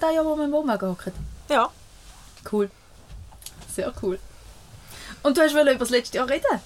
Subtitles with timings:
[0.00, 1.12] Mal das Jahr, wo wir im Wohnwagen hocken.
[1.48, 1.70] Ja.
[2.50, 2.70] Cool.
[3.74, 4.18] Sehr cool.
[5.22, 6.60] Und du hast über das letzte Jahr reden?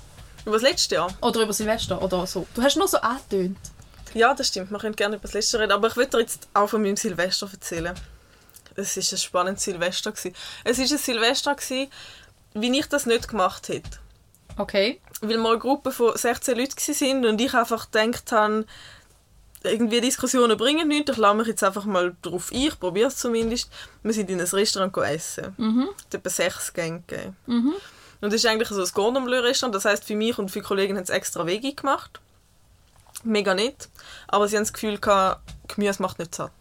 [0.45, 1.13] Über das letzte Jahr?
[1.21, 2.47] Oder über Silvester oder so.
[2.55, 3.59] Du hast nur so angetönt.
[4.13, 4.71] Ja, das stimmt.
[4.71, 5.73] Wir können gerne über das letzte Jahr reden.
[5.73, 7.95] Aber ich will dir jetzt auch von meinem Silvester erzählen.
[8.77, 10.13] Es war ein spannendes Silvester.
[10.13, 10.35] Gewesen.
[10.63, 11.91] Es war ein Silvester, gewesen,
[12.55, 13.99] wie ich das nicht gemacht hätte.
[14.57, 15.01] Okay.
[15.21, 18.67] Weil wir eine Gruppe von 16 Leuten waren und ich einfach gedacht habe,
[19.65, 23.17] irgendwie Diskussionen bringen nichts, ich lasse mich jetzt einfach mal darauf ein, ich probiere es
[23.17, 23.71] zumindest.
[24.03, 25.55] Wir sind in ein Restaurant essen.
[25.57, 25.89] Mhm.
[25.97, 27.37] Es hat etwa sechs Gänge gegeben.
[27.47, 27.75] Mhm.
[28.21, 30.61] Und es ist eigentlich so ein Cordon Bleu Restaurant, das heisst für mich und für
[30.61, 32.21] die Kollegen haben es extra Wege gemacht.
[33.23, 33.89] Mega nett.
[34.29, 36.53] Aber sie haben das Gefühl gehabt, Gemüse macht nicht satt.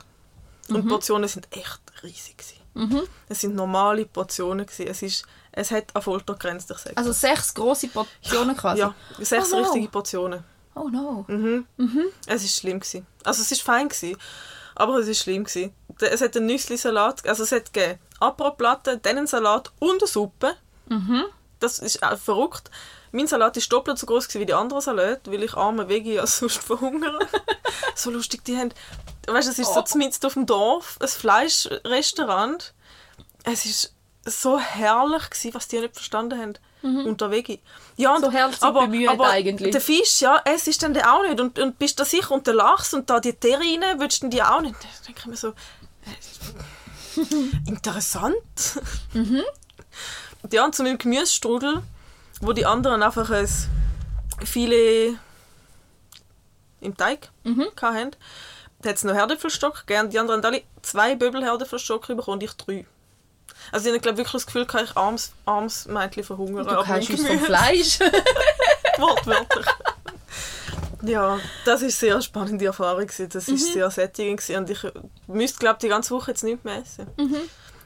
[0.69, 0.89] Und die mhm.
[0.89, 2.43] Portionen sind echt riesig.
[2.73, 3.03] Mhm.
[3.29, 4.65] Es sind normale Portionen.
[4.65, 4.87] Gewesen.
[4.87, 8.79] Es, ist, es hat eine Foltergrenze, ich Also sechs große Portionen quasi?
[8.79, 9.59] Ja, sechs no.
[9.59, 10.43] richtige Portionen.
[10.75, 11.25] Oh no.
[11.27, 11.65] Mhm.
[11.77, 12.05] Mhm.
[12.25, 12.79] Es war schlimm.
[12.79, 13.05] Gewesen.
[13.23, 14.17] Also es war fein, gewesen,
[14.75, 15.43] aber es war schlimm.
[15.43, 15.73] Gewesen.
[15.99, 17.71] Es hat einen Nüssli-Salat, also es hat
[18.19, 20.55] Apro-Platte, dann einen Salat und eine Suppe.
[20.87, 21.25] Mhm.
[21.59, 22.71] Das ist äh, verrückt.
[23.11, 26.37] Mein Salat ist doppelt so groß wie die anderen Salate, weil ich arme Veggie als
[26.39, 27.19] sonst verhungere.
[27.95, 28.73] so lustig, die haben...
[29.27, 29.83] Weißt du, es ist oh.
[29.85, 32.73] so mitten auf dem Dorf, ein Fleischrestaurant.
[33.43, 33.93] Es ist
[34.25, 36.53] so herrlich gewesen, was die nicht verstanden haben.
[36.83, 37.07] Mhm.
[37.07, 37.59] unter Veggie.
[37.97, 39.71] Ja, und, so herrlich aber, eigentlich.
[39.71, 41.39] der Fisch, ja, es ist dann auch nicht.
[41.39, 44.43] Und, und bist du sicher, und der Lachs und da die Terrine, würdest du die
[44.43, 44.75] auch nicht?
[44.75, 45.53] Da denke ich mir so, äh,
[47.67, 48.79] interessant.
[49.13, 49.41] Mhm.
[50.51, 51.81] Ja, und zu meinem Gemüsestrudel
[52.43, 53.47] wo die anderen einfach ein
[54.43, 55.17] viele
[56.81, 57.67] im Teig mhm.
[57.81, 58.11] hatten.
[58.81, 60.09] Da hat es noch Herdäpfelstock gegeben.
[60.09, 62.85] Die anderen haben alle zwei Böbel Herdäpfelstock bekommen und ich drei.
[63.71, 66.67] Also ich habe wirklich das Gefühl, dass ich armes, armes Mädchen verhungern.
[66.67, 67.99] Du kannst uns vom Fleisch.
[68.97, 69.65] Wortwörtlich.
[71.03, 73.07] ja, das war eine sehr spannende Erfahrung.
[73.07, 73.57] Das war mhm.
[73.57, 74.49] sehr sättigend.
[74.49, 74.79] Und ich
[75.27, 77.07] müsste, glaube die ganze Woche jetzt nicht mehr essen.
[77.17, 77.41] Mhm.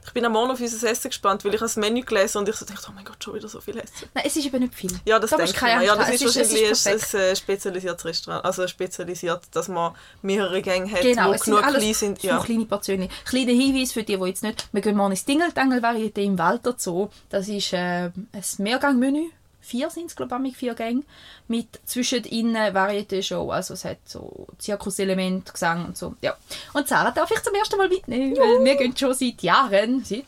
[0.07, 2.55] Ich bin am Morgen auf unser Essen gespannt, weil ich das Menü gelesen und ich
[2.55, 4.07] so dachte, oh mein Gott, schon wieder so viel Essen.
[4.13, 4.89] Nein, es ist eben nicht viel.
[5.05, 5.83] Ja, das da denke ich mir.
[5.83, 8.45] Ja, das ist, ist wahrscheinlich ist ein, ein, spezialisiertes Restaurant.
[8.45, 12.23] Also spezialisiert, dass man mehrere Gänge hat, genau, die genug klein sind.
[12.23, 13.09] Ja, kleine Portionen.
[13.25, 14.69] Kleiner Hinweis für die, die jetzt nicht...
[14.71, 17.09] Wir gehen morgen ins Dingeltangel-Varieté im Walter Zoo.
[17.29, 19.29] Das ist äh, ein Mehrgangmenü
[19.67, 21.03] vier sind es, glaube ich, vier Gänge,
[21.47, 26.35] mit zwischen innen Varieté-Show, also es hat so Zirkuselement, Gesang und so, ja.
[26.73, 28.41] Und Sarah darf ich zum ersten Mal mitnehmen, ja.
[28.41, 30.25] weil wir gehen schon seit Jahren, seit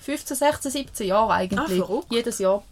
[0.00, 2.62] 15, 16, 17 Jahren eigentlich, ah, jedes Jahr.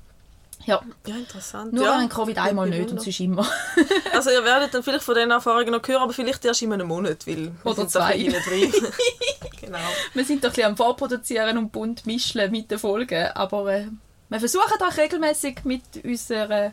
[0.64, 0.80] Ja.
[1.06, 1.72] ja, interessant.
[1.72, 3.44] Nur ja, während Covid einmal nicht und sonst immer.
[4.12, 6.86] also ihr werdet dann vielleicht von diesen Erfahrungen noch hören, aber vielleicht erst in einem
[6.86, 8.16] Monat, weil wir Oder zwei.
[8.16, 8.72] drin.
[9.60, 9.78] genau.
[10.14, 13.86] Wir sind doch ein bisschen am Vorproduzieren und bunt mischen mit den Folgen, aber äh,
[14.32, 16.72] wir versuchen auch regelmäßig mit unserer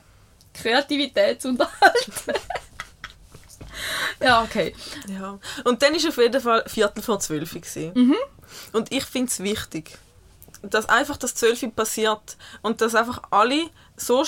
[0.54, 2.34] Kreativität zu unterhalten.
[4.22, 4.76] ja, okay.
[5.08, 5.38] Ja.
[5.64, 7.54] Und dann war auf jeden Fall Viertel vor zwölf.
[7.76, 8.16] Mhm.
[8.74, 9.98] Und ich finde es wichtig,
[10.62, 14.24] dass einfach das Zwölf passiert und dass einfach alle so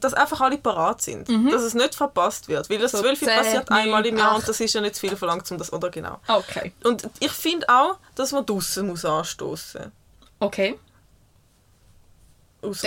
[0.00, 1.28] dass einfach alle parat sind.
[1.28, 1.50] Mhm.
[1.50, 2.68] Dass es nicht verpasst wird.
[2.68, 4.36] Weil das so 12 passiert einmal im Jahr 8.
[4.36, 6.20] und das ist ja nicht zu viel verlangt, um das, oder genau.
[6.28, 6.72] Okay.
[6.84, 9.90] Und ich finde auch, dass man draußen muss anstoßen.
[10.38, 10.78] Okay.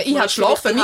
[0.03, 0.79] Ich habe schlafen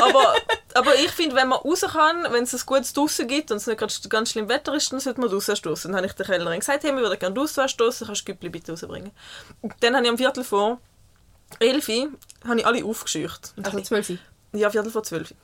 [0.00, 0.34] aber,
[0.74, 3.66] aber ich finde, wenn man raus kann, wenn es ein gutes draußen gibt und es
[3.66, 5.90] nicht ganz, ganz schlimm Wetter ist, dann sollte man draußen stoßen.
[5.90, 8.48] Dann habe ich der Kellnerin gesagt, hey, wir würden gerne draußen stoßen, kannst du Güppli
[8.48, 9.10] bitte rausbringen.
[9.80, 10.78] Dann habe ich am Viertel vor
[11.58, 13.52] elf habe ich alle aufgescheucht.
[13.62, 14.12] Also zwölf?
[14.52, 15.34] Ja, Viertel vor zwölf.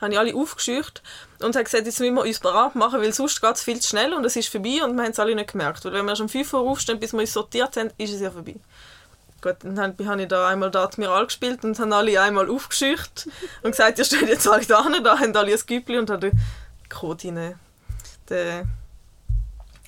[0.00, 1.02] Habe ich alle aufgescheucht
[1.40, 3.88] und habe gesagt, jetzt müssen wir uns bereit machen, weil sonst geht es viel zu
[3.88, 5.84] schnell und es ist vorbei und wir haben es alle nicht gemerkt.
[5.84, 8.20] Weil wenn wir schon um 5 Uhr aufstehen, bis wir uns sortiert haben, ist es
[8.20, 8.56] ja vorbei.
[9.42, 13.28] Gut, dann habe ich da einmal da Admiral gespielt und haben alle einmal aufgeschücht
[13.62, 16.40] und gesagt, ihr steht jetzt alle da, da haben alle ein Güppli und haben
[16.88, 17.58] Code rein,
[18.30, 18.70] den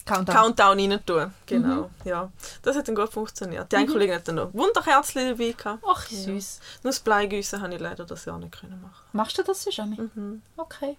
[0.05, 1.33] Countdown, Countdown rein tun.
[1.47, 1.91] Genau, mhm.
[2.05, 2.33] ja.
[2.62, 3.71] Das hat dann gut funktioniert.
[3.71, 3.83] Die mhm.
[3.83, 5.85] eine Kollegin hat dann noch Wunderherzchen dabei gehabt.
[5.87, 6.59] Ach, süß.
[6.61, 6.81] Ja.
[6.83, 9.05] Nur das Bleigüssen habe ich leider das Jahr nicht können machen.
[9.12, 10.11] Machst du das schon?
[10.15, 10.43] Mhm.
[10.56, 10.97] Okay.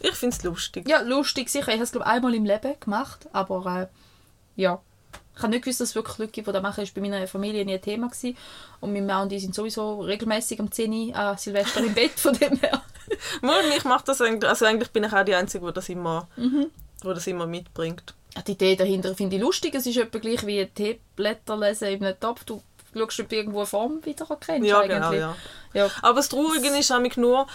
[0.00, 0.88] Ich finde es lustig.
[0.88, 1.68] Ja, lustig sicher.
[1.68, 3.86] Ich habe es glaube einmal im Leben gemacht, aber äh,
[4.60, 4.80] ja,
[5.36, 6.80] ich habe nicht gewusst, dass es wirklich Leute gibt, die das machen.
[6.80, 8.08] Das war bei meiner Familie nie ein Thema.
[8.08, 8.36] Gewesen.
[8.80, 12.18] Und meine Mann und die sind sowieso regelmäßig am 10 Uhr an Silvester im Bett,
[12.18, 12.82] von dem her.
[13.76, 16.70] ich mache das eigentlich, also eigentlich bin ich auch die Einzige, die das immer, mhm.
[17.02, 18.14] die das immer mitbringt.
[18.46, 19.74] Die Idee dahinter finde ich lustig.
[19.74, 22.44] Es ist etwa gleich wie Teeblätter lesen in einem Topf.
[22.44, 22.62] Du
[22.94, 24.66] schaust, ob du irgendwo eine Form wiedererkennst.
[24.66, 25.36] Ja, genau, ja.
[25.74, 25.90] ja.
[26.02, 27.46] Aber das Traurige ist nämlich nur,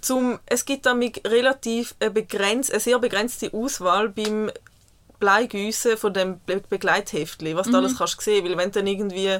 [0.00, 4.50] zum, es gibt damit relativ eine, begrenzt, eine sehr begrenzte Auswahl beim
[5.22, 7.72] Bleigüsse von dem Be Begleitheftli, was mhm.
[7.72, 9.38] du alles kannst sehen, weil wenn dann irgendwie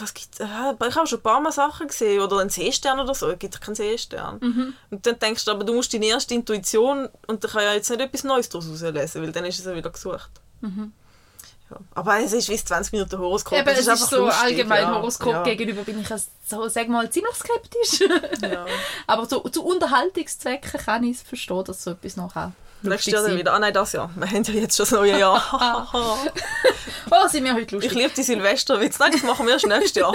[0.00, 0.40] Was gibt's?
[0.40, 2.22] Ich habe schon ein paar Mal Sachen gesehen.
[2.22, 3.28] Oder einen Seestern oder so.
[3.28, 4.38] Es gibt keinen Seestern.
[4.40, 4.74] Mhm.
[4.90, 7.90] Und dann denkst du, aber du musst deine erste Intuition und da kann ja jetzt
[7.90, 10.30] nicht etwas Neues daraus herauslesen, weil dann ist es ja wieder gesucht.
[10.62, 11.76] Ja.
[11.94, 13.58] Aber es ist wie das 20 Minuten Horoskop.
[13.58, 14.94] Eben, es ist einfach so lustig, allgemein ja.
[14.94, 15.42] Horoskop ja.
[15.42, 18.08] gegenüber bin ich so, sag mal, ziemlich skeptisch.
[19.06, 23.22] Aber zu, zu Unterhaltungszwecken kann ich es verstehen, dass so etwas noch auch Nächstes Jahr
[23.22, 23.52] dann wieder.
[23.52, 24.10] Ah nein, das Jahr.
[24.14, 26.16] Wir haben ja jetzt schon das neue Jahr.
[27.08, 27.92] Oh, sind wir heute ich lustig.
[27.92, 28.98] liebe die Silvesterwitze.
[29.00, 30.12] Nein, das machen wir erst nächstes Jahr.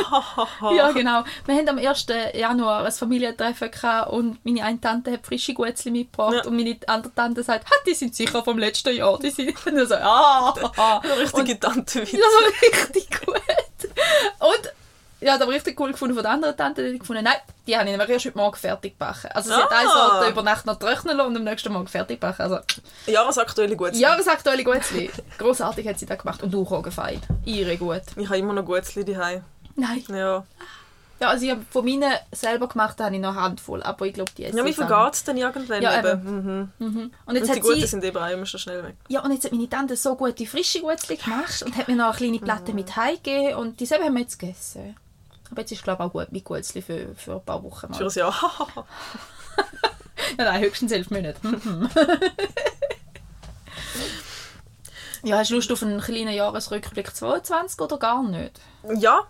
[0.75, 1.23] Ja, genau.
[1.45, 2.05] Wir haben am 1.
[2.33, 6.43] Januar ein Familientreffen gehabt und meine eine Tante hat frische Guetzli mitgebracht Ja.
[6.45, 9.17] und meine andere Tante sagt, ha, die sind sicher vom letzten Jahr.
[9.19, 13.41] Die sind ich so, ah, Richtige Tante Das war richtig gut.
[14.39, 14.73] Und
[15.21, 16.83] ja, das habe ich richtig cool gefunden von der anderen Tante.
[16.85, 17.35] Die hat gefunden, nein,
[17.67, 19.29] die habe ich nämlich erst heute Morgen fertig gebacken.
[19.33, 19.75] Also sie hat Ah.
[19.77, 22.41] eine Sorte über Nacht noch trocknen lassen und am nächsten Morgen fertig gebacken.
[22.41, 22.59] Also,
[23.07, 24.01] Jahresaktuelle Gutzli.
[24.01, 25.09] ja, was sagt Oli Guetzli?
[25.37, 26.41] Grossartig hat sie das gemacht.
[26.43, 27.21] Und du Rogenfein.
[27.45, 28.01] Ihre gut.
[28.15, 29.43] Ich habe immer noch Gutzli daheim.
[29.75, 30.03] Nein.
[30.09, 30.43] Ja.
[31.19, 33.83] Ja, also ich habe von meinen selber gemacht, habe ich noch eine Handvoll.
[33.83, 36.23] Aber ich glaube, die essen Ja, wie auch vergeht es denn irgendwann Ja, eben?
[36.23, 36.71] Mhm.
[36.79, 37.11] nicht.
[37.27, 37.85] Und jetzt Und die hat Guten sie...
[37.87, 38.95] sind eben auch immer schon schnell weg.
[39.07, 42.07] Ja, und jetzt hat meine Tante so gute frische Guetzli gemacht und hat mir noch
[42.07, 44.95] eine kleine Platte mit heimgegeben und die selber haben wir jetzt gegessen.
[45.51, 47.93] Aber jetzt ist glaube ich auch gut mit Guetzli für, für ein paar Wochen.
[47.93, 48.09] Für Mal.
[48.09, 48.85] ein Jahr.
[50.37, 51.45] Ja, nein, höchstens elf Monate.
[51.45, 51.89] Mhm.
[55.23, 58.59] ja, hast du Lust auf einen kleinen Jahresrückblick 22 oder gar nicht?
[58.97, 59.21] ja,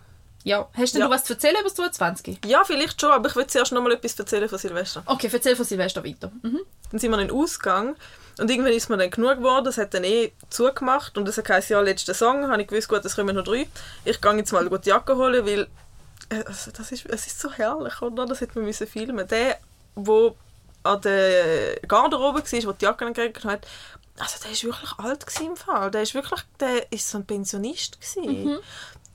[0.43, 1.07] Ja, hast denn Ja.
[1.07, 2.39] du was zu erzählen über das 22?
[2.45, 5.03] ja, vielleicht schon, aber ich will zuerst noch mal etwas erzählen von Silvester.
[5.05, 6.31] Okay, erzähl von Silvester weiter.
[6.43, 6.59] Mhm.
[6.91, 7.95] Dann sind wir in den Ausgang
[8.39, 11.45] und irgendwann ist mir dann genug geworden, es hat dann eh zugemacht und es hat
[11.45, 13.67] geheißen, ja, letzter Song, habe ich gewusst, gut, es kommen noch drei.
[14.05, 15.67] Ich gehe jetzt mal gut die Jacke holen, weil
[16.45, 18.25] also das ist, es ist so herrlich, oder?
[18.25, 19.27] Das hätte man müssen filmen.
[19.27, 19.59] Der,
[19.95, 20.35] wo
[20.83, 23.67] an der Garderobe war, wo die Jacke gekriegt hat,
[24.19, 25.91] also der ist wirklich alt im Fall.
[25.91, 28.59] Der ist wirklich, der ist so ein Pensionist gewesen.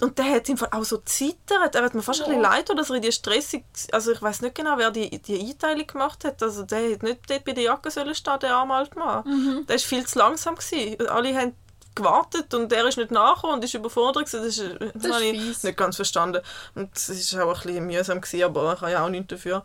[0.01, 1.75] Und der hat im Fall auch so zittert.
[1.75, 4.43] Er hat mir fast ein bisschen leid, dass er in die stressig, also ich weiß
[4.43, 6.43] nicht genau, wer die, die Einteilung gemacht hat.
[6.43, 9.65] Also der hat nicht dort bei der Jacke sollen stehen, der arme alte Mann.
[9.67, 11.09] Der ist viel zu langsam gewesen.
[11.09, 11.57] Alle haben
[11.97, 14.45] gewartet und er ist nicht nachgekommen und ist überfordert gewesen.
[14.45, 15.63] Das, ist, das, ist habe ich fies.
[15.65, 16.43] nicht ganz verstanden.
[16.75, 19.65] Und es war auch ein bisschen mühsam gewesen, aber ich habe ja auch nichts dafür.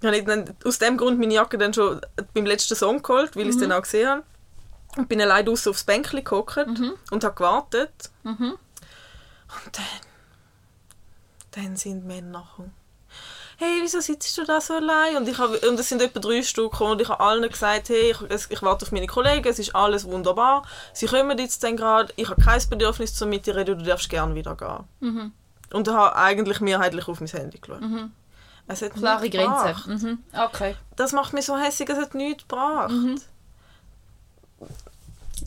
[0.00, 2.00] Ich habe dann aus dem Grund meine Jacke dann schon
[2.34, 4.22] beim letzten Song geholt, weil ich es dann auch gesehen habe.
[4.96, 6.58] Und bin allein draussen aufs Bänkchen gehockt
[7.10, 8.10] und habe gewartet.
[8.22, 8.58] Mhm.
[9.66, 9.84] Und dann,
[11.52, 12.70] dann sind Männer nachher.
[13.58, 15.16] Hey, wieso sitzt du da so allein?
[15.16, 17.88] Und, ich hab, und es sind etwa drei Stück gekommen und ich habe allen gesagt,
[17.88, 20.64] hey, ich, ich warte auf meine Kollegen, es ist alles wunderbar.
[20.92, 24.08] Sie kommen jetzt dann gerade, ich habe kein Bedürfnis zu mit dir reden, du darfst
[24.08, 24.84] gerne wieder gehen.
[25.00, 25.32] Mhm.
[25.72, 27.80] Und habe eigentlich mehrheitlich auf mein Handy geschaut.
[28.66, 29.28] Es hat Klare.
[29.28, 29.92] Grenzen.
[29.92, 30.18] Mhm.
[30.32, 30.76] Okay.
[30.96, 32.92] Das macht mich so hässlich, es hat nichts gebracht.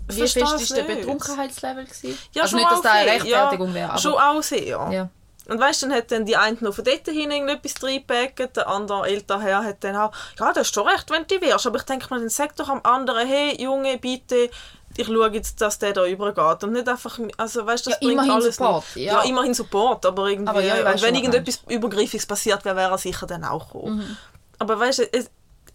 [0.09, 0.95] Ich Wie fest es war der.
[0.95, 1.85] Betrunkenheitslevel?
[1.85, 2.17] gewesen?
[2.33, 3.73] Ja, also schon nicht, dass das eine Rechtfertigung ja.
[3.73, 3.99] wäre, aber...
[3.99, 4.89] Schon auch sehr.
[4.91, 5.09] Ja.
[5.47, 8.67] Und weißt du, dann hat dann die eine noch von dort hin irgendetwas reingepackt, der
[8.67, 11.65] andere ältere Herr hat dann auch, ja, das ist schon recht, wenn du die wärst,
[11.67, 14.49] aber ich denke mir, dann sag doch am anderen, hey, Junge, bitte,
[14.95, 18.07] ich schaue jetzt, dass der da übergeht und nicht einfach, also weißt du, das Ja,
[18.07, 19.05] bringt alles Support, nicht.
[19.05, 19.13] ja.
[19.13, 19.29] Ja.
[19.29, 23.27] immerhin Support, aber irgendwie, Aber ja, schon, wenn irgendetwas Übergriffiges passiert wäre, wäre er sicher
[23.27, 23.97] dann auch gekommen.
[23.97, 24.17] Mhm.
[24.59, 25.03] Aber weißt du,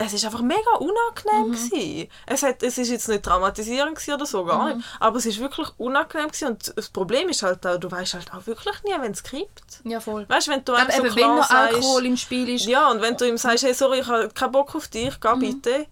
[0.07, 1.53] es, ist einfach mega unangenehm Mhm.
[1.71, 2.09] gewesen.
[2.27, 4.77] Es, hat, es ist jetzt nicht traumatisierend oder so, gar Mhm.
[4.79, 4.89] nicht.
[5.01, 6.49] Aber es ist wirklich unangenehm gewesen.
[6.49, 9.81] und das Problem ist halt auch, du weißt halt auch wirklich nie, wenn es kippt.
[9.85, 10.29] ja, voll.
[10.29, 13.01] Weißt du, wenn du einem so eben, wenn noch Alkohol im Spiel ist ja, und
[13.03, 15.87] wenn du ihm sagst, hey, sorry, ich habe keinen Bock auf dich, geh bitte.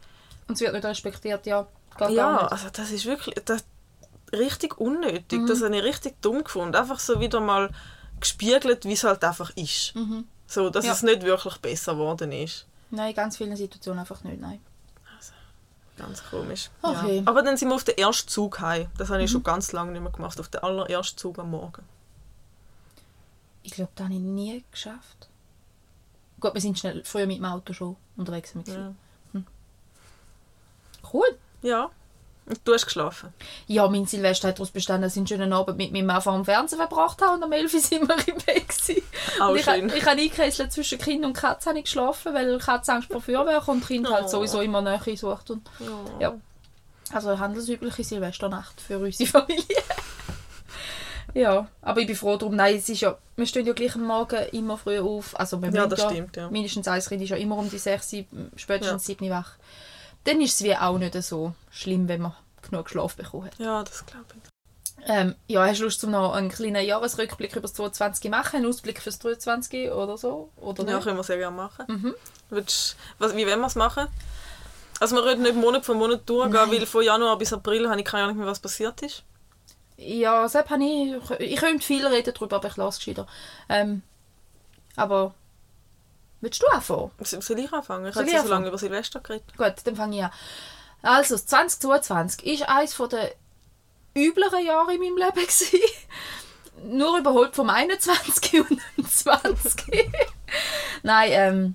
[0.48, 1.66] und es wird nicht respektiert, ja,
[1.98, 3.64] geht Ja, also das ist wirklich das,
[4.32, 5.40] richtig unnötig.
[5.48, 6.76] Das habe ich richtig dumm gefunden.
[6.76, 7.70] Einfach so wieder mal
[8.20, 9.94] gespiegelt, wie es halt einfach ist.
[10.46, 10.92] So, dass Ja.
[10.92, 12.66] es nicht wirklich besser geworden ist.
[12.90, 14.60] Nein, in ganz vielen Situationen einfach nicht, nein.
[15.96, 16.70] Ganz komisch.
[16.80, 17.18] Okay.
[17.18, 17.22] Ja.
[17.26, 18.88] Aber dann sind wir auf den ersten Zug heim.
[18.96, 20.40] Das habe ich schon ganz lange nicht mehr gemacht.
[20.40, 21.82] Auf den allerersten Zug am Morgen.
[23.62, 25.28] Ich glaube, das habe ich nie geschafft.
[26.40, 28.54] Gut, wir sind schnell früher mit dem Auto schon unterwegs.
[28.54, 28.94] Mit Ja.
[31.12, 31.26] Cool.
[31.62, 31.90] ja.
[32.50, 33.32] Und du hast geschlafen.
[33.68, 36.34] Ja, mein Silvester hat daraus bestanden, dass ich einen schönen Abend mit meinem Mann vor
[36.34, 38.68] dem Fernsehen verbracht habe und am 11 Uhr sind wir im Bett.
[38.68, 39.02] gewesen.
[39.40, 39.88] Auch ich, schön.
[39.88, 43.68] ich habe eingekesselt zwischen Kind und Katze habe ich geschlafen, weil Katze Angst vor Feuerwerk
[43.68, 44.12] und Kind Oh.
[44.12, 45.50] halt sowieso immer Nähe sucht.
[45.50, 45.86] Und, Ja.
[46.20, 46.34] ja.
[47.12, 49.64] Also eine handelsübliche Silvesternacht für unsere Familie.
[51.34, 52.56] ja, aber ich bin froh darum.
[52.56, 55.38] Nein, es ist ja, wir stehen ja gleich am Morgen immer früh auf.
[55.38, 56.50] Also wir Ja, das stimmt, ja.
[56.50, 58.14] Mindestens eins Kind ist ja immer um die 6,
[58.56, 59.52] spätestens 7 wach.
[60.24, 63.58] Dann ist es wie auch nicht so schlimm, wenn man genug Schlaf bekommen hat.
[63.58, 64.50] Ja, das glaube ich.
[65.06, 68.56] Ähm, ja, hast du Lust, um noch einen kleinen Jahresrückblick über das 22 machen?
[68.56, 70.50] Einen Ausblick fürs 23 oder so?
[70.56, 71.04] Oder Ja, nicht?
[71.04, 71.86] können wir sehr gerne machen.
[71.88, 72.14] Mhm.
[72.50, 74.08] Willst, was, wie wollen wir es machen?
[75.00, 76.70] Also wir reden nicht Monat für Monat durchgehen, Nein.
[76.70, 79.22] weil von Januar bis April habe ich keine Ahnung mehr, was passiert ist.
[79.96, 81.14] Ja, Sepp habe ich...
[81.40, 83.24] Ich könnte viel reden darüber, aber ich lasse es.
[83.70, 84.02] Ähm,
[84.96, 85.34] aber...
[86.40, 87.10] Willst du anfangen?
[87.20, 88.06] Soll ich anfangen?
[88.06, 89.56] Ich habe so lange über Silvester geredet.
[89.56, 90.30] Gut, dann fange ich an.
[91.02, 93.32] Also, das 2022 ist eines der
[94.14, 95.34] übleren Jahre in meinem Leben.
[95.34, 95.78] Gewesen.
[96.84, 100.10] Nur überholt vom 21 und dem 20.
[101.02, 101.74] Nein, ähm,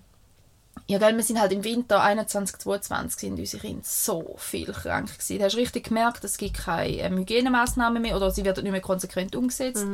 [0.88, 5.12] ja, gell, wir sind halt im Winter 21, 22 sind unsere Kinder so viel krank
[5.13, 5.39] gewesen.
[5.39, 8.81] Du hast richtig gemerkt, es gibt keine ähm, Hygienemaßnahmen mehr oder sie werden nicht mehr
[8.81, 9.86] konsequent umgesetzt.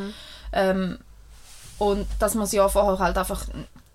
[0.51, 0.99] Ähm,
[1.77, 3.45] und dass man das Jahr vorher halt einfach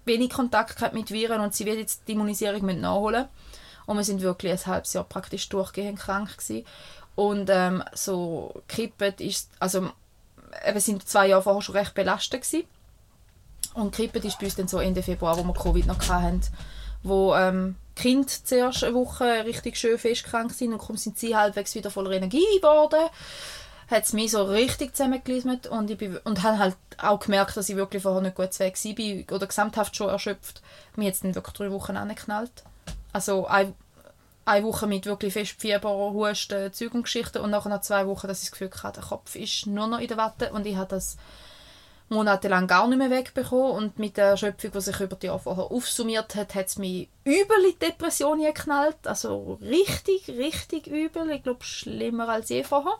[0.06, 3.26] wenig Kontakt gehabt mit Viren und sie wird jetzt die Immunisierung müssen nachholen
[3.86, 6.64] und wir sind wirklich ein halbes Jahr praktisch durchgehend krank gewesen.
[7.14, 9.90] und ähm, so Krippet ist also
[10.66, 12.66] eben sind zwei Jahre vorher schon recht belastet gewesen.
[13.74, 16.40] und Krippet ist bei uns dann so Ende Februar, wo wir Covid noch hatten,
[17.02, 21.74] wo ähm, Kinder zuerst eine Woche richtig schön festkrank sind und kaum sind sie halbwegs
[21.74, 23.08] wieder voller Energie geworden
[23.88, 27.76] hat es mich so richtig zusammengelismet und ich und habe halt auch gemerkt, dass ich
[27.76, 30.60] wirklich vorher nicht gut weg war oder gesamthaft schon erschöpft.
[30.96, 32.64] Mir jetzt dann wirklich drei Wochen angeknallt.
[33.12, 33.74] Also ein,
[34.44, 38.42] eine Woche mit wirklich fest Fieber, Husten, Zeug und Geschichten nachher nach zwei Wochen, dass
[38.42, 40.88] ich das Gefühl hatte, der Kopf ist nur noch in der Watte und ich habe
[40.88, 41.16] das
[42.08, 45.64] monatelang gar nicht mehr wegbekommen und mit der Erschöpfung, die sich über die Jahre vorher
[45.64, 49.06] aufsummiert hat, hat es mich übel in die Depression geknallt.
[49.06, 51.30] Also richtig, richtig übel.
[51.30, 52.98] Ich glaube, schlimmer als je vorher.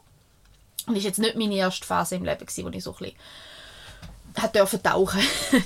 [0.87, 3.17] Das war jetzt nicht meine erste Phase im Leben, gewesen, wo ich so ein bisschen
[4.41, 5.21] hat dürfen tauchen.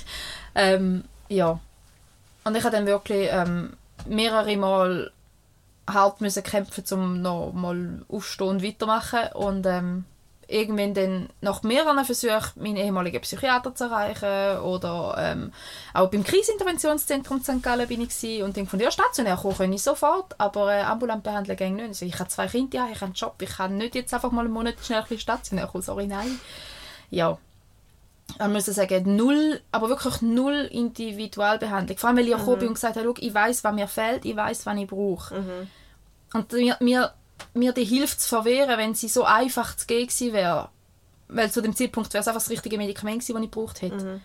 [0.54, 1.58] ähm, ja.
[2.44, 3.74] Und ich habe dann wirklich ähm,
[4.06, 5.12] mehrere Mal
[5.88, 9.32] hart müssen kämpfen, um noch mal aufstehen und weitermachen.
[9.34, 10.04] Und ähm,
[10.50, 15.52] irgendwann dann nach mehreren Versuchen meinen ehemaligen Psychiater zu erreichen oder ähm,
[15.94, 17.62] auch beim Kriseninterventionszentrum St.
[17.62, 18.44] Gallen bin ich gewesen.
[18.44, 21.88] und dann von der stationär kommen kann ich sofort, aber äh, ambulant behandeln ging nicht.
[21.88, 24.44] Also ich habe zwei Kinder, ich habe einen Job, ich kann nicht jetzt einfach mal
[24.44, 26.40] einen Monat schnell ein bisschen stationär kommen, sorry, nein.
[27.10, 27.38] Ja,
[28.38, 31.98] man muss sagen, null, aber wirklich null Individualbehandlung.
[31.98, 34.24] Vor allem, weil ich gekommen bin und gesagt habe, «Schau, ich weiß, was mir fehlt,
[34.24, 35.34] ich weiß, was ich brauche.
[36.32, 37.12] Und mir, mir,
[37.54, 40.68] mir die Hilfe zu verwehren, wenn sie so einfach zu gehen wäre,
[41.28, 44.20] weil zu dem Zeitpunkt wäre es einfach das richtige Medikament gewesen, das ich gebraucht hätte.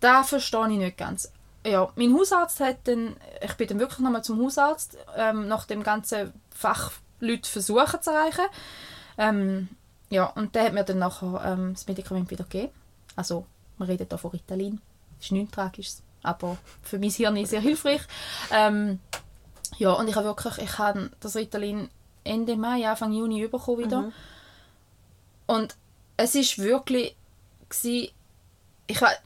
[0.00, 1.32] Da verstehe ich nicht ganz.
[1.64, 5.84] Ja, mein Hausarzt hat dann, ich bin dann wirklich nochmal zum Hausarzt, ähm, nach dem
[5.84, 8.46] ganzen Fachleute versuchen zu erreichen.
[9.16, 9.68] Ähm,
[10.10, 12.72] ja, und der hat mir dann nachher ähm, das Medikament wieder gegeben.
[13.14, 13.46] Also,
[13.78, 14.80] wir reden hier von Ritalin.
[15.16, 18.02] Das ist nichts Tragisches, aber für mein Hirn sehr hilfreich.
[18.50, 18.98] Ähm,
[19.78, 21.88] ja, und ich habe wirklich, ich habe das Ritalin
[22.24, 24.12] Ende Mai, Anfang Juni bekommen wieder.
[25.46, 25.76] Und
[26.16, 27.16] es ist wirklich,
[27.68, 28.08] gewesen,
[28.86, 29.16] ich weiß,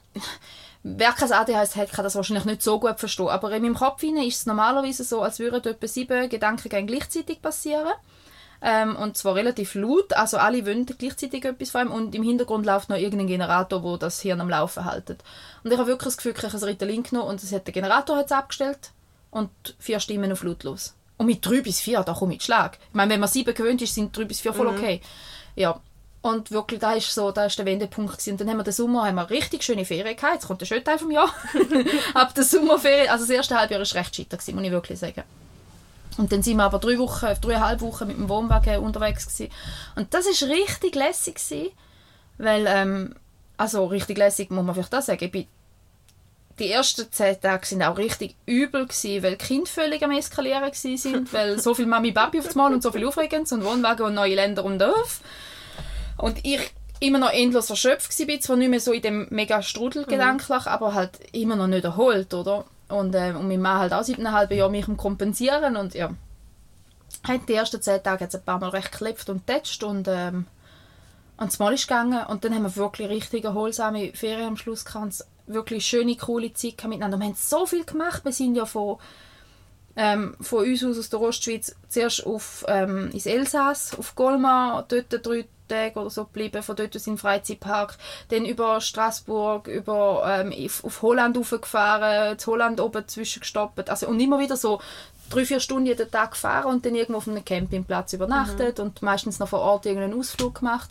[0.83, 4.03] wer kein ADHS hat, kann das wahrscheinlich nicht so gut verstehen, aber in meinem Kopf
[4.03, 7.93] ist es normalerweise so, als würden etwa sieben Gedankengänge gleichzeitig passieren.
[8.59, 12.65] Ähm, und zwar relativ laut, also alle wollen gleichzeitig etwas von einem und im Hintergrund
[12.65, 15.11] läuft noch irgendein Generator, wo das Hirn am Laufen hält.
[15.63, 17.73] Und ich habe wirklich das Gefühl, ich habe ein Ritalin genommen und es hat der
[17.73, 18.91] Generator hat's abgestellt
[19.29, 20.95] und vier Stimmen auf lautlos.
[21.17, 22.77] Und mit drei bis vier, da komme ich Schlag.
[22.89, 25.01] Ich meine, wenn man sieben gewöhnt ist, sind drei bis vier voll okay.
[25.55, 25.79] Ja.
[26.21, 28.31] Und wirklich, da ist so, da ist der Wendepunkt gewesen.
[28.31, 30.33] Und dann haben wir den Sommer, haben wir richtig schöne Ferien gehabt.
[30.35, 31.33] Jetzt kommt der schöne Teil vom Jahr.
[32.13, 35.23] Ab der Sommerferien, also das erste Halbjahr war recht scheiter gewesen, muss ich wirklich sagen.
[36.17, 39.51] Und dann sind wir aber drei Wochen, dreieinhalb Wochen mit dem Wohnwagen unterwegs gewesen.
[39.95, 41.71] Und das ist richtig lässig gewesen,
[42.37, 43.15] weil, ähm,
[43.55, 45.47] also richtig lässig muss man vielleicht auch sagen, ich bin
[46.59, 50.71] die ersten zehn Tage sind auch richtig übel gewesen, weil die Kinder völlig am eskalieren
[50.73, 54.13] sind, weil so viel Mami Papi auf Mal und so viel Aufregendes und Wohnwagen und
[54.13, 55.21] neue Länder und Dörf.
[56.17, 60.05] Und ich immer noch endlos erschöpft bin, zwar nicht mehr so in dem mega Strudel
[60.05, 62.65] gedanklich, aber halt immer noch nicht erholt, oder?
[62.89, 65.93] Und, äh, und mein Mann halt auch seit einem halben Jahr mich am kompensieren und
[65.93, 66.09] ja.
[67.23, 70.47] Hat die ersten zehn Tage hat's ein paar Mal recht geklebt und tätscht und ähm,
[71.37, 74.85] und das Mal ist gegangen und dann haben wir wirklich richtig erholsame Ferien am Schluss
[74.85, 75.23] gehabt.
[75.47, 77.17] Wirklich schöne, coole Zeit miteinander.
[77.17, 78.23] Wir haben so viel gemacht.
[78.25, 78.97] Wir sind ja von,
[79.95, 85.25] ähm, von uns aus, aus der Ostschweiz, zuerst auf, ähm, ins Elsass, auf Golmar, dort
[85.25, 87.97] drei Tage oder so geblieben, von dort aus in den Freizeitpark,
[88.29, 94.39] dann über Straßburg, über, ähm, auf, Holland raufgefahren, zu Holland oben zwischengestoppt, also und immer
[94.39, 94.79] wieder so
[95.29, 99.39] drei, vier Stunden jeden Tag gefahren und dann irgendwo auf einem Campingplatz übernachtet und meistens
[99.39, 100.89] noch vor Ort irgendeinen Ausflug gemacht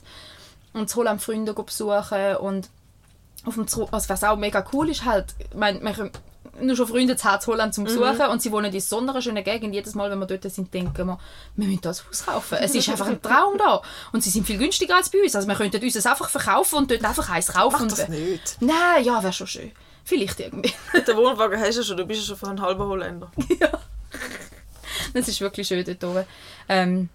[0.73, 2.69] und zu Holland Freunde besuchen und
[3.47, 6.11] auf dem also was auch mega cool ist halt, meine, wir können
[6.61, 9.45] nur schon Freunde zu Harz Holland zum Besuchen und sie wohnen in so einer schönen
[9.45, 9.75] Gegend.
[9.75, 11.19] Jedes Mal, wenn wir dort sind, denken wir,
[11.55, 12.59] wir müssen das Haus kaufen.
[12.61, 13.83] Es ist einfach ein Traum da.
[14.13, 15.37] Und sie sind viel günstiger als bei uns.
[15.37, 17.87] Also wir könnten uns das einfach verkaufen und dort einfach eins kaufen.
[17.89, 18.57] Mach das nicht.
[18.61, 19.73] Nein, ja, wäre schon schön.
[20.05, 20.73] Vielleicht irgendwie.
[21.07, 23.31] Den Wohnwagen hast du schon, du bist ja schon von einem halben Holländer.
[25.13, 26.25] Das ist wirklich schön dort oben.
[26.69, 27.09] Ähm,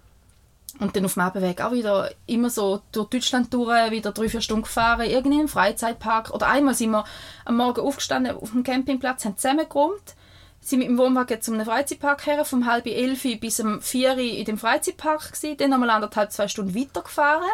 [0.82, 4.40] Und dann auf dem Abendweg auch wieder immer so durch Deutschland durch, wieder drei, vier
[4.40, 6.30] Stunden gefahren, irgendwie im Freizeitpark.
[6.30, 7.04] Oder einmal sind wir
[7.44, 10.16] am Morgen aufgestanden auf dem Campingplatz, haben zusammengeräumt,
[10.60, 14.58] sind mit dem Wohnwagen zum Freizeitpark her, vom halb elf bis um vier in dem
[14.58, 17.50] Freizeitpark gewesen, dann nochmal anderthalb, zwei Stunden weitergefahren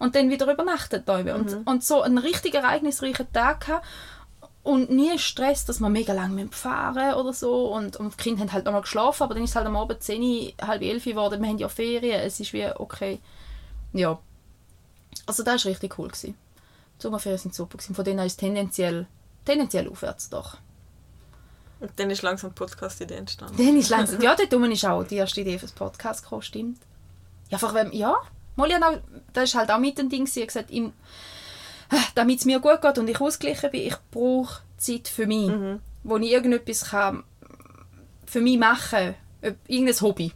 [0.00, 1.04] und dann wieder übernachtet.
[1.06, 1.18] Da.
[1.18, 3.86] Und, und so einen richtig ereignisreichen Tag gehabt
[4.62, 8.52] und nie Stress, dass wir mega lange fahren oder so und, und die Kinder haben
[8.52, 11.48] halt nochmal geschlafen, aber dann ist es halt am Abend 10, halb 11 geworden, wir
[11.48, 13.20] haben ja Ferien, es ist wie okay.
[13.92, 14.18] Ja.
[15.26, 16.08] Also das war richtig cool.
[16.08, 16.34] Gewesen.
[16.98, 17.94] Die Sommerferien sind super gewesen.
[17.94, 19.06] von denen ist es tendenziell,
[19.44, 20.58] tendenziell aufwärts doch.
[21.80, 23.56] Und dann ist langsam die Podcast-Idee entstanden.
[23.56, 26.78] Dann ist langsam, ja, dort ist auch die erste Idee für das Podcast gekommen, stimmt.
[27.50, 28.14] Ja, einfach wenn, ja,
[28.54, 28.98] Molly hat auch,
[29.32, 30.92] das war halt auch mit dem Ding, sie hat gesagt, im,
[32.14, 35.80] damit es mir gut geht und ich ausgeglichen bin, ich brauche Zeit für mich, mhm.
[36.02, 37.24] wo ich irgendetwas kann
[38.26, 40.32] für mich machen kann, irgendein Hobby.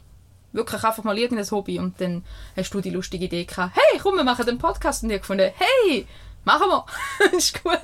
[0.53, 2.23] Wirklich einfach mal irgendein Hobby und dann
[2.55, 5.51] hast du die lustige Idee gehabt, hey, komm, wir machen den Podcast und ich gefunden,
[5.55, 6.07] hey,
[6.45, 6.85] machen wir,
[7.37, 7.79] ist gut.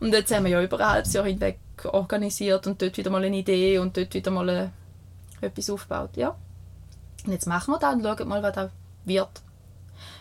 [0.00, 3.24] Und jetzt haben wir ja über ein halbes Jahr hinweg organisiert und dort wieder mal
[3.24, 4.72] eine Idee und dort wieder mal eine,
[5.40, 6.36] etwas aufgebaut, ja.
[7.24, 8.70] Und jetzt machen wir das und schauen mal, was da
[9.04, 9.42] wird.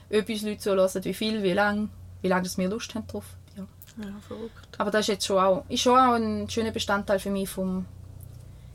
[0.09, 1.89] Ob uns Leute zuhören, wie viel, wie lange
[2.27, 3.25] wie lange wir Lust haben drauf.
[3.55, 3.63] Ja.
[4.03, 4.67] ja, verrückt.
[4.77, 7.85] Aber das ist jetzt schon auch, ist schon auch ein schöner Bestandteil für mich vom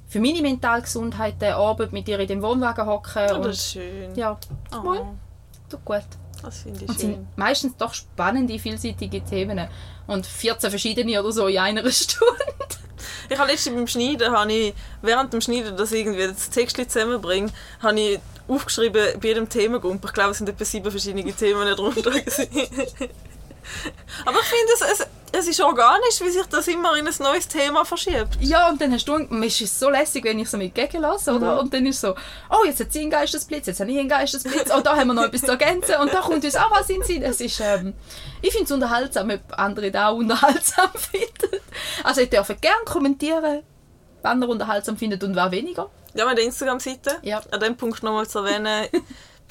[0.08, 3.30] für meine mentale Gesundheit, der Abend mit dir in dem Wohnwagen hocken.
[3.30, 4.14] Oh, das ist schön.
[4.14, 4.38] Ja,
[4.70, 4.82] oh.
[4.82, 5.06] mal,
[5.70, 6.02] tut gut.
[6.42, 7.14] Das finde ich und schön.
[7.14, 9.68] sind meistens doch spannende, vielseitige Themen.
[10.06, 12.44] Und 14 verschiedene oder so in einer Stunde.
[13.30, 17.50] Ich habe letztens beim Schneiden, habe ich, während dem Schneiden das irgendwie das Text zusammenbringen,
[17.80, 20.04] habe ich aufgeschrieben bei jedem Themengump.
[20.04, 22.12] Ich glaube, es sind etwa sieben verschiedene Themen drunter.
[24.26, 27.48] Aber ich finde, es, es, es ist organisch, wie sich das immer in ein neues
[27.48, 28.36] Thema verschiebt.
[28.40, 31.54] Ja, und dann hast du, es ist so lässig, wenn ich so mit lasse, oder?
[31.54, 31.60] Mhm.
[31.60, 32.14] Und dann ist so,
[32.50, 35.14] oh, jetzt hat sie einen Geistesblitz, jetzt habe ich einen Geistesblitz, oh, da haben wir
[35.14, 37.22] noch etwas zu ergänzen und da kommt uns auch was in Sinn.
[37.22, 37.94] Es ist, ähm,
[38.42, 41.60] ich finde es unterhaltsam, ob andere auch unterhaltsam finden.
[42.04, 43.62] Also ich darf gerne kommentieren,
[44.22, 45.90] wann ihr unterhaltsam findet und wer weniger.
[46.14, 47.18] Ja, meine Instagram-Seite.
[47.22, 47.40] Ja.
[47.50, 48.88] An dem Punkt nochmal zu erwähnen,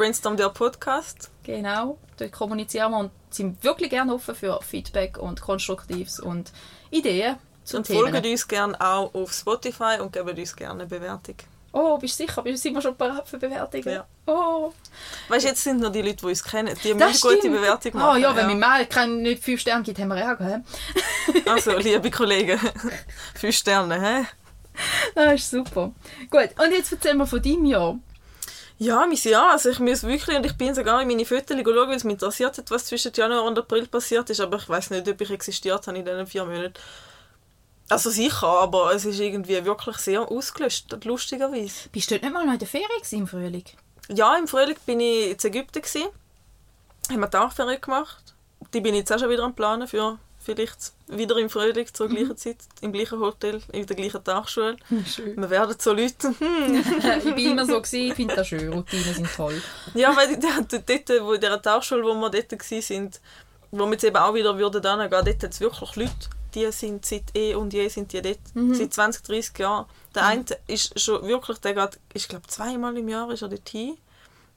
[0.02, 1.30] Brainstorm der Podcast.
[1.44, 6.52] Genau, dort kommunizieren wir und sind wirklich gerne offen für Feedback und Konstruktives und
[6.90, 8.12] Ideen zu und Themen.
[8.12, 11.36] folgt uns gerne auch auf Spotify und gebt uns gerne eine Bewertung.
[11.72, 12.44] Oh, bist du sicher?
[12.58, 13.86] Sind wir schon bereit für Bewertungen?
[13.86, 14.08] Ja.
[14.26, 14.74] Oh.
[15.30, 18.18] Weißt du, jetzt sind nur die Leute, die uns kennen, die müssen gute Bewertung machen.
[18.18, 18.56] Oh ja, wenn ja.
[18.56, 20.64] mein Mann nicht fünf Sterne gibt, haben wir Ärger.
[21.46, 22.60] also, liebe Kollegen,
[23.36, 24.26] fünf Sterne, hä?
[25.14, 25.92] Das ist super.
[26.32, 28.00] Gut, und jetzt erzähl mal von deinem Jahr.
[28.82, 29.52] Ja, mein Jahr.
[29.52, 32.14] Also ich muss wirklich, und ich bin sogar in meine Fotos schauen, weil es mich
[32.14, 35.30] interessiert hat, was zwischen Januar und April passiert ist, aber ich weiß nicht, ob ich
[35.30, 36.74] existiert habe in diesen vier Monaten.
[37.90, 41.90] Also sicher, aber es ist irgendwie wirklich sehr ausgelöscht, lustigerweise.
[41.92, 43.66] Bist du dort nicht mal noch in der Ferien im Frühling?
[44.10, 45.80] Ja, im Frühling bin ich in Ägypten.
[45.84, 46.08] Gewesen.
[47.12, 48.34] Haben wir Tagferien gemacht.
[48.74, 52.10] Die bin ich jetzt auch schon wieder am Planen für vielleicht wieder im Frühling zur
[52.10, 52.16] mhm.
[52.16, 54.78] gleichen Zeit, im gleichen Hotel, in der gleichen Tagschule.
[55.06, 55.38] Schön.
[55.38, 56.34] Wir werden so Leute.
[57.26, 59.62] ich bin immer so, gewesen, ich finde das schön, Routinen sind toll.
[59.94, 63.12] ja, weil dort, wo in der Tagschule, wo wir dort waren,
[63.72, 67.06] wo wir jetzt eben auch wieder würden gehen, dort hat es wirklich Leute, die sind
[67.06, 68.74] seit eh und je sind die dort, mhm.
[68.74, 69.86] seit 20, 30 Jahren.
[70.16, 70.30] Der mhm.
[70.30, 73.98] eine ist schon wirklich, der geht, ich glaube zweimal im Jahr ist er dort hin.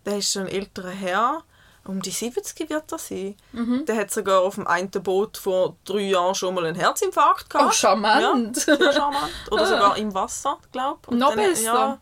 [0.04, 1.44] Der ist schon ein älterer Herr
[1.86, 3.36] um die 70 wird er sein.
[3.52, 3.84] Mhm.
[3.86, 7.68] Der hat sogar auf dem einen Boot vor drei Jahren schon mal einen Herzinfarkt gehabt.
[7.68, 8.66] Oh, charmant.
[8.66, 9.32] Ja, charmant.
[9.50, 11.16] Oder sogar im Wasser, glaube ich.
[11.16, 11.62] Noch besser.
[11.62, 12.00] Ja,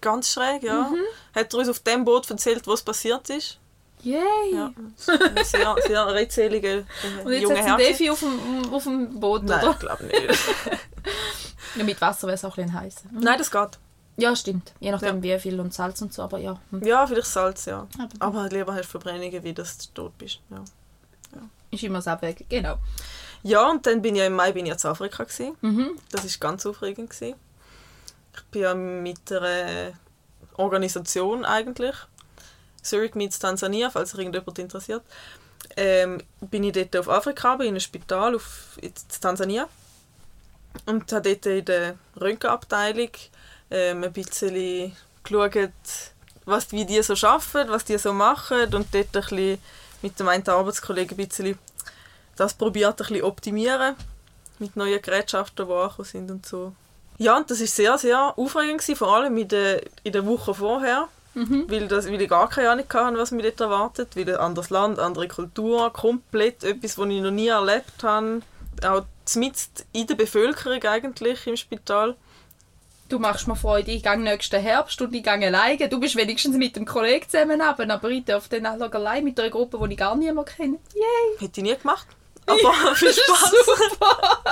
[0.00, 0.82] ganz schräg, ja.
[0.82, 1.00] Mhm.
[1.34, 3.58] Hat er uns auf dem Boot erzählt, was passiert ist.
[4.02, 4.20] Yay!
[4.52, 6.84] Ja, sehr, sehr redseliger äh,
[7.24, 7.76] Und jetzt junger Herr.
[7.76, 9.72] Defi auf dem, auf dem Boot, Nein, oder?
[9.72, 10.22] ich glaube nicht.
[11.74, 12.94] ja, mit Wasser wäre es auch ein bisschen heiß.
[13.10, 13.78] Nein, das geht.
[14.18, 14.72] Ja, stimmt.
[14.80, 15.36] Je nachdem, ja.
[15.36, 16.60] wie viel und Salz und so, aber ja.
[16.70, 16.84] Hm.
[16.84, 17.86] Ja, vielleicht Salz, ja.
[18.18, 20.40] Aber, aber lieber hast du Verbrennungen, wie dass du tot bist.
[20.50, 20.64] Ja.
[21.36, 21.42] ja.
[21.70, 22.78] Ist immer das Abwägen, genau.
[23.44, 25.24] Ja, und dann bin ich im Mai bin ich in Afrika.
[25.60, 25.90] Mhm.
[26.10, 27.10] Das war ganz aufregend.
[27.10, 27.36] Gewesen.
[28.34, 29.92] Ich bin ja mit einer
[30.56, 31.94] Organisation eigentlich,
[32.82, 35.02] Zurich meets Tansania, falls sich irgendjemand interessiert,
[35.76, 39.68] ähm, bin ich dort auf Afrika, in einem Spital auf, in Tansania
[40.86, 43.10] und habe dort in der Röntgenabteilung
[43.70, 45.72] ähm, ein bisschen geschaut,
[46.44, 49.58] was, wie die so arbeiten, was die so machen und dort ein bisschen
[50.00, 51.58] mit dem einen Arbeitskollegen ein bisschen
[52.38, 53.96] das probiert ein bisschen optimieren
[54.58, 56.72] mit neuen Gerätschaften, die angekommen sind und so.
[57.18, 60.54] Ja, und das war sehr, sehr aufregend, gewesen, vor allem in der, in der Woche
[60.54, 61.64] vorher, mhm.
[61.68, 64.70] weil, das, weil ich gar keine Ahnung hatte, was mich dort erwartet, weil ein anderes
[64.70, 68.42] Land, andere Kultur, komplett etwas, was ich noch nie erlebt habe,
[68.84, 69.02] auch
[69.34, 69.58] mitten
[69.92, 72.14] in der Bevölkerung eigentlich im Spital
[73.08, 75.88] du machst mir Freude, ich gehe nächsten Herbst und ich gehe alleine.
[75.88, 79.50] Du bist wenigstens mit dem Kollegen zusammen aber ich darf dann auch allein mit einer
[79.50, 80.78] Gruppe, die ich gar mehr kenne.
[80.94, 81.38] Yay!
[81.38, 82.06] Hätte ich nie gemacht.
[82.46, 83.50] Aber viel Spaß.
[83.64, 84.42] Super!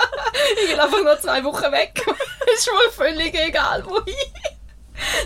[0.63, 2.05] ich gehe einfach nur zwei Wochen weg.
[2.55, 4.15] ist mir völlig egal, wohin.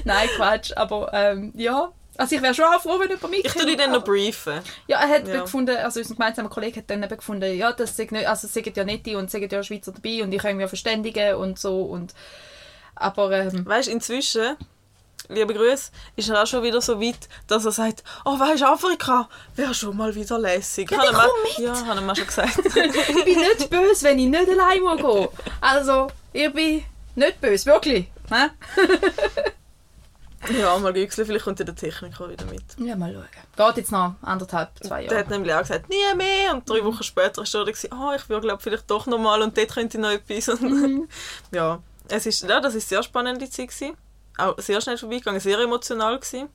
[0.05, 1.93] Nein, Quatsch, aber ähm, ja.
[2.17, 4.61] Also ich wäre schon auch froh, wenn jemand Ich tue dich dann noch briefen.
[4.87, 5.41] Ja, er hat Ja.
[5.43, 8.77] gefunden, also unser gemeinsamer Kollege hat dann eben gefunden, ja, das sind nicht, also sind
[8.77, 11.83] ja nette und sind ja Schweizer dabei und ich kann mich ja verständigen und so
[11.83, 12.13] und
[12.95, 14.57] aber ähm, Weißt du, inzwischen,
[15.29, 18.67] liebe Grüße, ist er auch schon wieder so weit, dass er sagt, oh, weißt du,
[18.67, 20.91] Afrika wäre schon mal wieder lässig.
[20.91, 21.59] Ja, ich komm mit.
[21.59, 22.59] Ja, habe ich mal schon gesagt.
[22.65, 25.29] ich bin nicht böse, wenn ich nicht allein muss gehen.
[25.61, 28.09] Also, ich bin nicht böse, wirklich.
[28.31, 28.51] Ne?
[30.59, 32.63] ja, mal güchseln, vielleicht kommt ja der Techniker wieder mit.
[32.79, 33.27] Ja, mal schauen.
[33.69, 35.19] Geht jetzt noch anderthalb, zwei Der Jahre.
[35.21, 36.55] hat nämlich auch gesagt, nie mehr.
[36.55, 39.43] Und drei Wochen später ist er da, oh, ich würde glaube vielleicht doch noch mal
[39.43, 40.61] und dort könnte ich noch etwas.
[40.61, 41.09] Mhm.
[41.51, 43.97] ja, es ist, ja, das ist sehr spannende Zeit gewesen.
[44.39, 46.49] Auch sehr schnell vorbeigegangen, sehr emotional gewesen.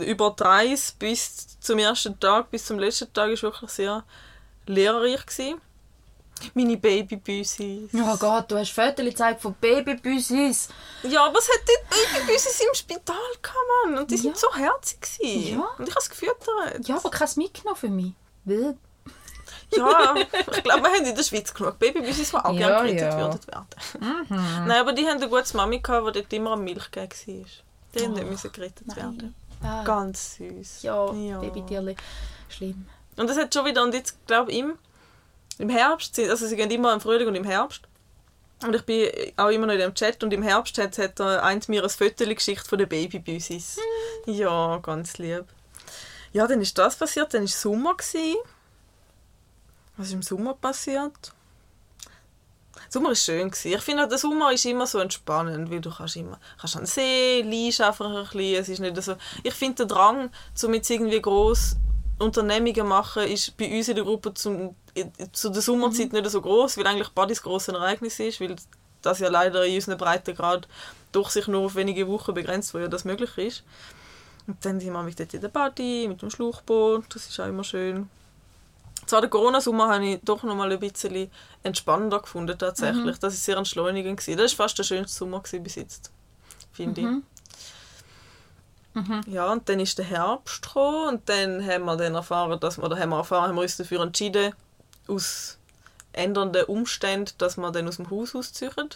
[0.00, 4.04] Über drei bis zum ersten Tag, bis zum letzten Tag ist wirklich sehr
[4.66, 5.60] lehrreich gewesen.
[6.54, 7.90] Meine Babybüsis.
[7.94, 10.68] Oh Gott, du hast Fotos gezeigt von Babybüsis.
[11.02, 13.98] Ja, aber es hat dort Babybüsis im Spital gehabt, Mann.
[13.98, 14.38] Und die sind Ja.
[14.38, 15.58] so herzig gewesen.
[15.58, 15.68] Ja.
[15.78, 16.86] Und ich habe es gefüttert.
[16.86, 18.12] Ja, aber keins mitgenommen für mich.
[18.44, 18.74] Bäh.
[19.76, 23.12] Ja, ich glaube, wir haben in der Schweiz genug Babybüsis, die auch Ja, gerne gerettet
[23.12, 23.18] ja.
[23.18, 24.66] würden werden.
[24.66, 27.06] Nein, aber die haben eine gute Mami gehabt, die dort immer am Milch war.
[27.06, 29.34] Die haben nicht müssen gerettet werden.
[29.62, 30.82] Ah, Ganz süß.
[30.82, 31.96] ja, Babytierli.
[32.48, 32.86] Schlimm.
[33.16, 34.78] Und das hat schon wieder, und jetzt glaube ich im,
[35.58, 37.82] im Herbst, also sie gehen immer im Frühling und im Herbst.
[38.64, 41.68] Und ich bin auch immer noch in dem Chat und im Herbst hat, hat eins
[41.68, 43.78] mir ein Foto geschickt von den Babybüsis.
[44.26, 45.44] Ja, ganz lieb.
[46.32, 47.96] Ja, dann ist das passiert, dann war Sommer.
[47.96, 48.36] Gewesen.
[49.98, 51.32] Was ist im Sommer passiert?
[52.76, 53.50] Der Sommer war schön.
[53.50, 53.72] Gewesen.
[53.72, 56.86] Ich finde, der Sommer ist immer so entspannend, weil du kannst immer kannst an den
[56.86, 58.54] See, liest einfach ein bisschen.
[58.54, 59.16] Es ist nicht so...
[59.42, 60.30] Ich finde, der Drang,
[60.62, 61.76] um jetzt irgendwie gross
[62.20, 64.76] Unternehmungen machen, ist bei uns in der Gruppe zum,
[65.32, 68.54] zu der Sommerzeit nicht so groß, weil eigentlich Bad das grosse Ereignis ist, weil
[69.02, 70.68] das ja leider in unseren Breitengrad
[71.10, 73.64] durch sich nur auf wenige Wochen begrenzt, wo ja das möglich ist.
[74.46, 77.46] Und dann sind wir mit dort in der Body, mit dem Schlauchboot, das ist auch
[77.46, 78.08] immer schön.
[79.08, 81.30] Zwar den Corona-Sommer habe ich doch noch mal ein bisschen
[81.62, 83.18] entspannender gefunden, tatsächlich.
[83.18, 84.20] Das ist sehr entschleunigend.
[84.20, 84.36] Gewesen.
[84.38, 86.12] Das war fast der schönste Sommer bis jetzt,
[86.72, 87.08] finde ich.
[89.26, 92.84] Ja, und dann ist der Herbst gekommen und dann haben wir dann erfahren, dass wir,
[92.84, 94.52] oder haben wir erfahren, haben wir uns dafür entschieden,
[95.06, 95.56] aus
[96.12, 98.90] ändernden Umständen, dass wir dann aus dem Haus ausziehen.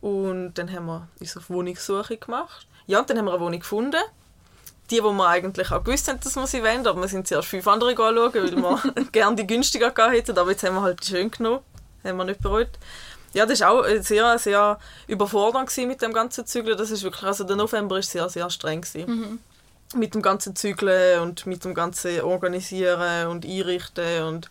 [0.00, 2.66] Und dann haben wir uns auf Wohnungssuche gemacht.
[2.86, 4.00] Ja, und dann haben wir eine Wohnung gefunden.
[4.90, 7.48] Die, wo wir eigentlich auch gewusst haben, dass wir sie wollen, aber wir sind zuerst
[7.48, 11.02] fünf andere anschauen, weil wir gerne die günstiger gehabt hätten, aber jetzt haben wir halt
[11.02, 11.60] die schön genommen.
[12.04, 12.70] Haben wir nicht bereut.
[13.32, 16.78] Ja, das war auch äh, sehr, sehr überfordernd mit dem ganzen Zügeln.
[16.78, 19.40] Das ist wirklich, also der November ist sehr, sehr streng gewesen.
[19.94, 24.48] Mit dem ganzen Zügeln und mit dem ganzen Organisieren und Einrichten und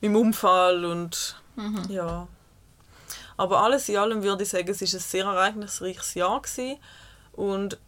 [0.00, 1.36] mit dem Unfall und
[1.88, 2.28] ja.
[3.36, 6.78] Aber alles in allem würde ich sagen, es war ein sehr ereignisreiches Jahr gewesen
[7.32, 7.78] und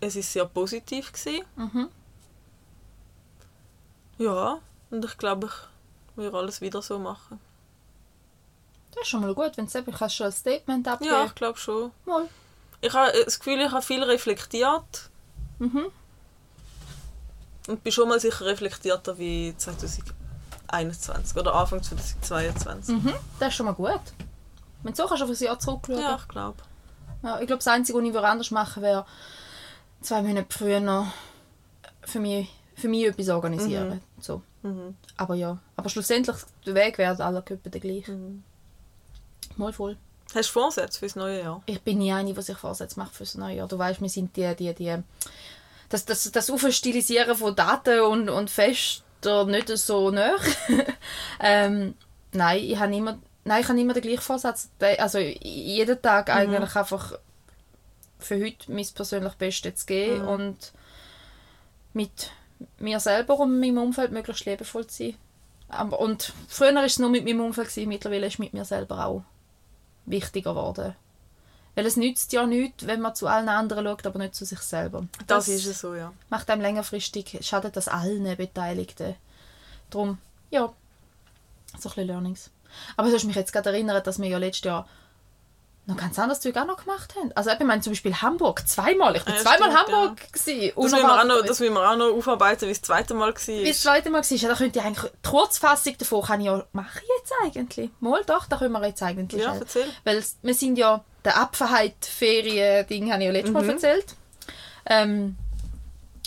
[0.00, 1.44] es ist sehr positiv gewesen.
[1.56, 1.88] Mhm.
[4.18, 4.58] Ja,
[4.90, 7.40] und ich glaube, ich würde alles wieder so machen.
[8.92, 11.34] Das ist schon mal gut, wenn du eben kannst schon ein Statement abgeben Ja, ich
[11.34, 11.90] glaube schon.
[12.06, 12.28] Mal.
[12.80, 15.10] Ich habe das Gefühl, ich habe viel reflektiert
[15.58, 15.86] Mhm.
[17.68, 22.94] und bin schon mal sicher reflektierter wie 2021 oder Anfang 2022.
[22.96, 23.14] Mhm.
[23.40, 24.00] Das ist schon mal gut.
[24.82, 25.98] Wenn du so kannst du auf ein Jahr zurückschauen.
[26.00, 26.58] Ja, ich glaube.
[27.22, 29.06] Ja, ich glaube, das Einzige, was ich würde anders machen wäre,
[30.04, 31.06] zwei Monate früher noch
[32.02, 34.00] für mich, für mich etwas organisieren.
[34.20, 34.42] So.
[34.62, 34.96] Mhm.
[35.16, 36.36] Aber ja, aber schlussendlich,
[36.66, 38.12] der Weg wäre aller Gruppen der gleiche.
[38.12, 38.44] Mhm.
[39.56, 39.96] Mal voll.
[40.34, 41.62] Hast du Vorsätze fürs neue Jahr?
[41.66, 43.68] Ich bin nie eine, die sich Vorsätze macht fürs neue Jahr.
[43.68, 44.96] Du weißt, wir sind die, die, die
[45.88, 48.90] das, das, das Aufstilisieren von Daten und, und Festen
[49.46, 50.34] nicht so nah.
[51.40, 51.94] ähm,
[52.32, 54.70] nein, ich habe immer, nein, ich habe immer den gleichen Vorsatz.
[54.98, 57.18] Also jeden Tag eigentlich einfach
[58.18, 60.72] für heute mein persönlich Bestes zu geben und
[61.92, 62.30] mit
[62.78, 65.14] mir selber und meinem Umfeld möglichst liebevoll zu sein.
[65.68, 68.64] Aber, und früher war es nur mit meinem Umfeld, gewesen, mittlerweile ist es mit mir
[68.64, 69.22] selber auch
[70.06, 70.94] wichtiger geworden.
[71.74, 74.60] Weil es nützt ja nichts, wenn man zu allen anderen schaut, aber nicht zu sich
[74.60, 75.08] selber.
[75.26, 76.12] Das, ist es so, ja.
[76.28, 79.16] macht einem längerfristig, schadet das allen Beteiligten.
[79.90, 80.18] Darum,
[80.50, 80.72] ja,
[81.72, 82.50] so ein bisschen Learnings.
[82.96, 84.88] Aber du hast mich jetzt gerade erinnert, dass wir ja letztes Jahr
[85.86, 87.30] noch ganz anderes Zeug auch noch gemacht haben.
[87.34, 89.16] Also ich meine zum Beispiel Hamburg, zweimal.
[89.16, 90.72] Ich Ah, ja, zweimal stimmt, Hamburg gewesen.
[90.74, 93.12] Das müssen, wir auch noch, das müssen wir auch noch aufarbeiten, wie es das zweite
[93.14, 93.46] Mal war.
[93.46, 96.46] Wie das zweite Mal war, ja, da könnte ich eigentlich, die Kurzfassung davon kann ich
[96.46, 97.90] ja, mache ich jetzt eigentlich?
[98.00, 99.60] Mal doch, da können wir jetzt eigentlich Ja, schnell.
[99.62, 99.86] erzähl.
[100.04, 104.06] Weil wir sind ja der Apfenheit-Ferien-Ding habe ich ja letztes Mal erzählt.
[104.86, 105.36] Ähm,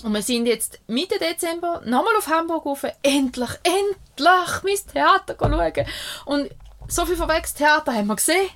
[0.03, 2.83] und wir sind jetzt Mitte Dezember nochmal auf Hamburg rauf.
[3.01, 5.85] Endlich, endlich mein Theater schauen.
[6.25, 6.49] Und
[6.87, 8.49] so viel vorweg, das Theater haben wir gesehen.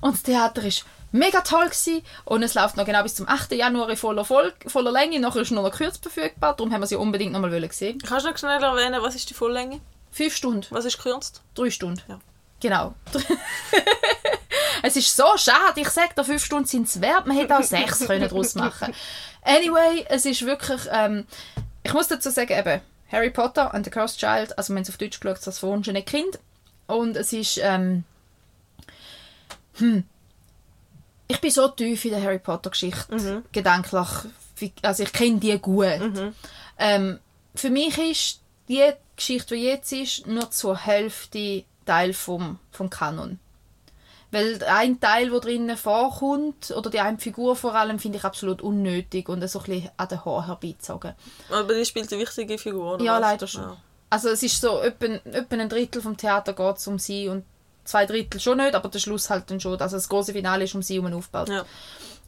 [0.00, 2.02] Und das Theater ist mega toll gewesen.
[2.24, 3.52] Und es läuft noch genau bis zum 8.
[3.52, 5.20] Januar in voller, Vol voller Länge.
[5.20, 6.54] Nachher ist nur noch kurz verfügbar.
[6.56, 7.98] Darum haben wir sie unbedingt nochmal sehen.
[7.98, 9.80] Kannst du noch schnell erwähnen, was ist die Volllänge?
[10.10, 10.66] Fünf Stunden.
[10.70, 11.42] Was ist gekürzt?
[11.54, 12.02] Drei Stunden.
[12.08, 12.18] Ja.
[12.60, 12.94] Genau.
[14.82, 15.80] es ist so schade.
[15.80, 17.26] Ich sage, da fünf Stunden sind es wert.
[17.26, 18.92] Man hätte auch sechs können daraus machen
[19.42, 20.80] Anyway, es ist wirklich...
[20.90, 21.26] Ähm,
[21.84, 24.90] ich muss dazu sagen, eben, Harry Potter and the Cursed Child, also wir haben es
[24.90, 26.38] auf Deutsch geschaut, das verwunschene Kind.
[26.86, 27.58] Und es ist...
[27.62, 28.04] Ähm,
[29.78, 30.04] hm,
[31.28, 33.44] ich bin so tief in der Harry Potter Geschichte Mhm.
[33.52, 34.08] gedanklich
[34.82, 36.34] also ich kenne die gut Mhm.
[36.78, 37.18] ähm,
[37.54, 43.38] für mich ist die Geschichte die jetzt ist nur zur Hälfte Teil vom, vom Kanon
[44.30, 48.60] weil ein Teil, der drinnen vorkommt, oder die eine Figur vor allem, finde ich absolut
[48.60, 51.14] unnötig und so ein bisschen an den Haaren herbeizogen.
[51.50, 53.20] Aber die spielt eine wichtige Figur, oder Ja, was?
[53.22, 53.62] leider schon.
[53.62, 53.76] Ja.
[54.10, 57.42] Also es ist so, etwa, etwa ein Drittel vom Theater geht es um sie und
[57.88, 59.80] zwei Drittel schon nicht, aber der Schluss halt dann schon.
[59.80, 61.48] Also das große Finale ist um sie herum aufgebaut.
[61.48, 61.64] Ja.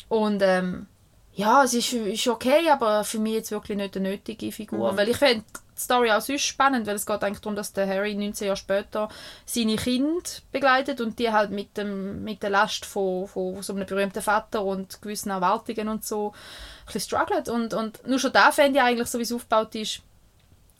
[0.08, 0.86] Und ähm,
[1.34, 4.92] ja, es ist, ist okay, aber für mich jetzt wirklich nicht eine nötige Figur.
[4.92, 4.96] Mhm.
[4.96, 5.44] Weil ich finde
[5.76, 8.56] die Story auch sonst spannend, weil es geht eigentlich darum, dass der Harry 19 Jahre
[8.56, 9.08] später
[9.44, 13.86] seine Kinder begleitet und die halt mit, dem, mit der Last von, von so einem
[13.86, 17.48] berühmten Vater und gewissen Erwartungen und so ein bisschen struggelt.
[17.50, 20.00] Und, und nur schon da fände ich eigentlich, so wie es aufgebaut ist,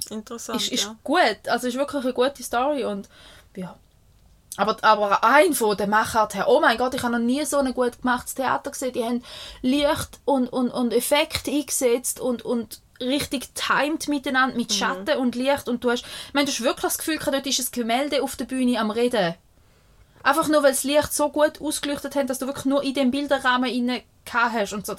[0.08, 0.96] Interessant, ist, ist ja.
[1.04, 1.48] gut.
[1.48, 3.10] Also ist wirklich eine gute Story und
[3.54, 3.76] ja.
[4.56, 7.58] Aber, aber ein von den Machart her, oh mein Gott, ich habe noch nie so
[7.58, 8.92] ein gut gemachtes Theater gesehen.
[8.92, 9.24] Die haben
[9.62, 15.68] Licht und, und, und Effekte eingesetzt und, und richtig timed miteinander mit Schatten und Licht
[15.68, 18.22] und du hast, ich meine, du hast wirklich das Gefühl, gehabt, dort ist ein Gemälde
[18.22, 19.34] auf der Bühne am Reden.
[20.22, 23.10] Einfach nur, weil das Licht so gut ausgeleuchtet hat, dass du wirklich nur in den
[23.10, 24.94] Bilderrahmen rein hast und so.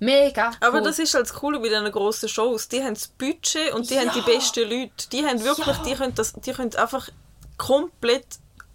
[0.00, 0.68] Mega cool.
[0.68, 2.68] Aber das ist halt das Coole bei diesen grossen Shows.
[2.68, 4.02] Die haben das Budget und die Ja.
[4.02, 5.08] haben die besten Leute.
[5.12, 5.82] Die haben wirklich, Ja.
[5.82, 7.08] die, können das, die können einfach
[7.56, 8.26] komplett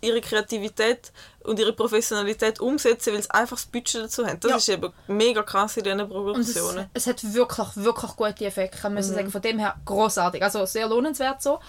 [0.02, 1.12] ihre Kreativität
[1.44, 4.40] und ihre Professionalität umsetzen, weil sie einfach das Budget dazu haben.
[4.40, 4.58] Das Ja.
[4.58, 6.90] ist eben mega krass in diesen Und es, Produktionen.
[6.94, 8.78] es hat wirklich, wirklich gute Effekte.
[8.78, 8.94] Ich Mhm.
[8.96, 10.42] muss sagen, von dem her großartig.
[10.44, 11.60] Also sehr lohnenswert so,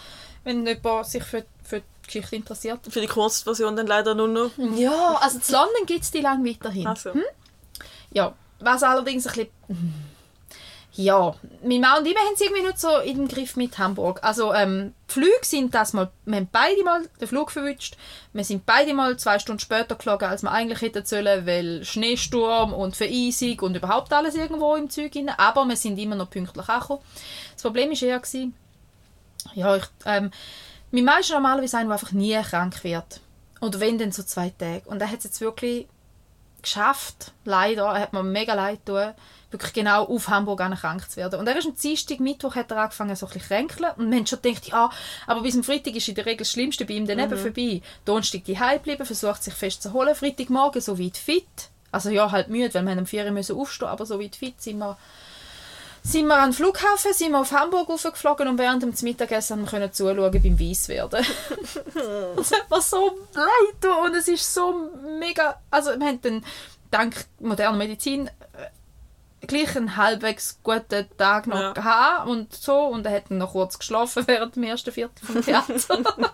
[0.45, 2.81] wenn jemand sich für, für die Geschichte interessiert.
[2.89, 4.51] Für die Kurzversion dann leider nur noch.
[4.77, 6.87] Ja, also in London gibt es die lang weiterhin.
[6.87, 7.13] Also.
[7.15, 7.23] Hm?
[8.13, 9.33] Ja, was allerdings ein
[9.69, 10.12] bisschen...
[10.95, 14.21] Ja, meine Mann und ich, haben es irgendwie nicht so den Griff mit Hamburg.
[14.23, 16.11] Also ähm, die Flüge sind das mal...
[16.27, 17.97] Wir haben beide mal den Flug verwünscht.
[18.35, 22.75] Wir sind beide mal zwei Stunden später geflogen, als wir eigentlich hätten sollen, weil Schneesturm
[22.75, 25.31] und Vereisung und überhaupt alles irgendwo im Zeug rein.
[25.31, 27.01] Aber wir sind immer noch pünktlich angekommen.
[27.55, 28.21] Das Problem war eher...
[28.21, 28.55] Gewesen,
[29.55, 30.31] ja, ich, ähm,
[30.91, 33.21] mein Mann ist normalerweise einer, der einfach nie krank wird.
[33.63, 34.83] Oder wenn, dann so zwei Tage.
[34.87, 35.87] Und er hat es jetzt wirklich
[36.61, 39.15] geschafft, leider, er hat mir mega leid getan,
[39.53, 41.39] wirklich genau auf Hamburg an krank zu werden.
[41.39, 44.21] Und er ist am Dienstag, Mittwoch hat er angefangen so ein bisschen kränkeln und man
[44.21, 44.91] hat schon gedacht, ja,
[45.27, 47.83] aber bis am Freitag ist in der Regel das Schlimmste bei ihm dann eben vorbei.
[48.05, 51.45] Donnerstag die bleiben, versucht sich festzuholen, Freitagmorgen so weit fit,
[51.91, 54.61] also ja, halt müde, weil wir um 4 Uhr müssen aufstehen, aber so weit fit
[54.61, 54.97] sind wir
[56.05, 59.71] sind wir am Flughafen, sind wir auf Hamburg aufgeflogen und während dem Mittagessen haben wir
[59.71, 61.25] können zuschauen beim Weisswerden.
[62.37, 65.61] das hat mir so leid und es ist so mega...
[65.71, 66.45] Also wir haben dann
[66.91, 68.29] dank moderner Medizin
[69.47, 71.73] gleich einen halbwegs guten Tag noch Ja.
[71.73, 75.43] gehabt und so und er hat dann noch kurz geschlafen während dem ersten Viertel vom
[75.45, 75.75] Theater.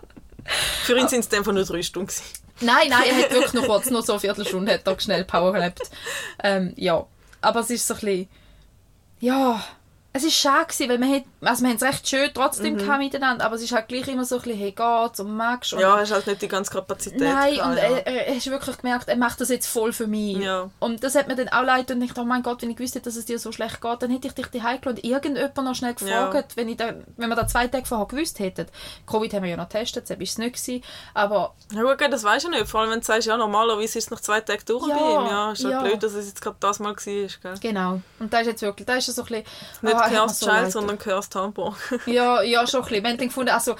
[0.83, 2.07] Für ihn sind es dann von nur drei Stunden.
[2.07, 2.23] gewesen.
[2.61, 5.53] Nein, nein, er hat wirklich noch kurz, nur so eine Viertelstunde hat er schnell Power
[5.53, 5.81] gelebt.
[6.43, 7.05] Ähm, ja,
[7.41, 8.29] aber es ist so ein bisschen,
[9.19, 9.63] ja,
[10.11, 12.97] es ist schade gewesen, weil wir, hat, also wir haben es recht schön trotzdem Mhm.
[12.97, 15.81] miteinander, aber es ist halt gleich immer so ein bisschen, hey, geht's und magst und
[15.81, 17.19] Ja, hast halt nicht die ganze Kapazität.
[17.21, 17.83] Nein, gehabt, und ja.
[17.83, 20.37] er, er hast wirklich gemerkt, er macht das jetzt voll für mich.
[20.37, 20.69] Ja.
[20.79, 22.77] Und das hat mir dann auch leid und ich dachte, oh mein Gott, wenn ich
[22.77, 25.75] gewusst dass es dir so schlecht geht, dann hätte ich dich gelassen und irgendjemand noch
[25.75, 28.65] schnell gefragt, wenn, ich da, wenn wir da zwei Tage vorher gewusst hätten.
[29.05, 30.55] Covid haben wir ja noch getestet, das war es nicht.
[30.55, 32.67] Gewesen, aber Ja gut, das weisst du nicht.
[32.67, 35.01] Vor allem, wenn du sagst, ja, normalerweise ist es nach zwei Tagen durch Ja, bei
[35.01, 35.27] ihm.
[35.27, 35.81] Ja, ist halt ja.
[35.83, 36.95] blöd, dass es jetzt gerade das mal war.
[36.95, 37.53] Gell?
[37.61, 38.01] genau.
[38.19, 39.98] Und da ist jetzt wirklich, da ist so ein bisschen...
[40.07, 41.75] Nicht Cursed so Child, sondern Cursed Hamburg.
[42.05, 43.03] Ja, ja, schon ein bisschen.
[43.03, 43.75] Wir haben dann gefunden, also,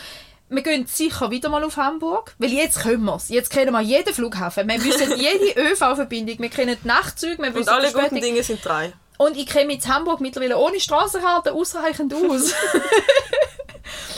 [0.50, 3.30] wir gehen sicher wieder mal auf Hamburg, weil jetzt können wir es.
[3.30, 4.68] Jetzt kennen wir jeden Flughafen.
[4.68, 8.20] Wir wissen jede ÖV-Verbindung, wir kennen die Nachtzüge, wir Und alle guten.
[8.20, 8.94] Dinge sind drei.
[9.18, 12.54] Und ich kenne in Hamburg mittlerweile ohne Straßenkarte ausreichend aus.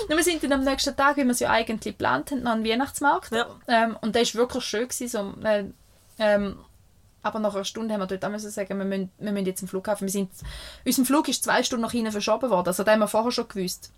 [0.08, 2.52] Und wir sind dann am nächsten Tag, wie wir es ja eigentlich geplant haben, noch
[2.52, 3.32] einen Weihnachtsmarkt.
[3.32, 3.48] Ja.
[3.68, 4.88] Ähm, und der war wirklich schön.
[4.88, 5.66] Gewesen, so, äh,
[6.20, 6.58] ähm,
[7.24, 9.68] aber nach einer Stunde haben wir dort auch sagen, wir müssen, wir müssen jetzt im
[9.68, 10.08] Flughafen.
[10.08, 10.32] Wir sind,
[10.86, 12.68] unser Flug ist zwei Stunden nach hinten verschoben worden.
[12.68, 13.92] Also, das haben wir vorher schon gewusst.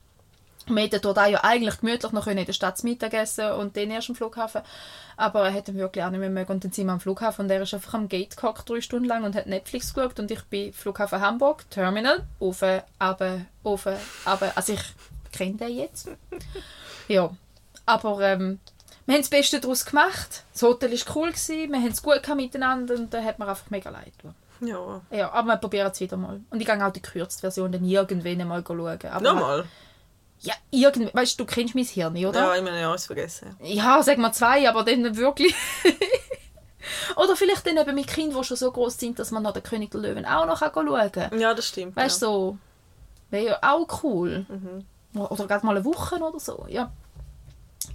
[0.68, 3.76] Wir hätten dort auch ja eigentlich gemütlich noch in der Stadt zu Mittag essen und
[3.76, 4.62] dann erst am Flughafen.
[5.18, 6.52] Aber er hätte wirklich auch nicht mehr mögen.
[6.54, 9.08] Und dann sind wir am Flughafen und er ist einfach am Gate gehockt, drei Stunden
[9.08, 10.20] lang und hat Netflix geschaut.
[10.20, 12.64] Und ich bin Flughafen Hamburg, Terminal, auf,
[12.98, 13.88] aber, auf,
[14.24, 14.52] aber.
[14.56, 14.84] Also ich
[15.34, 16.10] kenne den jetzt.
[17.10, 17.30] Ja.
[17.86, 18.60] Aber ähm,
[19.06, 20.44] wir haben das Beste daraus gemacht.
[20.54, 23.70] Das Hotel war cool, gewesen, wir haben es gut miteinander und da hat mir einfach
[23.70, 24.36] mega leid getan.
[24.62, 25.02] Ja.
[25.12, 26.42] Ja, aber wir probieren es wieder mal.
[26.50, 29.00] Und ich gehe auch die gekürzte Version dann irgendwann mal schauen.
[29.12, 29.66] Aber Nochmal?
[30.40, 31.14] Ja, irgendwie.
[31.14, 32.40] Weißt du, du kennst mein Hirn, oder?
[32.40, 33.56] Ja, ich meine, ja, ich vergessen.
[33.62, 35.56] Ja, sag mal zwei, aber dann nicht wirklich.
[37.16, 39.64] oder vielleicht dann eben mit Kindern, die schon so groß sind, dass man noch den
[39.64, 41.40] König der Löwen auch noch schauen kann.
[41.40, 41.96] Ja, das stimmt.
[41.96, 42.32] Weißt du, ja.
[42.32, 42.58] so.
[43.30, 44.46] Wäre ja auch cool.
[45.16, 46.66] Oder gerade mal eine Woche oder so.
[46.70, 46.92] Ja.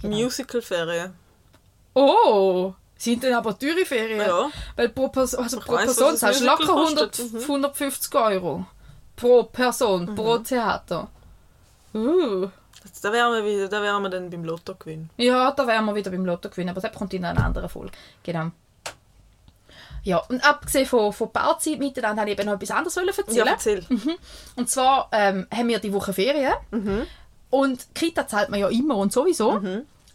[0.01, 0.17] Genau.
[0.17, 1.13] Musical-Ferien.
[1.93, 2.73] Oh!
[2.97, 4.19] Sind denn aber teure Ferien?
[4.19, 4.49] Ja.
[4.75, 7.33] Weil pro, Pers also pro weiss, Person zahlst du locker 100, kostet.
[7.33, 7.39] Mhm.
[7.41, 8.65] 150 Euro.
[9.15, 11.07] Pro Person, pro Theater.
[11.93, 12.47] Uh.
[12.83, 15.09] Das- Da wären wir, wieder, da wären wir dann beim Lotto gewinnen.
[15.17, 17.91] Ja, da wären wir wieder beim Lotto gewinnen, aber das kommt in einer anderen Folge.
[18.23, 18.51] Genau.
[20.03, 23.35] Ja, und abgesehen von, von Bauzeit miteinander, habe ich eben noch etwas anderes wollen erzählen.
[23.35, 23.85] Ja, erzähl.
[24.55, 26.53] Und zwar ähm, haben wir die Woche Ferien.
[27.49, 29.59] Und Kita zahlt man ja immer und sowieso.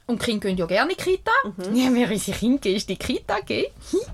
[0.06, 1.32] Und die Kinder gehen ja gerne in Kita.
[1.72, 3.72] Ja, wir unsere Kinder in die Kita gegeben.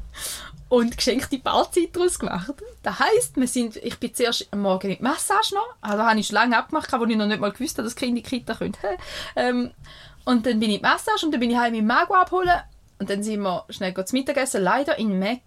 [0.69, 2.55] Und geschenkte Bauzeit daraus gemacht.
[2.85, 5.75] Das heisst, wir sind, ich bin zuerst am Morgen in die Massage noch.
[5.81, 8.19] Also habe ich schon lange abgemacht, wo ich noch nicht mal gewusst habe, dass Kinder
[8.19, 8.77] in die Kita können.
[9.35, 9.73] ähm,
[10.25, 12.61] und dann bin ich in die Massage und dann bin ich heim meinen Mago abholen.
[13.01, 15.41] Und dann sind wir schnell zu Mittagessen, leider in Mac.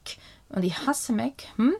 [0.49, 1.43] Und ich hasse Mac.
[1.55, 1.73] Hm?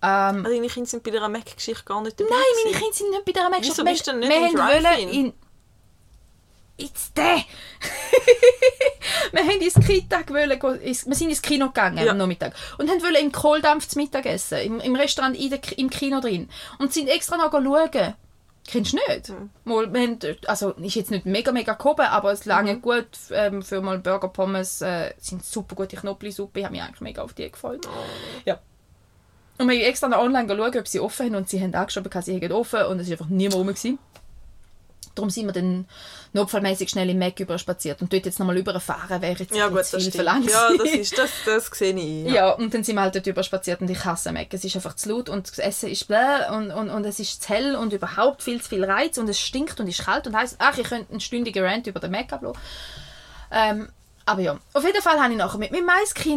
[0.00, 2.30] Ähm, Also deine Kinder sind bei der Mac-Geschichte gar nicht dabei.
[2.30, 2.76] Nein, meine.
[2.78, 3.60] Kinder sind nicht bei dieser Mac.
[3.62, 4.84] Wieso wir, bist du denn nicht wir im haben Drive-In?
[5.08, 5.32] wollen in
[6.80, 7.38] It's der!
[9.32, 12.12] wir haben ins Kita wollen, wir sind ins Kino gegangen Ja.
[12.12, 15.90] am Nachmittag und haben wollen im Kohldampf zu Mittag essen, im, im Restaurant der, im
[15.90, 18.14] Kino drin und sind extra noch schauen.
[18.70, 19.28] Kennst du nicht?
[19.28, 19.50] Hm.
[19.64, 22.82] Mal, wir haben, also ist jetzt nicht mega mega gehoben, aber es lange Mhm.
[22.82, 27.00] gut ähm, für mal Burger Pommes äh, sind super gute Knoblauchsuppe, ich habe mich eigentlich
[27.00, 27.88] mega auf die gefreut.
[27.88, 28.04] Oh.
[28.44, 28.60] Ja.
[29.58, 32.24] Und wir haben extra online geschaut, ob sie offen haben und sie haben angeschrieben, dass
[32.26, 33.66] sie haben offen und es war einfach niemand rum.
[33.66, 33.98] Gewesen.
[35.14, 35.86] Darum sind wir dann
[36.32, 39.90] notfallmäßig schnell im Mac überspaziert und dort jetzt nochmal überfahren wäre jetzt Ja, gut, das
[39.90, 40.48] viel verlangt.
[40.48, 42.26] Ja, das, ist, das, das sehe ich.
[42.26, 42.34] Ja.
[42.34, 42.50] Ja.
[42.52, 44.46] und dann sind wir halt dort überspaziert und ich hasse Mac.
[44.54, 47.42] Es ist einfach zu laut und das Essen ist bläh und, und, und es ist
[47.42, 50.36] zu hell und überhaupt viel zu viel Reiz und es stinkt und ist kalt und
[50.36, 52.60] heisst, ach, ich könnte einen stündigen Rant über den Mac ablassen.
[53.50, 53.88] Ähm,
[54.28, 55.88] aber ja, auf jeden Fall konnte ich nachher mit meinem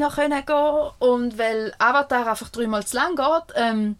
[0.09, 3.97] können gehen und weil Avatar einfach dreimal zu lang geht, ähm,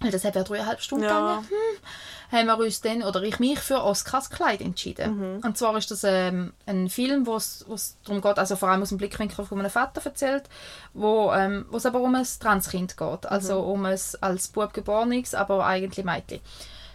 [0.00, 1.10] weil das hat ja dreieinhalb Stunden Ja.
[1.10, 5.40] gegangen, hm, haben wir uns dann, oder ich mich für Oscars Kleid entschieden.
[5.42, 7.64] Und zwar ist das ähm, ein Film, wo es
[8.04, 10.44] darum geht, also vor allem aus dem Blickwinkel von einem Vater erzählt,
[10.92, 15.64] wo ähm, es aber um ein Transkind geht, also um ein als Bub geborenes, aber
[15.64, 16.40] eigentlich Mädchen.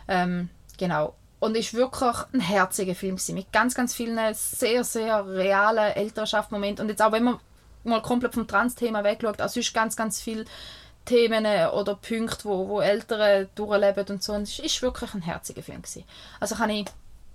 [0.07, 1.15] Ähm, genau.
[1.39, 6.84] Und ist wirklich ein herziger Film gewesen, mit ganz, ganz vielen sehr, sehr realen Elternschaftmomenten.
[6.84, 7.39] Und jetzt auch, wenn man
[7.86, 10.45] mal komplett vom Trans-Thema wegschaut, also ist ganz, ganz viel
[11.06, 14.34] Themen oder Punkte, wo, wo Eltern durchleben und so.
[14.34, 16.04] Und es ist wirklich ein herziger Film gewesen.
[16.41, 16.86] Also kann ich,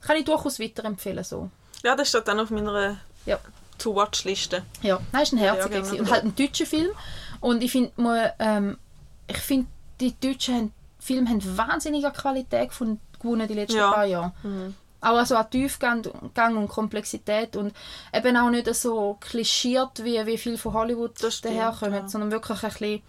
[0.03, 1.51] kann ich durchaus weiterempfehlen, so.
[1.83, 3.39] ja, das steht dann auf meiner Ja.
[3.79, 4.63] To-Watch-Liste.
[4.83, 6.01] Ja, nein, ist ein Ja, herziger gerne gewesen.
[6.01, 6.91] und halt ein deutscher Film.
[7.41, 7.93] Und ich finde,
[8.39, 8.79] ähm,
[9.27, 9.67] ich finde,
[10.01, 13.91] die deutschen haben- Filme haben wahnsinnige Qualität gefunden, gewonnen die letzten Ja.
[13.91, 14.33] paar Jahre.
[15.01, 17.75] Auch also an Tiefgang Gang und Komplexität und
[18.13, 22.09] eben auch nicht so klischiert, wie, wie viel von Hollywood Das stimmt, daherkommt, ja.
[22.09, 23.03] sondern wirklich ein bisschen,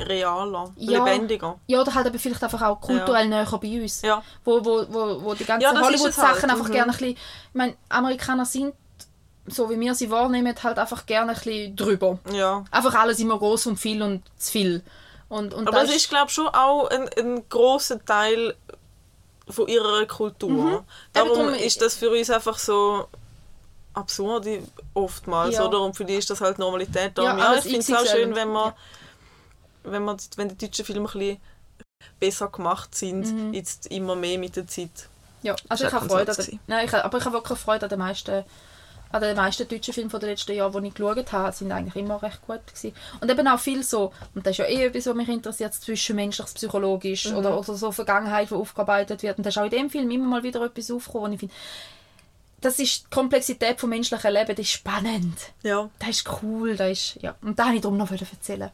[0.00, 1.04] Realer, Ja.
[1.04, 1.58] lebendiger.
[1.66, 4.00] ja, oder halt eben vielleicht einfach auch kulturell näher bei uns.
[4.00, 4.22] Ja.
[4.44, 6.72] Wo, wo, wo, wo die ganzen Ja, Hollywood-Sachen halt, einfach mhm.
[6.72, 7.18] gerne ein bisschen, ich
[7.52, 8.74] meine, Amerikaner sind,
[9.46, 12.18] so wie wir sie wahrnehmen, halt einfach gerne ein bisschen drüber.
[12.32, 12.64] Ja.
[12.70, 14.82] Einfach alles immer groß und viel und zu viel.
[15.28, 18.54] Und, und Aber das es ist, glaube ich, schon auch ein, ein grosser Teil
[19.48, 20.84] von ihrer Kultur.
[21.12, 21.34] Darum Mhm.
[21.34, 23.06] darum- ist das für uns einfach so
[23.94, 24.46] absurd
[24.94, 25.64] oftmals, Ja.
[25.66, 25.80] oder?
[25.80, 27.16] Und für die ist das halt Normalität.
[27.16, 28.74] Darum, Ja, ja, ich finde es auch schön, wenn man, Ja.
[29.84, 31.38] wenn, man, wenn die deutschen Filme ein bisschen
[32.18, 35.08] besser gemacht sind, jetzt immer mehr mit der Zeit.
[35.42, 37.90] ja, also ich habe Freude an den, nein, ich, aber ich habe wirklich Freude an
[37.90, 38.44] den meisten
[39.12, 41.96] an den meisten deutschen Filmen von den letzten Jahren, die ich geschaut habe, sind eigentlich
[41.96, 42.94] immer recht gut gewesen.
[43.20, 46.54] Und eben auch viel so, und das ist ja eh etwas, was mich interessiert, zwischenmenschliches,
[46.54, 47.36] psychologisch Mhm.
[47.36, 49.38] oder, oder so Vergangenheit, die aufgearbeitet wird.
[49.38, 51.54] Und da ist auch in dem Film immer mal wieder etwas aufgekommen, wo ich finde,
[52.60, 55.36] das ist die Komplexität vom menschlichen Leben, das ist spannend.
[55.62, 57.34] Ja, Das ist cool, das ist, ja.
[57.42, 58.70] Und da habe ich darum noch erzählen.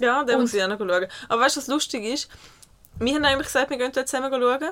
[0.00, 1.06] ja Und- muss ich auch noch schauen.
[1.28, 2.28] Aber weißt du, was lustig ist?
[2.98, 4.70] Wir haben eigentlich gesagt, wir gehen dort zusammen schauen.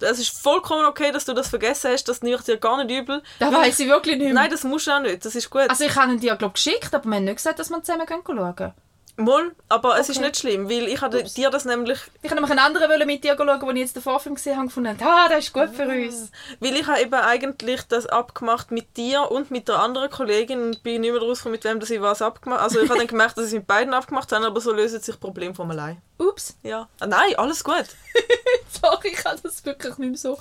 [0.00, 2.96] Es ist vollkommen okay, dass du das vergessen hast, das nehme ich dir gar nicht
[2.96, 3.22] übel.
[3.38, 4.34] Da weiß ich wirklich nicht mehr.
[4.34, 5.68] Nein, das musst du auch nicht, das ist gut.
[5.68, 8.06] Also ich habe ihn dir, glaube geschickt, aber wir haben nicht gesagt, dass wir zusammen
[8.06, 8.72] gehen schauen.
[9.16, 10.26] Moll, aber es ist Okay.
[10.26, 13.22] nicht schlimm, weil ich hatte dir das nämlich, Ich habe nämlich einen anderen wollen mit
[13.22, 15.70] dir schauen, wo ich jetzt den Vorfilm gesehen habe, gefunden habe, ah, das ist gut
[15.70, 16.32] für uns.
[16.58, 20.82] weil ich habe eben eigentlich das abgemacht mit dir und mit der anderen Kollegin und
[20.82, 23.36] bin nicht mehr rausgekommen, mit wem dass ich was abgemacht Also ich habe dann gemerkt,
[23.38, 26.02] dass ich es mit beiden abgemacht habe, aber so lösen sich Probleme von allein.
[26.18, 26.88] Ups, Ja.
[26.98, 27.86] Ah, nein, alles gut.
[28.82, 30.38] sorry, ich habe das wirklich nicht mehr so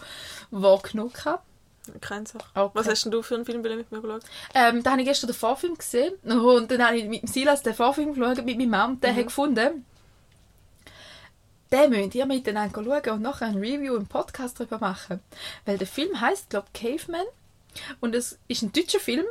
[0.50, 1.14] wahrgenommen.
[1.14, 1.44] gehabt.
[2.00, 2.46] Keine Sache.
[2.54, 2.72] Okay.
[2.74, 4.24] Was hast denn du für einen Film mit mir geschaut?
[4.54, 7.62] Ähm, da habe ich gestern den Vorfilm gesehen und dann habe ich mit dem Silas
[7.62, 9.86] den Vorfilm geschaut, mit meinem Mann, der hat gefunden,
[11.72, 15.20] den müsst ihr miteinander schauen und nachher ein Review im Podcast darüber machen.
[15.66, 17.26] Weil der Film heißt, glaube ich, Caveman
[18.00, 19.26] und es ist ein deutscher Film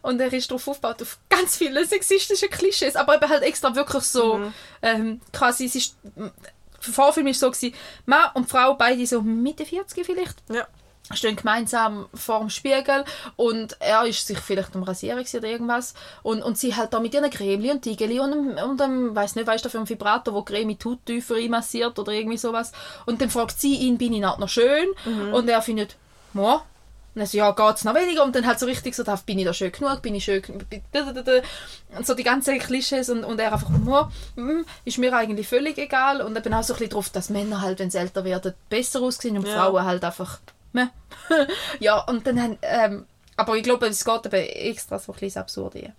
[0.00, 4.04] und er ist darauf aufgebaut auf ganz viele sexistische Klischees, aber eben halt extra wirklich
[4.04, 6.32] so ähm, quasi, es ist, der
[6.80, 7.74] Vorfilm ist so gewesen,
[8.06, 10.66] Mann und Frau beide so Mitte 40 vielleicht Ja.
[11.14, 13.04] Stehen gemeinsam vor dem Spiegel
[13.36, 17.14] und er ist sich vielleicht am Rasieren oder irgendwas und, und sie halt da mit
[17.14, 20.34] ihren Cremeli und Tigeli und einem, und einem weiß nicht, weißt du, für einen Vibrator,
[20.34, 22.72] wo Creme tut tiefer einmassiert oder irgendwie sowas
[23.06, 24.88] und dann fragt sie ihn, bin ich noch schön
[25.32, 25.96] und er findet,
[26.34, 26.62] ja
[27.14, 28.24] und dann so, ja, geht's noch weniger?
[28.24, 30.00] Und dann halt so richtig so, bin ich da schön genug?
[30.00, 30.42] Bin ich schön?
[31.94, 36.22] Und so die ganzen Klischees und, und er einfach, mm, ist mir eigentlich völlig egal.
[36.22, 39.02] Und eben auch so ein bisschen drauf, dass Männer halt, wenn sie älter werden, besser
[39.02, 39.56] aussehen und Ja.
[39.66, 40.38] Frauen halt einfach,
[40.72, 40.86] meh.
[41.80, 43.06] ja, und dann haben, ähm,
[43.36, 45.92] aber ich glaube, es geht eben extra so ein bisschen absurd hier.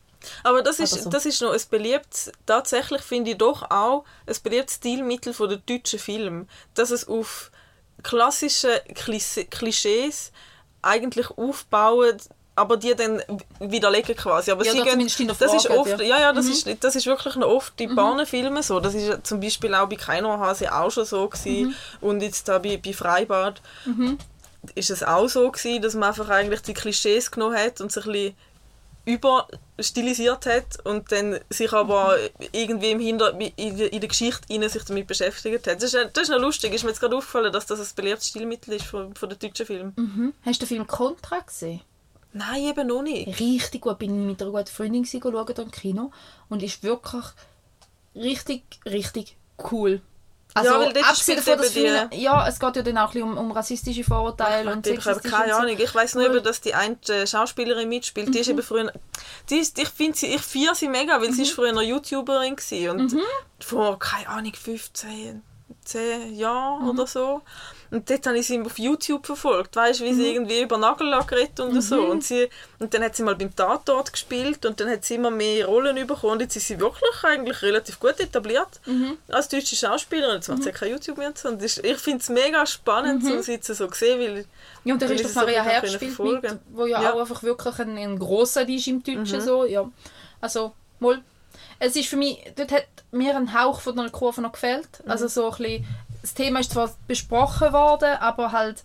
[0.43, 1.09] Aber das ist, so.
[1.09, 5.57] das ist noch ein beliebtes, tatsächlich finde ich doch auch ein beliebtes Stilmittel von der
[5.57, 7.51] deutschen Film, dass es auf
[8.03, 10.32] klassische Klise- Klischees
[10.82, 12.17] eigentlich aufbauen,
[12.55, 13.21] aber die dann
[13.59, 14.51] widerlegen quasi.
[14.51, 16.01] Aber Ja, sie gehen, das ist oft, ja.
[16.01, 18.80] ja, ja, das, ist, das ist wirklich noch oft in Bahnenfilmen so.
[18.80, 21.76] Das ist ja zum Beispiel auch bei Keinohrhase auch schon so gewesen.
[21.99, 23.61] und jetzt da bei, bei Freibad
[24.76, 28.05] ist es auch so gewesen, dass man einfach eigentlich die Klischees genommen hat und sich
[28.05, 28.36] ein bisschen
[29.05, 32.18] überstilisiert hat und dann sich aber
[32.53, 35.82] irgendwie im Hinter in der, Geschichte innen sich damit beschäftigt hat.
[35.82, 36.74] Das ist, das ist noch lustig.
[36.74, 39.66] Ist mir jetzt gerade aufgefallen, dass das ein beliebtes Stilmittel ist von, von den deutschen
[39.66, 39.93] Filmen.
[39.97, 40.34] Mhm.
[40.45, 41.82] Hast du den Film Contra gesehen?
[42.32, 43.39] Nein, eben noch nicht.
[43.39, 43.99] Richtig gut.
[43.99, 46.11] Bin ich mit einer guten Freundin schauen im Kino
[46.49, 47.26] und ist wirklich
[48.16, 49.36] richtig, richtig
[49.72, 50.01] cool.
[50.55, 53.51] Also, Ja, weil abgesehen davon, dass viele, ja, es geht ja dann auch um, um
[53.51, 55.55] rassistische Vorurteile und Ich habe keine.
[55.55, 55.75] Ahnung.
[55.77, 58.33] Ich weiß nur, dass die eine äh, Schauspielerin mitspielt.
[58.33, 58.91] Die ist eben früher.
[59.49, 62.55] Die ist, ich finde sie, ich feiere sie mega, weil sie ist früher eine YouTuberin
[62.57, 63.15] war und
[63.59, 65.41] vor keine Ahnung 15,
[65.86, 67.41] 10 Jahren oder so.
[67.91, 71.59] Und dort habe ich sie auf YouTube verfolgt, weißt wie sie irgendwie über Nagellack redet
[71.59, 72.01] und so.
[72.07, 72.49] Und, sie,
[72.80, 76.07] und dann hat sie mal beim Tatort gespielt und dann hat sie immer mehr Rollen
[76.07, 76.34] bekommen.
[76.34, 78.82] Und jetzt ist sie wirklich eigentlich relativ gut etabliert
[79.30, 80.38] als deutsche Schauspielerin.
[80.38, 81.28] Jetzt macht sie ja kein YouTube mehr.
[81.28, 81.51] und so.
[81.51, 84.45] Das ist, ich finde es mega spannend, um sie jetzt so zu sehen, weil
[84.84, 86.99] Ja, und Christoph es so Maria Herbst mit, wo ja, Ja.
[86.99, 87.05] Mhm.
[87.15, 89.39] auch einfach wirklich ein, ein grosser ist im Deutschen.
[89.41, 89.88] So, ja.
[90.41, 91.21] Also, mal.
[91.80, 95.03] Es ist für mich, dort hat mir ein Hauch von der Kurve noch gefällt.
[95.03, 95.11] Mhm.
[95.11, 95.86] Also so ein bisschen,
[96.21, 98.84] das Thema ist zwar besprochen worden, aber halt,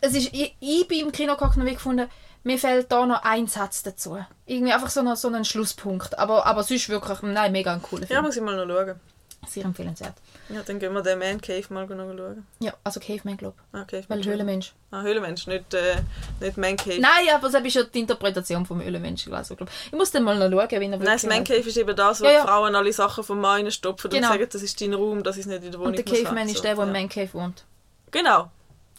[0.00, 2.08] es ist, ich, ich bin im Kino gehockt und gefunden,
[2.44, 4.24] mir fehlt da noch ein Satz dazu.
[4.46, 6.18] Irgendwie einfach so, noch, so ein Schlusspunkt.
[6.18, 8.24] Aber, aber sonst wirklich, nein, mega ein cooler Ja, Film.
[8.24, 9.00] muss ich mal noch schauen.
[9.46, 10.14] Sehr empfehlenswert.
[10.50, 12.46] Ja, dann gehen wir den Man Cave mal schauen.
[12.58, 14.10] Ja, also Caveman, glaube Ah, Cave ich.
[14.10, 14.74] Weil Höhlenmensch.
[14.90, 15.96] Ah, Höhlenmensch, nicht, äh,
[16.40, 16.98] nicht Man Cave.
[17.00, 19.28] Nein, aber das ist ja die Interpretation vom Höhlenmensch.
[19.28, 19.70] Also, glaub.
[19.86, 21.44] Ich muss dann mal noch schauen, wie er Nein, das Man.
[21.44, 22.44] Cave ist eben das, wo Ja, ja.
[22.46, 24.26] Frauen alle Sachen vom Mann reinstopfen Genau.
[24.26, 25.94] und sagen, das ist dein Raum, das ist nicht in der Wohnung.
[25.94, 26.48] Und der Caveman sein.
[26.48, 27.00] ist So, der, der im ja.
[27.00, 27.64] Man Cave wohnt.
[28.10, 28.50] Genau.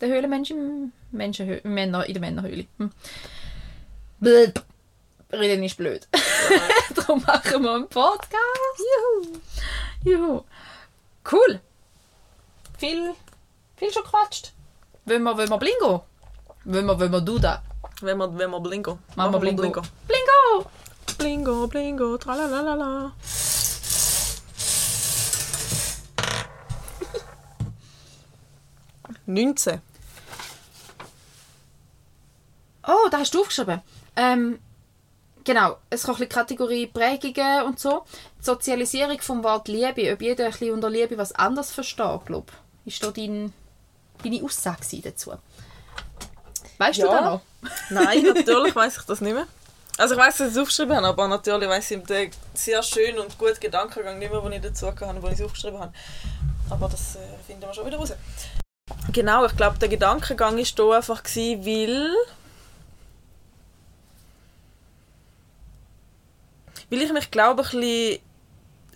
[0.01, 2.65] Der Höhlenmensch im Menschenhö im Männer, in der Männerhöhle.
[2.77, 2.91] Hm.
[4.19, 4.61] Blöd.
[5.31, 6.07] Reden ist blöd.
[6.95, 8.33] Darum machen wir einen Podcast.
[8.79, 9.33] Juhu.
[10.03, 10.43] Juhu.
[11.29, 11.59] Cool.
[12.77, 13.13] Viel,
[13.75, 14.53] viel schon gequatscht.
[15.05, 16.03] Wollen wir, wollen wir Blingo?
[16.65, 17.63] Wollen wir, wollen wir du da?
[18.01, 18.99] Wenn wir, wenn wir Blingo.
[19.15, 19.61] Machen wir Blingo.
[19.61, 19.81] Blingo.
[20.07, 20.69] Blingo!
[21.17, 23.11] Blingo, Blingo, tralalala.
[29.25, 29.81] Neunzehn.
[32.87, 33.81] Oh, da hast du aufgeschrieben.
[34.15, 34.59] Ähm,
[35.43, 38.03] genau, es kommt ein Kategorie Prägungen und so.
[38.39, 42.47] Die Sozialisierung vom Wort Liebe, ob jeder ein bisschen unter Liebe was anderes versteht, glaube
[42.85, 42.93] ich.
[42.93, 43.53] Ist da dein,
[44.23, 45.33] deine Aussage dazu?
[46.77, 47.11] Weißt du Ja.
[47.11, 47.41] da noch?
[47.89, 49.47] Nein, natürlich weiß ich das nicht mehr.
[49.97, 53.19] Also ich weiß, dass ich es aufgeschrieben habe, aber natürlich weiß ich den sehr schönen
[53.19, 55.91] und guten Gedankengang nicht mehr, den ich dazu hatte, als ich es aufgeschrieben habe.
[56.69, 58.13] Aber das äh, finden wir schon wieder raus.
[59.11, 62.11] Genau, ich glaube, der Gedankengang war da einfach, gewesen, weil...
[66.89, 68.19] Weil ich mich glaube, bisschen...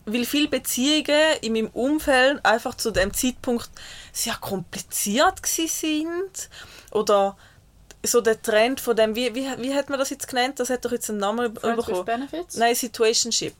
[0.05, 3.69] Weil viele Beziehungen in meinem Umfeld einfach zu dem Zeitpunkt
[4.11, 6.49] sehr kompliziert gsi sind
[6.91, 7.37] oder
[8.05, 10.59] so der Trend von dem, wie, wie, wie hat man das jetzt genannt?
[10.59, 12.03] Das hat doch jetzt einen Namen Friends bekommen.
[12.05, 12.57] Benefits?
[12.57, 13.55] Nein, Situationship.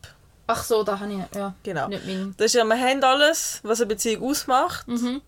[0.46, 1.88] Ach so, da habe ich ja, Genau.
[1.88, 2.34] nicht mein...
[2.36, 4.86] Das ist ja, wir haben alles, was eine Beziehung ausmacht.
[4.86, 5.22] Mhm.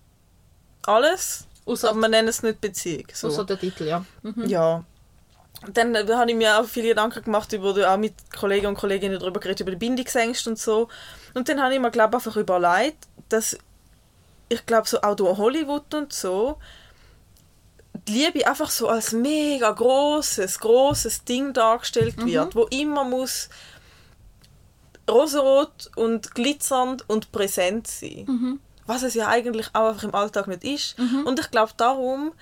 [0.85, 1.47] Alles.
[1.65, 3.07] Ausser, Aber wir nennen es nicht Beziehung.
[3.15, 3.29] So.
[3.29, 4.05] ausser der Titel, ja.
[4.23, 4.45] Mhm.
[4.47, 4.85] Ja.
[5.73, 9.19] Dann äh, habe ich mir auch viele Gedanken gemacht, über, auch mit Kollegen und Kolleginnen
[9.19, 10.89] darüber geredet, über die Bindungsängste und so.
[11.35, 13.57] Und dann habe ich mir, glaube einfach überlegt, dass
[14.49, 16.59] ich glaube, so auch durch Hollywood und so,
[18.07, 23.49] die Liebe einfach so als mega großes, großes Ding dargestellt wird, wo immer muss
[25.11, 28.27] rosarot und glitzernd und präsent sein.
[28.87, 30.97] Was es ja eigentlich auch einfach im Alltag nicht ist.
[31.25, 32.33] Und ich glaube darum,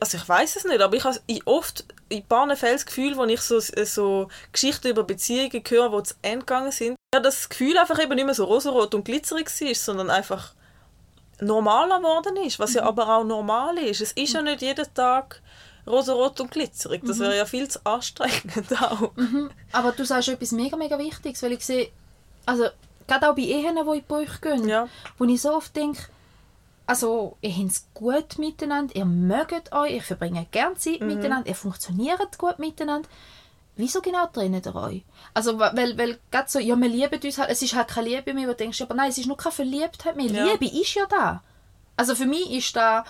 [0.00, 3.16] also ich weiß es nicht, aber ich habe oft in ein paar Fällen das Gefühl,
[3.16, 7.48] wo ich so, so Geschichten über Beziehungen höre, die zu Ende gegangen sind, ja, das
[7.48, 10.54] Gefühl einfach eben nicht mehr so rosarot und glitzerig war, sondern einfach
[11.40, 14.00] normaler geworden ist, was ja aber auch normal ist.
[14.00, 15.42] Es ist ja nicht jeden Tag
[15.86, 17.02] rosarot und glitzerig.
[17.04, 19.10] Das wäre ja viel zu anstrengend auch.
[19.72, 21.88] Aber du sagst etwas mega, mega Wichtiges, weil ich sehe,
[22.46, 22.66] also
[23.08, 24.88] gerade auch bei Ehen, die in die Brüche gehen, Ja.
[25.18, 26.02] wo ich so oft denke,
[26.86, 31.06] also ihr habt es gut miteinander, ihr mögt euch, ihr verbringt gerne Zeit Mhm.
[31.06, 33.08] miteinander, ihr funktioniert gut miteinander.
[33.76, 35.02] Wieso genau trennt ihr euch?
[35.32, 38.34] Also, weil, weil gerade so, ja, wir lieben uns halt, es ist halt keine Liebe
[38.34, 40.26] mehr, wo du denkst, aber nein, es ist nur keine Verliebtheit mehr.
[40.30, 40.44] Ja.
[40.52, 41.42] Liebe ist ja da.
[41.96, 43.04] Also für mich ist da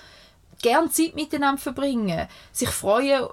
[0.62, 3.26] gern Zeit miteinander verbringen, sich freuen,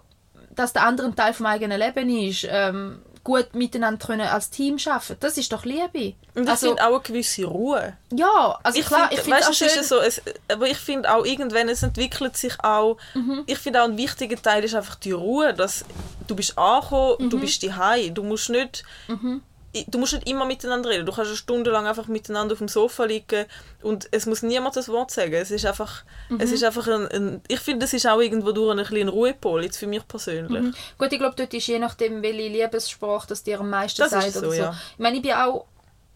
[0.51, 4.77] dass der andere ein Teil vom eigenen Leben ist, ähm, gut miteinander können als Team
[4.85, 5.17] arbeiten.
[5.19, 6.13] Das ist doch Liebe.
[6.35, 7.97] Und ich also, finde auch eine gewisse Ruhe.
[8.13, 11.13] ja, also ich klar, find, ich finde auch es schön, so, es, aber ich finde
[11.13, 13.43] auch irgendwann, es entwickelt sich auch, Mhm.
[13.45, 15.83] ich finde auch ein wichtiger Teil ist einfach die Ruhe, dass
[16.27, 17.29] du bist angekommen, Mhm.
[17.29, 19.41] du bist daheim, du musst nicht i-
[19.87, 21.05] Du musst nicht immer miteinander reden.
[21.05, 23.45] Du kannst eine Stunde lang einfach miteinander auf dem Sofa liegen
[23.83, 25.33] und es muss niemand das Wort sagen.
[25.33, 26.39] Es ist einfach, Mhm.
[26.41, 29.63] es ist einfach ein, ein ich finde, das ist auch irgendwo durch ein bisschen Ruhepol,
[29.63, 30.61] jetzt für mich persönlich.
[30.61, 30.73] Mhm.
[30.97, 34.31] Gut, ich glaube, dort ist je nachdem, welche Liebessprache das dir am meisten Das sagt.
[34.31, 34.53] so, oder so.
[34.55, 34.75] ja.
[34.93, 35.65] Ich meine, ich bin auch,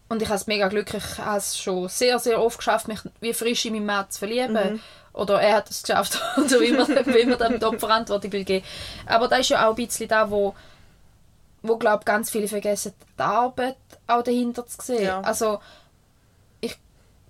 [0.08, 2.98] und ich habe es mega glücklich, ich habe es schon sehr, sehr oft geschafft, mich
[3.20, 4.52] wie frisch in meinen Mann zu verlieben.
[4.74, 4.80] Mhm.
[5.12, 8.66] Oder er hat es geschafft, oder wie man, wie man dem die Verantwortung will geben.
[9.06, 10.56] Aber da ist ja auch ein bisschen da, wo,
[11.64, 15.04] wo glaube ganz viele vergessen, die Arbeit auch dahinter zu sehen.
[15.04, 15.20] Ja.
[15.22, 15.58] Also,
[16.60, 16.78] ich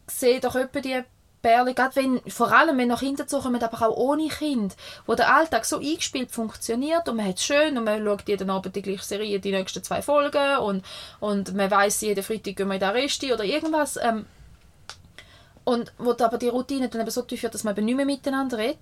[0.08, 1.02] sehe doch etwa die
[1.40, 4.74] Perle, gerade wenn, vor allem wenn noch Kinder zukommen, aber auch ohne Kind,
[5.06, 8.50] wo der Alltag so eingespielt funktioniert und man hat es schön und man schaut jeden
[8.50, 10.84] Abend die gleiche Serie, die nächsten zwei Folgen und,
[11.20, 13.98] und man weiß jeden Freitag gehen wir in den Resti oder irgendwas.
[14.02, 14.24] Ähm,
[15.64, 18.06] und wo aber die Routine dann eben so tief wird, dass man eben nicht mehr
[18.06, 18.78] miteinander redet,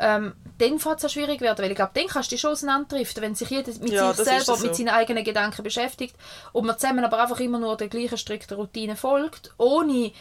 [0.00, 2.52] ähm, dann fängt es auch schwierig werden, weil ich glaube, dann kannst du dich schon
[2.52, 4.66] auseinanderdriften, wenn sich jeder mit Ja, sich das selber, so.
[4.66, 6.14] mit seinen eigenen Gedanken beschäftigt
[6.52, 10.12] und man zusammen aber einfach immer nur der gleichen strikten Routine folgt, ohne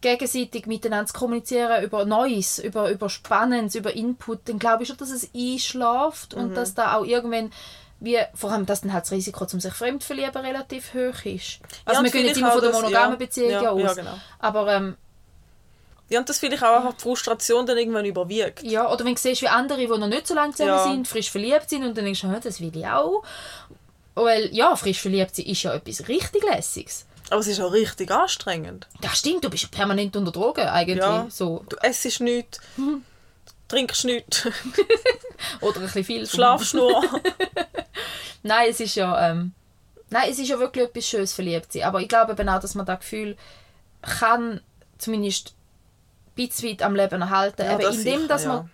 [0.00, 4.96] gegenseitig miteinander zu kommunizieren über Neues, über, über Spannendes, über Input, dann glaube ich schon,
[4.96, 6.42] dass es einschläft Mhm.
[6.42, 7.52] und dass da auch irgendwann
[8.02, 11.22] wie, vor allem, dass dann halt das Risiko, um sich fremd zu verlieben, relativ hoch
[11.26, 11.58] ist.
[11.84, 13.82] Also und wir gehen jetzt immer von der das- monogamen ja, Beziehung ja, ja, aus.
[13.82, 14.14] ja, genau.
[14.38, 14.96] Aber ähm,
[16.10, 18.62] Ja, und das finde ich auch einfach die Frustration dann irgendwann überwiegt.
[18.62, 20.82] ja, oder wenn du siehst, wie andere, die noch nicht so lange zusammen Ja.
[20.84, 23.22] sind, frisch verliebt sind und dann denkst du, «Hä, das will ich auch.
[24.16, 27.06] Weil, ja, frisch verliebt sein ist ja etwas richtig Lässiges.
[27.30, 28.88] Aber es ist auch richtig anstrengend.
[29.00, 30.98] Das stimmt, du bist permanent unter Drogen eigentlich.
[30.98, 31.26] Ja.
[31.30, 31.64] So.
[31.68, 33.04] Du essst nichts, Mhm.
[33.68, 34.48] trinkst nichts,
[35.60, 36.26] Oder ein bisschen viel.
[36.26, 37.02] schlafst nur.
[38.42, 39.52] Nein, es ist ja, ähm,
[40.08, 41.82] nein, es ist ja wirklich etwas Schönes, verliebt sein.
[41.84, 43.36] Aber ich glaube eben auch, dass man das Gefühl
[44.02, 44.60] kann
[44.98, 45.54] zumindest
[46.48, 47.62] bisschen weit am Leben erhalten.
[47.62, 48.48] Ja, eben das indem, sicher, dass ja.
[48.48, 48.70] man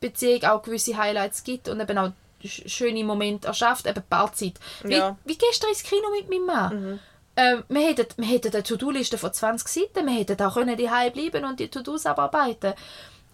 [0.00, 2.12] Beziehung auch gewisse Highlights gibt und eben auch
[2.42, 4.54] sch- schöne Momente erschafft, eben Paarzeit.
[4.82, 5.12] Wie, Ja.
[5.12, 5.16] Mhm.
[5.24, 7.00] wie gestern ins Kino mit meinem Mann.
[7.36, 11.12] Ähm, wir, hätten, wir hätten eine To-Do-Liste von 20 Seiten, wir hätten auch können daheim
[11.12, 12.74] bleiben und die To-Dos abarbeiten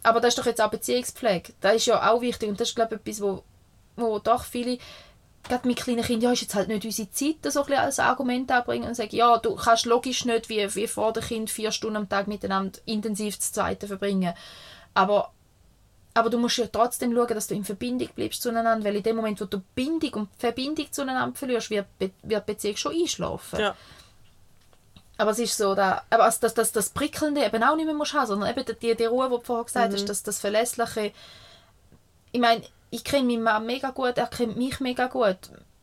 [0.02, 1.52] aber das ist doch jetzt auch Beziehungspflege.
[1.60, 3.42] Das ist ja auch wichtig und das ist glaube ich etwas, wo,
[3.96, 4.78] wo doch viele
[5.48, 7.82] gerade mit kleinen Kindern, ja, ist jetzt halt nicht unsere Zeit, das so ein bisschen
[7.82, 11.50] als Argument anbringen und sagen, ja, du kannst logisch nicht wie, wie vor dem Kind
[11.50, 14.34] vier Stunden am Tag miteinander intensiv das Zweite verbringen.
[14.94, 15.32] Aber,
[16.14, 19.16] aber du musst ja trotzdem schauen, dass du in Verbindung bleibst zueinander, weil in dem
[19.16, 23.60] Moment, wo du Bindung und Verbindung zueinander verlierst, wird, wird die Beziehung schon einschlafen.
[23.60, 23.74] ja.
[25.18, 27.94] Aber es ist so, da, aber also das, das, das Prickelnde eben auch nicht mehr
[27.94, 29.94] musst haben, sondern eben die, die Ruhe, die du vorher gesagt Mhm.
[29.94, 31.10] hast, das, das Verlässliche.
[32.32, 32.62] Ich meine,
[32.96, 35.38] ich kenne meinen Mann mega gut, er kennt mich mega gut.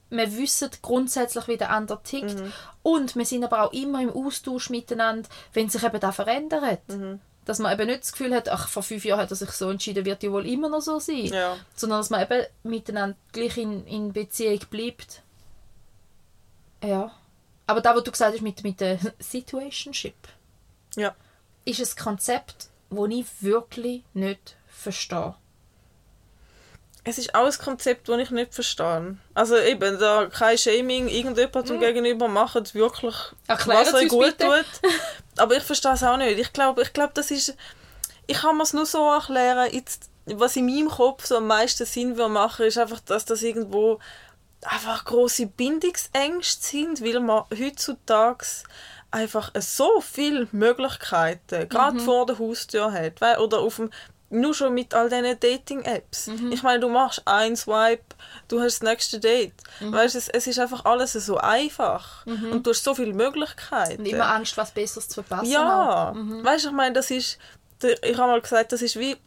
[0.09, 2.39] Wir wissen grundsätzlich, wie der andere tickt.
[2.39, 2.51] Mhm.
[2.83, 6.87] Und wir sind aber auch immer im Austausch miteinander, wenn sich eben da verändert.
[6.87, 7.19] Mhm.
[7.45, 9.69] Dass man eben nicht das Gefühl hat, ach, vor fünf Jahren hat er sich so
[9.69, 11.25] entschieden, wird ja wohl immer noch so sein.
[11.25, 11.57] Ja.
[11.75, 15.21] Sondern dass man eben miteinander gleich in, in Beziehung bleibt.
[16.83, 17.11] Ja.
[17.67, 20.15] Aber da, was du gesagt hast mit, mit der Situationship,
[20.95, 21.15] Ja.
[21.65, 25.35] ist ein Konzept, das ich wirklich nicht verstehe.
[27.05, 29.17] Es ist auch ein Konzept, das ich nicht verstehe.
[29.33, 31.81] Also eben, da kein Shaming irgendjemandem mhm.
[31.81, 33.15] gegenüber macht wirklich,
[33.47, 34.45] Erklären was er gut bitte.
[34.45, 34.91] tut.
[35.37, 36.39] Aber ich verstehe es auch nicht.
[36.39, 37.55] Ich glaube, ich glaube, das ist...
[38.25, 41.85] Ich kann mir es nur so erklären, jetzt, was in meinem Kopf so am meisten
[41.85, 43.99] Sinn will machen, ist einfach, dass das irgendwo
[44.61, 48.45] einfach große Bindungsängste sind, weil man heutzutage
[49.11, 51.99] einfach so viele Möglichkeiten gerade mhm.
[51.99, 53.21] vor der Haustür hat.
[53.39, 53.91] Oder auf dem
[54.33, 56.27] nur schon mit all diesen Dating-Apps.
[56.27, 56.51] Mhm.
[56.51, 58.03] Ich meine, du machst ein Swipe,
[58.47, 59.53] du hast das nächste Date.
[59.79, 59.93] Mhm.
[59.93, 62.25] Weißt, es, es ist einfach alles so einfach.
[62.25, 62.51] Mhm.
[62.51, 64.01] Und du hast so viele Möglichkeiten.
[64.01, 65.51] Und immer Angst, was Besseres zu verpassen.
[65.51, 66.43] Ja, mhm.
[66.43, 67.37] weißt du, ich meine, das ist,
[67.81, 69.17] ich habe mal gesagt, das ist wie,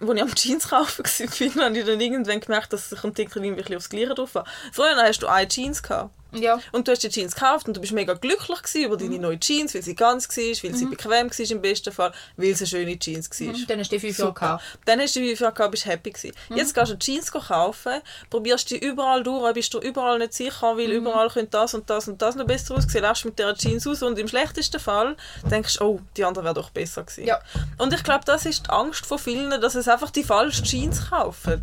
[0.00, 3.76] als ich am Jeans kaufen war, habe ich dann irgendwann gemerkt, dass ich ein bisschen
[3.76, 4.44] aufs Gleiche drauf war.
[4.72, 6.14] Früher hast du eine Jeans gehabt.
[6.32, 6.60] Ja.
[6.72, 9.22] Und du hast die Jeans gekauft und du bist mega glücklich gewesen über deine mhm.
[9.22, 10.76] neue Jeans, weil sie ganz war, weil mhm.
[10.76, 13.46] sie bequem war im besten Fall, weil sie eine schöne Jeans war.
[13.46, 13.66] Mhm.
[13.66, 14.64] Dann hast du die fünf Jahre gehabt.
[14.84, 16.34] Dann hast du die fünf Jahre gehabt, bist happy gewesen.
[16.50, 16.56] Mhm.
[16.56, 20.88] Jetzt gehst du Jeans kaufen, probierst die überall durch, bist du überall nicht sicher, weil
[20.88, 20.94] mhm.
[20.94, 24.02] überall könnte das und das und das noch besser aussehen, lässt mit dieser Jeans aus
[24.02, 25.16] und im schlechtesten Fall
[25.50, 27.26] denkst du, oh, die andere wäre doch besser gewesen.
[27.26, 27.40] Ja.
[27.78, 31.08] Und ich glaube, das ist die Angst von vielen, dass es einfach die falschen Jeans
[31.08, 31.62] kaufen.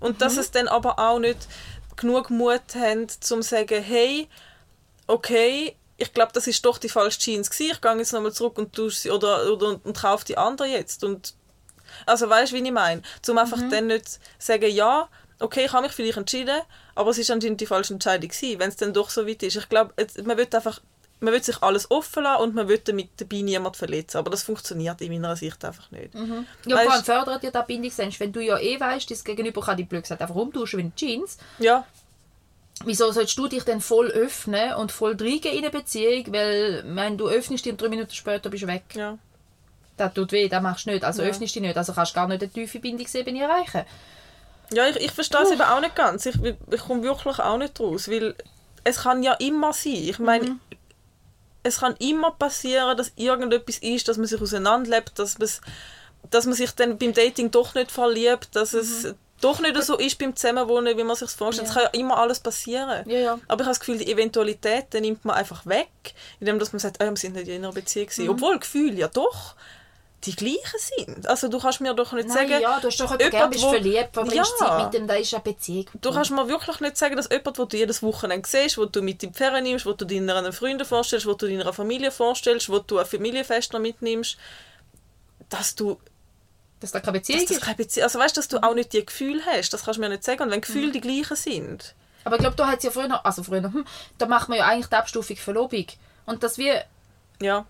[0.00, 0.40] Und dass mhm.
[0.40, 1.48] es dann aber auch nicht
[1.98, 4.28] genug Mut haben, um zu sagen, hey,
[5.06, 7.72] okay, ich glaube, das ist doch die falsche Jeans gewesen.
[7.72, 11.34] Ich gehe jetzt nochmal zurück und sie oder, oder und kaufe die andere jetzt und
[12.06, 13.02] also weißt du, wie ich meine?
[13.22, 13.70] Zum einfach mhm.
[13.70, 15.08] dann nicht sagen, ja,
[15.40, 16.60] okay, ich habe mich vielleicht entschieden,
[16.94, 19.56] aber es ist anscheinend die falsche Entscheidung gewesen, wenn es dann doch so weit ist.
[19.56, 19.94] Ich glaube,
[20.24, 20.80] man wird einfach
[21.20, 24.18] man will sich alles offen lassen und man will damit dabei niemand verletzen.
[24.18, 26.14] Aber das funktioniert in meiner Sicht einfach nicht.
[26.14, 26.46] Mhm.
[26.66, 28.20] Ja, weißt, vor allem fördert ja der Bindungsängste.
[28.20, 31.38] Wenn du ja eh weißt, das Gegenüber kann dich blöd gesagt einfach umtauschen wie Jeans.
[31.58, 31.84] Ja
[32.84, 37.18] wieso sollst du dich denn voll öffnen und voll reingehen in eine Beziehung, weil wenn
[37.18, 38.84] du öffnest dich und drei Minuten später bist du weg.
[38.94, 39.18] Ja.
[39.96, 41.04] Das tut weh, das machst du nicht.
[41.04, 41.28] Also ja.
[41.28, 43.84] öffnest dich nicht, also kannst du gar nicht eine tiefe Bindungsebene erreichen.
[44.72, 46.26] Ja, ich, ich verstehe es eben auch nicht ganz.
[46.26, 48.34] Ich, ich komme wirklich auch nicht raus, weil
[48.84, 49.94] es kann ja immer sein.
[49.94, 50.60] Ich meine, mhm.
[51.62, 55.48] Es kann immer passieren, dass irgendetwas ist, dass man sich auseinanderlebt, dass man,
[56.30, 58.80] dass man sich dann beim Dating doch nicht verliebt, dass mhm.
[58.80, 61.68] es doch nicht so ist beim Zusammenwohnen, wie man sich vorstellt.
[61.68, 61.82] Es ja.
[61.82, 63.08] kann ja immer alles passieren.
[63.08, 63.32] Ja, ja.
[63.32, 65.90] Aber ich habe das Gefühl, die Eventualitäten nimmt man einfach weg,
[66.40, 68.28] indem dass man sagt, oh, wir sind nicht in einer Beziehung Mhm.
[68.30, 69.54] Obwohl Gefühle ja doch
[70.24, 71.28] die gleichen sind.
[71.28, 72.60] Also du kannst mir doch nicht Nein, sagen...
[72.60, 74.66] ja, du hast doch jemanden gern, bist verliebt, verbringst ja.
[74.66, 75.86] Zeit mit dem, da ist eine Beziehung.
[76.00, 79.00] Du kannst mir wirklich nicht sagen, dass jemand, den du jedes Wochenende siehst, wo du
[79.00, 82.68] mit in die Ferien nimmst, wo du deinen Freunden vorstellst, wo du deiner Familie vorstellst,
[82.68, 84.36] wo du ein Familienfest mitnimmst,
[85.48, 85.98] dass du
[86.80, 89.04] dass da keine Beziehung dass keine Beziehung, Also weißt du, dass du auch nicht die
[89.04, 90.42] Gefühle hast, das kannst du mir nicht sagen.
[90.42, 90.92] Und wenn Gefühle mhm.
[90.92, 91.94] die gleichen sind.
[92.24, 93.84] Aber ich glaube, da hat ja früher, also früher, hm,
[94.18, 95.86] da macht man ja eigentlich die Abstufung Verlobung.
[96.26, 96.84] Und dass wir
[97.40, 97.64] ja.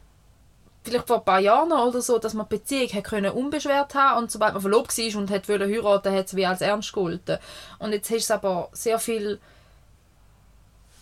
[0.89, 4.19] Vielleicht vor ein paar Jahren oder so, dass man die Beziehung hat können unbeschwert haben
[4.19, 7.39] und sobald man verlobt war und hat heiraten hat es wie als ernst gehalten.
[7.79, 9.41] Und jetzt ist es aber sehr viel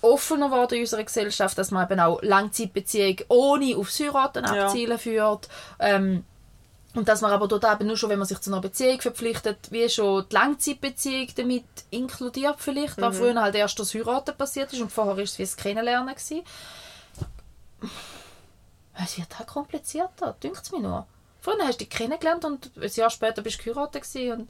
[0.03, 4.99] offener geworden in unserer Gesellschaft, dass man eben auch Langzeitbeziehungen ohne aufs Heiraten abzielen ja.
[4.99, 5.49] führt.
[5.79, 6.25] Ähm,
[6.95, 9.71] und dass man aber dort eben nur schon, wenn man sich zu einer Beziehung verpflichtet,
[9.71, 13.15] wie schon die Langzeitbeziehung damit inkludiert vielleicht, weil mhm.
[13.15, 16.15] früher halt erst das Heiraten passiert ist und vorher war es wie das Kennenlernen.
[16.15, 16.43] Gewesen.
[19.03, 21.07] Es wird halt komplizierter, dünkt es mir nur.
[21.41, 24.49] Früher hast du dich kennengelernt und ein Jahr später bist du geheiratet und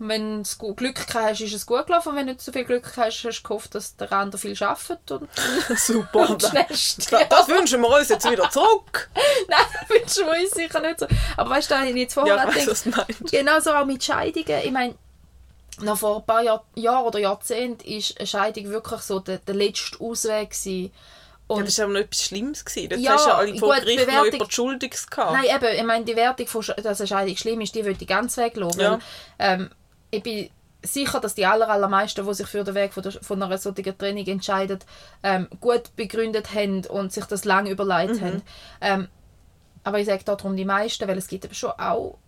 [0.00, 2.10] wenn du Glück hast, ist es gut gelaufen.
[2.10, 4.56] Und wenn du nicht so viel Glück hast, hast du gehofft, dass der andere viel
[4.62, 5.10] arbeitet.
[5.10, 5.28] Und
[5.76, 6.30] Super.
[6.30, 6.96] Und das,
[7.28, 9.10] das wünschen wir uns jetzt wieder zurück.
[9.48, 11.06] Nein, das wünschen wir uns sicher nicht so.
[11.36, 12.84] Aber weißt du, da habe ich jetzt vorher ja, gedacht,
[13.30, 14.60] genau so auch mit Scheidungen.
[14.64, 14.94] Ich meine,
[15.80, 19.54] noch vor ein paar Jahr, Jahren oder Jahrzehnten war eine Scheidung wirklich so der, der
[19.54, 20.50] letzte Ausweg.
[20.50, 20.92] Gewesen.
[21.50, 22.64] Und ja, das war aber noch etwas Schlimmes.
[22.64, 22.90] Gewesen.
[22.90, 25.32] Dort ja, hast du ja alle vor Gericht noch über die Schuldig gehabt.
[25.32, 28.06] Nein, eben, ich meine, die Wertung, von, dass eine Scheidung schlimm ist, die würde ich
[28.06, 28.80] ganz weglassen.
[28.80, 28.98] Ja.
[29.40, 29.70] ähm,
[30.12, 30.48] ich bin
[30.82, 33.98] sicher, dass die aller, allermeisten, die sich für den Weg von, der, von einer solchen
[33.98, 34.78] Training entscheiden,
[35.24, 38.24] ähm, gut begründet haben und sich das lange überlegt mhm.
[38.24, 38.42] haben.
[38.80, 39.08] Ähm,
[39.82, 42.18] aber ich sage darum die meisten, weil es gibt eben schon auch,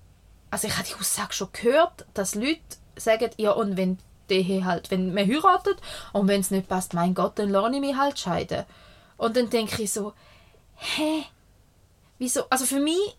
[0.51, 2.59] also ich habe die Aussage schon gehört, dass Leute
[2.97, 3.99] sagen, ja und wenn
[4.31, 5.77] die halt, wenn man heiratet
[6.13, 8.65] und wenn es nicht passt, mein Gott, dann lasse ich mich halt scheiden.
[9.17, 10.15] Und dann denke ich so,
[10.77, 11.25] hä?
[12.19, 12.45] Wieso?
[12.51, 13.17] Also für mich,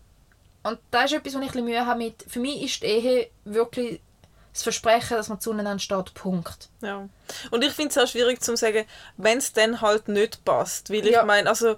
[0.62, 3.30] und da ist etwas, was ich ein Mühe habe mit, für mich ist die Ehe
[3.44, 4.00] wirklich
[4.54, 6.68] das Versprechen, dass man zueinander steht, Punkt.
[6.80, 7.08] Ja.
[7.50, 8.86] Und ich finde es auch schwierig zu sagen,
[9.16, 10.90] wenn es dann halt nicht passt.
[10.90, 11.20] Weil ja.
[11.20, 11.76] ich meine, also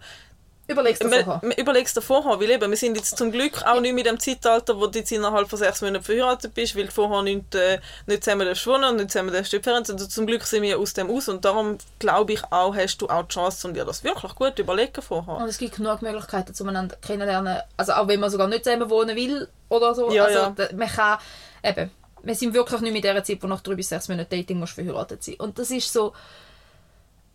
[0.69, 1.41] Überlegst du vorher.
[1.59, 4.79] Überlegst du vorher, weil eben, wir sind jetzt zum Glück auch nicht mit dem Zeitalter,
[4.79, 8.25] wo du jetzt innerhalb von sechs Monaten verheiratet bist, weil du vorher nicht, äh, nicht
[8.25, 11.45] zusammen wohnen und nicht zusammen darfst also Zum Glück sind wir aus dem aus und
[11.45, 15.03] darum glaube ich auch, hast du auch die Chance, um dir das wirklich gut überlegen
[15.03, 15.37] vorher.
[15.37, 19.15] Und es gibt genug Möglichkeiten, zueinander kennenlernen, also auch wenn man sogar nicht zusammen wohnen
[19.15, 20.11] will oder so.
[20.11, 20.69] Ja, also ja.
[20.75, 21.19] man kann
[21.63, 21.91] eben
[22.27, 24.73] wir sind wirklich nicht in der Zeit, wo nach drei bis sechs Monaten Dating musst
[24.73, 25.37] verheiratet sein.
[25.37, 26.13] Und das ist so...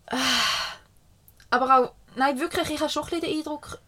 [0.06, 0.16] Äh,
[1.48, 1.92] aber auch...
[2.14, 3.78] Nein, wirklich, ich habe schon ein den Eindruck,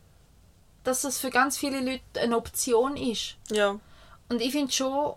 [0.84, 3.36] dass das für ganz viele Leute eine Option ist.
[3.50, 3.78] Ja.
[4.28, 5.14] Und ich finde schon,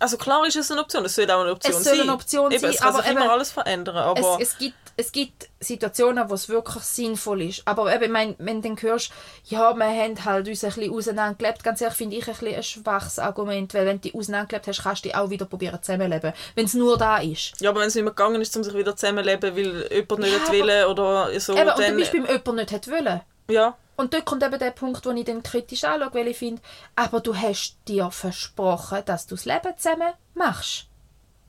[0.00, 2.02] Also klar ist es eine Option, es soll auch eine Option Es soll sein.
[2.02, 4.38] eine Option eben, sein, es kann aber sich immer alles verändern, aber...
[4.40, 7.62] es, es, gibt, es gibt Situationen, wo es wirklich sinnvoll ist.
[7.66, 9.12] Aber eben, mein, wenn du dann hörst,
[9.44, 12.62] ja, wir haben halt uns ein bisschen auseinandergelebt, ganz ehrlich finde ich ein, bisschen ein
[12.64, 16.32] schwaches Argument, weil wenn du dich auseinandergelebt hast, kannst du dich auch wieder probieren zusammenleben,
[16.56, 17.60] wenn es nur da ist.
[17.60, 20.48] Ja, aber wenn es nicht mehr gegangen ist, um sich wieder zusammenleben, weil jemand nicht
[20.48, 21.92] Ja, wollen oder so, eben, und dann...
[21.92, 23.20] du bist beim jemanden nicht hat wollen.
[23.48, 26.60] ja, Und dort kommt eben der Punkt, wo ich dann kritisch anschaue, weil ich finde,
[26.96, 30.86] aber du hast dir versprochen, dass du das Leben zusammen machst.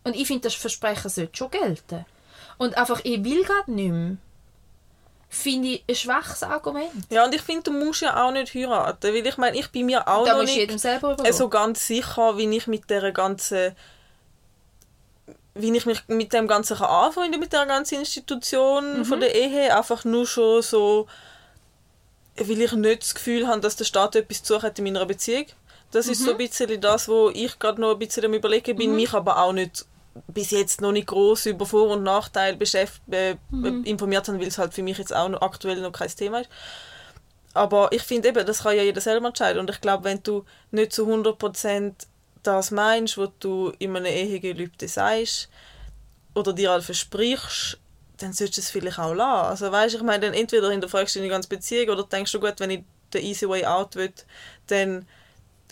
[0.03, 2.05] Und ich finde, das Versprechen sollte schon gelten.
[2.59, 4.17] Und einfach, ich will gerade nicht mehr,
[5.29, 6.91] finde ich ein schwaches Argument.
[7.09, 9.85] ja, und ich finde, du musst ja auch nicht heiraten, weil ich meine, ich bin
[9.87, 10.79] mir auch Da noch nicht
[11.33, 13.75] so ganz sicher, wie ich mit der ganzen
[15.55, 19.05] wie ich mich mit dem Ganzen kann anfreunden mit der ganzen Institution Mhm.
[19.05, 21.07] von der Ehe, einfach nur schon so,
[22.37, 25.47] weil ich nicht das Gefühl habe, dass der Staat etwas zu hat in meiner Beziehung.
[25.91, 26.25] Das ist Mhm.
[26.25, 29.37] so ein bisschen das, wo ich gerade noch ein bisschen am überlegen bin, mich aber
[29.41, 29.85] auch nicht
[30.27, 33.83] bis jetzt noch nicht groß über Vor- und Nachteile beschäft äh, Mhm.
[33.83, 36.49] informiert haben, weil es halt für mich jetzt auch noch aktuell noch kein Thema ist.
[37.53, 39.59] Aber ich finde eben, das kann ja jeder selber entscheiden.
[39.59, 42.07] Und ich glaube, wenn du nicht zu 100%
[42.43, 45.49] das meinst, was du in einem Ehegelübde sagst
[46.35, 47.77] oder dir halt versprichst,
[48.17, 49.49] dann solltest du es vielleicht auch lassen.
[49.49, 52.59] Also weißt, ich meine, dann entweder hinterfragst du deine ganze Beziehung oder denkst du, gut,
[52.59, 52.83] wenn ich
[53.13, 54.13] den easy way out will,
[54.67, 55.07] dann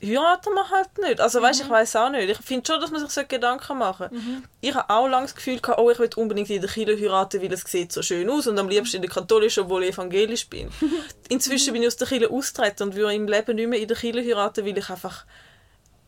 [0.01, 1.19] heiraten wir halt nicht.
[1.19, 2.29] Also weißt, ich weiß auch nicht.
[2.29, 4.43] Ich finde schon, dass man sich so Gedanken machen sollte.
[4.61, 7.41] Ich habe auch lange das Gefühl gehabt, oh, ich will unbedingt in der Kirche heiraten,
[7.41, 10.47] weil es sieht so schön aus und am liebsten in der katholischen, obwohl ich evangelisch
[10.47, 10.69] bin.
[11.29, 13.97] Inzwischen bin ich aus der Kirche austreten und würde im Leben nicht mehr in der
[13.97, 15.25] Kirche heiraten, weil ich einfach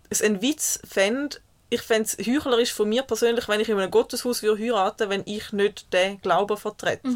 [0.09, 1.37] es einen Witz fände.
[1.71, 5.23] Ich fände es heuchlerisch von mir persönlich, wenn ich in einem Gotteshaus würde heiraten wenn
[5.25, 7.07] ich nicht den Glauben vertrete.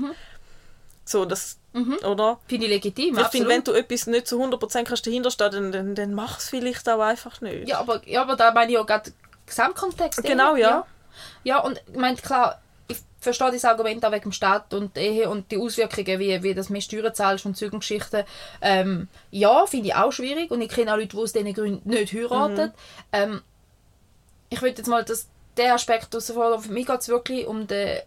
[1.05, 2.39] So, das, oder?
[2.47, 5.95] Finde ich legitim, Ich finde, wenn du etwas nicht zu 100% kannst dahinterstehen, dann, dann,
[5.95, 7.67] dann mach es vielleicht auch einfach nicht.
[7.67, 9.11] ja, aber, ja, aber da meine ich ja gerade
[9.45, 10.23] Gesamtkontext.
[10.23, 10.69] Genau, ja.
[10.69, 10.85] ja.
[11.43, 15.29] Ja, und ich meine, klar, ich verstehe das Argument auch wegen dem Staat und Ehe
[15.29, 18.23] und die Auswirkungen, wie, wie das mehr Steuern zahlst und Zeugengeschichten.
[18.61, 21.89] Ähm, ja, finde ich auch schwierig und ich kenne auch Leute, die aus diesen Gründen
[21.89, 22.73] nicht heiraten.
[23.11, 23.41] Ähm,
[24.49, 26.61] ich würde jetzt mal das, den Aspekt herausfordern.
[26.61, 27.99] Für mich geht es wirklich um den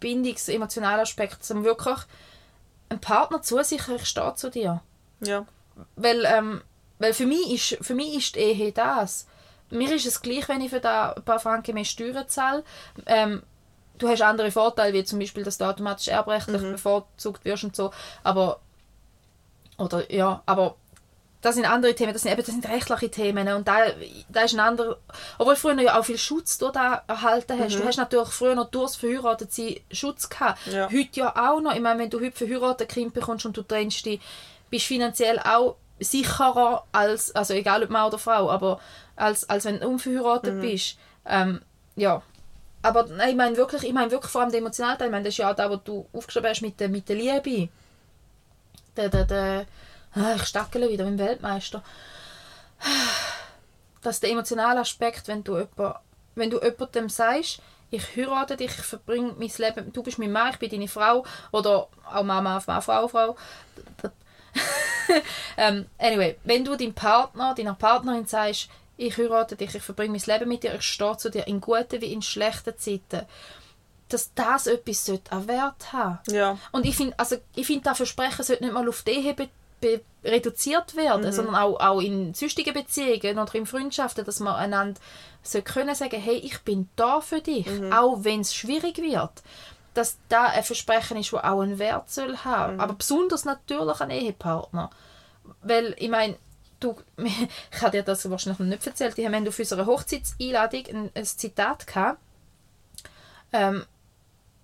[0.00, 1.98] bindungsemotionalen Aspekt, man wirklich
[2.94, 4.82] ein Partner zusichert steht zu dir.
[5.20, 5.46] Ja.
[5.96, 6.62] Weil, ähm,
[6.98, 9.26] weil für, mich ist, für mich ist die Ehe das.
[9.70, 12.64] Mir ist es gleich, wenn ich für da ein paar Franken mehr Steuern zahle.
[13.06, 13.42] Ähm,
[13.98, 17.90] du hast andere Vorteile, wie zum Beispiel, dass du automatisch erbrechtlich bevorzugt wirst und so.
[18.22, 18.60] Aber,
[19.78, 20.76] oder, ja, aber
[21.44, 23.76] das sind andere Themen, das sind eben das sind rechtliche Themen und da,
[24.30, 24.96] da ist ein anderer,
[25.36, 27.78] obwohl früher ja auch viel Schutz du da erhalten hast.
[27.78, 30.58] Du hast natürlich früher noch durchs Verheiratetsein Schutz gehabt.
[30.72, 30.86] Ja.
[30.90, 31.74] Heute ja auch noch.
[31.74, 34.20] Ich meine, wenn du heute verheiratet Kind bekommst und du trennst dich,
[34.70, 38.80] bist du finanziell auch sicherer als, also egal ob Mann oder Frau, aber
[39.14, 40.96] als, als wenn du unverheiratet bist.
[41.26, 41.60] Ähm,
[41.94, 42.22] ja.
[42.80, 45.08] Aber nein, ich meine wirklich, ich meine wirklich vor allem den emotionalen Teil.
[45.08, 47.16] Ich meine, das ist ja auch da, was du aufgeschrieben hast mit der, mit der
[47.16, 47.68] Liebe.
[48.96, 49.66] Der, der, der,
[50.14, 51.82] ich stackele wieder mit dem Weltmeister.
[54.02, 55.96] Dass der emotionale Aspekt, wenn du, jemand,
[56.34, 57.60] wenn du jemandem sagst,
[57.90, 61.24] ich heirate dich, ich verbringe mein Leben, du bist mein Mann, ich bin deine Frau,
[61.52, 63.36] oder auch Mama, Mann, Frau, Frau.
[65.56, 70.22] ähm, anyway, wenn du deinem Partner, deiner Partnerin sagst, ich heirate dich, ich verbringe mein
[70.26, 73.26] Leben mit dir, ich stehe zu dir in guten wie in schlechten Zeiten,
[74.08, 76.18] dass das etwas sollte an Wert haben.
[76.28, 76.58] Ja.
[76.72, 79.34] Und ich finde, also, ich find, das Versprechen sollte nicht mal auf die Ehe
[80.24, 85.00] reduziert werden, sondern auch, auch in sonstigen Beziehungen oder in Freundschaften, dass man einander
[85.42, 89.42] so können sagen, hey, ich bin da für dich, auch wenn es schwierig wird.
[89.92, 92.80] Dass da ein Versprechen ist, das auch einen Wert soll haben.
[92.80, 94.90] Aber besonders natürlich ein Ehepartner.
[95.62, 96.36] Weil, ich meine,
[96.80, 101.10] du, ich habe dir das wahrscheinlich noch nicht erzählt, die haben auf unserer Hochzeitseinladung ein,
[101.14, 102.18] ein Zitat gehabt,
[103.52, 103.84] ähm,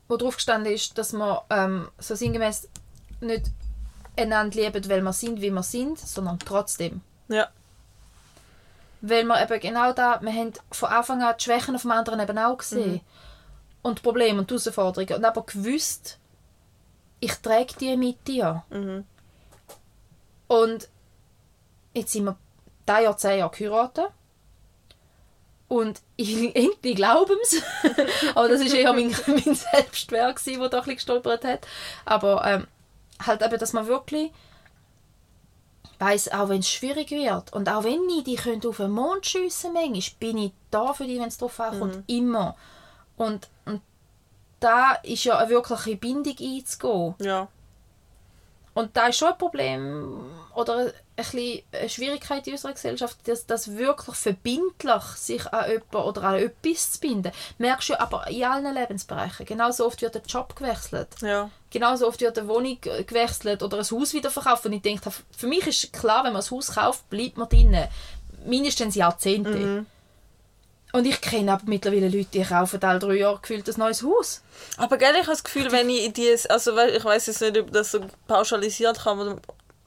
[0.08, 2.68] wo drauf gestanden ist, dass wir ähm, so sinngemäß
[3.20, 3.46] nicht
[4.16, 7.00] einander lieben, weil wir sind, wie wir sind, sondern trotzdem.
[7.28, 7.48] Ja.
[9.00, 12.20] Weil wir eben genau da, wir haben von Anfang an die Schwächen auf dem anderen
[12.20, 13.00] eben auch gesehen.
[13.82, 15.14] Und die Probleme und die Herausforderungen.
[15.14, 16.18] Und aber gewusst,
[17.20, 18.62] ich trage die mit dir.
[18.70, 19.04] Mhm.
[20.48, 20.88] Und
[21.94, 22.36] jetzt sind wir
[22.86, 24.06] dieses Jahr zehn Jahre geheiratet.
[25.68, 27.62] Und ich, ich glaube es.
[28.34, 31.66] aber das war eher mein, mein Selbstwert, der da ein bisschen gestolpert hat.
[32.04, 32.66] Aber ähm,
[33.26, 34.32] halt eben, dass man wirklich
[35.98, 39.26] weiss, auch wenn es schwierig wird und auch wenn ich die könnte auf den Mond
[39.26, 42.04] schiessen manchmal, bin ich da für die, wenn es drauf ankommt, Mhm.
[42.06, 42.56] immer.
[43.16, 43.82] Und, und
[44.60, 47.14] da ist ja eine wirkliche Bindung einzugehen.
[47.20, 47.48] Ja.
[48.80, 50.24] Und da ist schon ein Problem
[50.54, 55.96] oder ein bisschen eine Schwierigkeit in unserer Gesellschaft, dass das wirklich verbindlich sich an jemanden
[55.96, 57.30] oder an etwas zu binden.
[57.58, 59.44] Merkst du ja aber in allen Lebensbereichen.
[59.44, 61.08] Genauso oft wird der Job gewechselt.
[61.20, 61.50] Ja.
[61.70, 64.64] Genauso oft wird eine Wohnung gewechselt oder ein Haus wieder verkauft.
[64.64, 67.86] Und ich denke, für mich ist klar, wenn man ein Haus kauft, bleibt man drinnen.
[68.46, 69.50] Mindestens Jahrzehnte.
[69.50, 69.86] Mhm.
[70.92, 74.42] Und ich kenne aber mittlerweile Leute, die kaufen alle drei Jahre gefühlt ein neues Haus.
[74.76, 77.72] Aber gell, ich habe das Gefühl, wenn ich die, also ich weiß jetzt nicht, ob
[77.72, 79.40] das so pauschalisiert kann, man,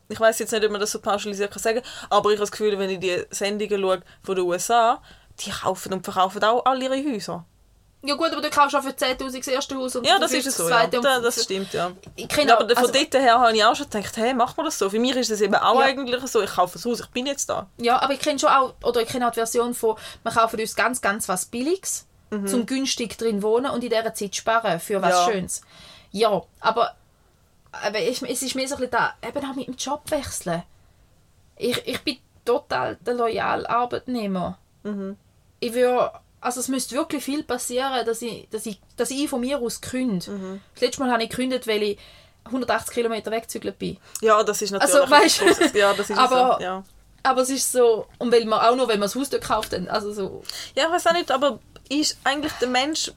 [0.10, 2.51] ich weiß jetzt nicht, ob man das so pauschalisiert kann sagen, aber ich habe das
[2.51, 5.01] Gefühl, wenn ich die Sendungen schaue von den USA,
[5.39, 7.45] die kaufen und verkaufen auch alle ihre Häuser.
[8.06, 10.43] Ja gut, aber du kaufst auch für 10'000 das erste Haus und Ja, das ist
[10.43, 10.64] 50 es so.
[10.64, 10.78] das Ja.
[10.89, 11.01] zweite.
[11.01, 11.91] Da, das stimmt, ja.
[12.28, 14.66] Kenne Ja, aber von also- dort her habe ich auch schon gedacht, hey, macht man
[14.66, 14.89] das so?
[14.89, 15.86] Für mich ist das eben auch Ja.
[15.86, 17.68] eigentlich so, ich kaufe ein Haus, ich bin jetzt da.
[17.78, 20.60] Ja, aber ich kenne schon auch, oder ich kenne auch die Version von, wir kaufen
[20.60, 22.06] uns ganz, ganz was Billiges,
[22.47, 25.16] zum günstig drin wohnen und in dieser Zeit sparen für was Mhm.
[25.20, 25.32] Ja.
[25.32, 25.62] Schönes.
[26.12, 26.95] Ja, aber,
[27.72, 30.64] aber ich, es ist mir so ein bisschen da, eben auch mit dem Job wechseln.
[31.58, 34.58] Ich, ich bin total der loyale Arbeitnehmer.
[34.84, 35.16] Mhm.
[35.60, 36.12] Ich würde,
[36.44, 39.82] also es müsste wirklich viel passieren, dass ich, dass ich, dass ich von mir aus
[39.82, 40.30] künde.
[40.30, 40.62] Mhm.
[40.74, 41.98] Das letzte Mal habe ich gekündigt, weil ich
[42.46, 43.98] 180 Kilometer weggezügelt bin.
[44.22, 46.84] Ja, das ist natürlich Also, weißt großes- ja, das ist aber- so, ja.
[47.26, 49.72] Aber es ist so, und weil man auch noch, wenn man das Haus dort kauft,
[49.72, 50.44] dann, also so,
[50.76, 53.12] Ja, ich weiß auch nicht, aber ist eigentlich der Mensch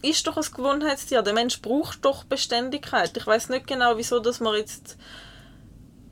[0.00, 1.22] ist doch ein Gewohnheitstier.
[1.22, 3.16] Der Mensch braucht doch Beständigkeit.
[3.16, 4.96] Ich weiß nicht genau, wieso dass wir jetzt,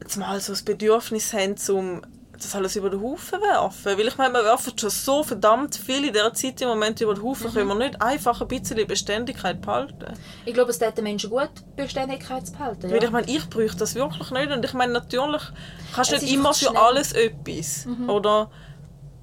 [0.01, 2.03] jetzt mal so das Bedürfnis haben, um
[2.43, 3.99] das alles über den Haufen werfen.
[3.99, 7.15] Weil ich meine, wir werfen schon so verdammt viel in dieser Zeit im Moment über
[7.15, 7.53] den Haufen.
[7.53, 10.07] Können wir nicht einfach ein bisschen Beständigkeit behalten?
[10.45, 12.85] Ich glaube, es täte den Menschen gut, Beständigkeit zu behalten.
[12.91, 13.05] Weil Ja.
[13.05, 14.51] ich meine, ich bräuchte das wirklich nicht.
[14.51, 15.43] Und ich meine, natürlich
[15.95, 16.77] kannst du nicht immer für schnell.
[16.77, 17.87] alles etwas.
[18.09, 18.51] Oder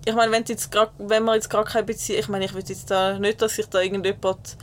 [0.06, 2.20] ich meine, wenn, jetzt grad, wenn man jetzt gar keine Beziehung...
[2.20, 4.58] Ich meine, ich will jetzt da nicht, dass sich da irgendjemand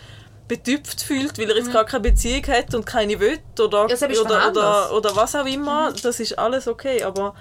[0.48, 3.90] betüpft fühlt, weil er jetzt gar keine Beziehung hat und keine will oder, Mhm.
[3.90, 5.92] Ja, oder, oder, oder was auch immer.
[6.02, 7.34] Das ist alles okay, aber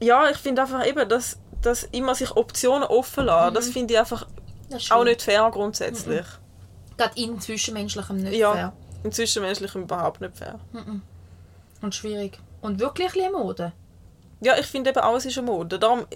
[0.00, 4.00] ja, ich finde einfach eben, dass, dass immer sich Optionen offen lassen, das finde ich
[4.00, 4.26] einfach
[4.90, 6.26] auch nicht fair grundsätzlich.
[6.96, 8.72] Gerade in Zwischenmenschlichem nicht Ja, fair.
[9.04, 10.58] im Zwischenmenschlichen überhaupt nicht fair.
[11.80, 12.38] Und schwierig.
[12.60, 13.72] Und wirklich ein Mode.
[14.40, 15.80] Ja, ich finde eben auch, es ist eine Mode.
[15.80, 16.06] Darum,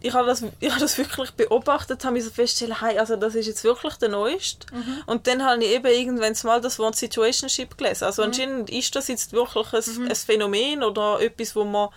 [0.00, 3.46] ich habe das, ich habe das wirklich beobachtet, habe so festgestellt, hey, also das ist
[3.46, 4.66] jetzt wirklich der Neueste.
[5.06, 8.04] Und dann habe ich eben irgendwann mal das Wort Situationship gelesen.
[8.04, 11.90] Also anscheinend ist das jetzt wirklich ein, ein Phänomen oder etwas, wo man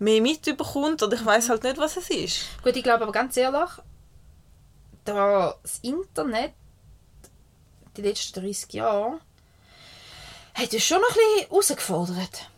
[0.00, 2.40] mehr mitbekommt oder ich weiß halt nicht, was es ist.
[2.62, 3.70] Gut, ich glaube aber ganz ehrlich,
[5.04, 6.52] da das Internet
[7.96, 9.20] die letzten 30 Jahre
[10.54, 12.48] hat es schon noch ein bisschen herausgefordert.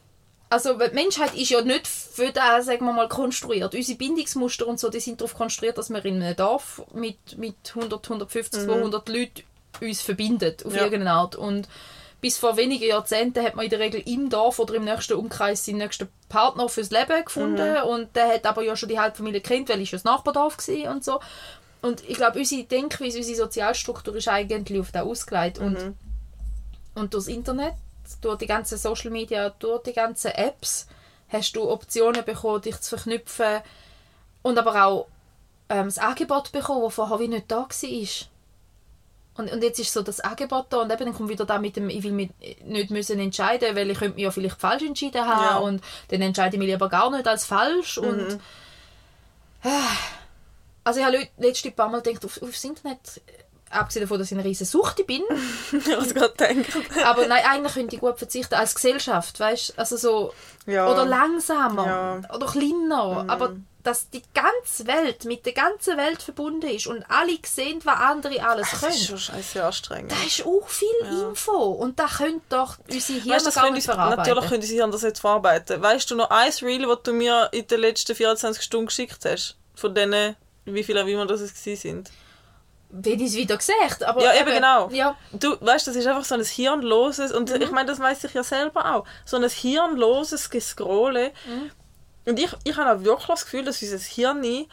[0.49, 3.75] Also die Menschheit ist ja nicht für das, sagen wir mal, konstruiert.
[3.75, 7.57] Unsere Bindungsmuster und so, die sind darauf konstruiert, dass wir in einem Dorf mit, mit
[7.75, 9.43] 100, 150, 200 Leuten
[9.81, 10.85] uns verbindet, auf Ja.
[10.85, 11.37] irgendeine Art.
[11.37, 11.69] Und
[12.23, 15.67] bis vor wenigen Jahrzehnten hat man in der Regel im Dorf oder im nächsten Umkreis
[15.67, 17.83] seinen nächsten Partner fürs Leben gefunden.
[17.83, 21.05] Und der hat aber ja schon die Halbfamilie kennt, weil ich das Nachbardorf war und
[21.05, 21.19] so.
[21.83, 25.59] Und ich glaube, unsere Denkweise, unsere Sozialstruktur ist eigentlich auf das ausgelegt.
[25.59, 25.97] Und,
[26.95, 27.75] und durchs Internet,
[28.21, 30.87] durch die ganzen Social Media, durch die ganzen Apps,
[31.29, 33.63] hast du Optionen bekommen, dich zu verknüpfen.
[34.43, 35.09] Und aber auch
[35.69, 38.32] ähm, das Angebot bekommen, das vorher wie nicht da war.
[39.37, 41.77] Und, und jetzt ist so das Angebot da und eben dann kommt wieder da mit
[41.77, 42.31] dem, ich will mich
[42.65, 45.57] nicht müssen entscheiden, weil ich könnte mich ja vielleicht falsch entschieden haben Ja.
[45.57, 48.39] und dann entscheide ich mich lieber gar nicht als falsch und
[50.85, 53.21] also ich habe le- letzte paar Mal gedacht, auf, aufs Internet,
[53.71, 55.23] abgesehen davon, dass ich eine riesen Sucht bin,
[55.73, 56.67] es gerade gedacht.
[57.05, 60.33] aber nein, eigentlich könnte ich gut verzichten, als Gesellschaft, weißt also so,
[60.67, 60.91] Ja.
[60.91, 62.35] oder langsamer, Ja.
[62.35, 67.37] oder kleiner, aber dass die ganze Welt mit der ganzen Welt verbunden ist und alle
[67.45, 68.93] sehen, was andere alles Das können.
[68.93, 70.13] ist schon scheiße anstrengend.
[70.13, 70.89] Da ist auch viel
[71.29, 74.19] Info und da können doch unsere Hirne Weißt, das gar nicht verarbeiten.
[74.25, 75.83] natürlich können die sich anders jetzt verarbeiten.
[75.83, 79.57] Weißt du noch ein Reel, das du mir in den letzten 24 Stunden geschickt hast?
[79.75, 82.11] Von denen, wie viele auch immer das es sind?
[82.95, 84.91] Wenn ich es wieder gesagt aber Ja, eben genau.
[84.91, 88.35] Ja, Du weißt, das ist einfach so ein hirnloses, und ich meine, das weiß ich
[88.35, 91.33] ja selber auch, so ein hirnloses Gescrolle.
[92.25, 94.67] Und ich, ich habe auch wirklich das Gefühl, dass unser Hirn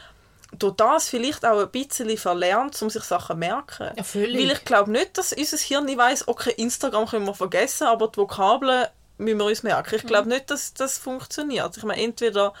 [0.58, 3.90] durch das vielleicht auch ein bisschen verlernt, um sich Sachen zu merken.
[3.96, 4.36] Ja, völlig.
[4.36, 8.18] Weil ich glaube nicht, dass unser Hirn weiß, okay, Instagram können wir vergessen, aber die
[8.18, 8.86] Vokabeln
[9.18, 9.94] müssen wir uns merken.
[9.94, 11.76] Ich glaube nicht, dass das funktioniert.
[11.76, 12.52] Ich meine, entweder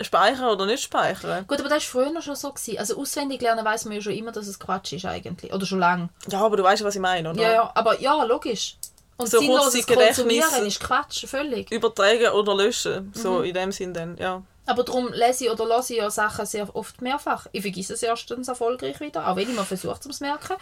[0.00, 1.46] speichern oder nicht speichern.
[1.46, 2.52] gut, aber das war früher schon so.
[2.52, 2.78] Gewesen.
[2.78, 5.52] Also auswendig lernen weiß man ja schon immer, dass es Quatsch ist eigentlich.
[5.52, 6.08] Oder schon lange.
[6.28, 7.40] Ja, aber du weißt, was ich meine, oder?
[7.40, 8.76] Ja, ja, aber ja, logisch.
[9.16, 11.70] Und So sinnloses Konsumieren ist Quatsch, völlig.
[11.70, 13.12] übertragen oder löschen.
[13.14, 13.44] So Mhm.
[13.44, 14.42] in dem Sinn dann, ja.
[14.66, 17.46] Aber darum lese ich oder lasse ich ja Sachen sehr oft mehrfach.
[17.52, 20.54] Ich vergesse es erstens erfolgreich wieder, auch wenn ich mal versuche es zu merken.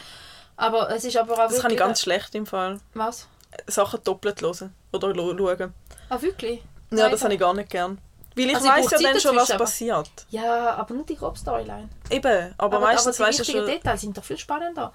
[0.56, 2.78] Aber es ist aber auch Das kann ich ganz schlecht im Fall.
[2.94, 3.26] Was?
[3.66, 5.74] Sachen doppelt hören oder schauen.
[6.08, 6.58] Ah, wirklich?
[6.90, 7.98] Ja, Nein, das habe ich gar nicht gern.
[8.34, 10.10] Weil ich Also weiß ja dann schon, was aber- passiert.
[10.30, 11.88] Ja, aber nicht die grobe Storyline.
[12.10, 13.66] Eben, aber, meistens aber die weißt du wichtigen schon...
[13.74, 14.92] Details sind doch viel spannender.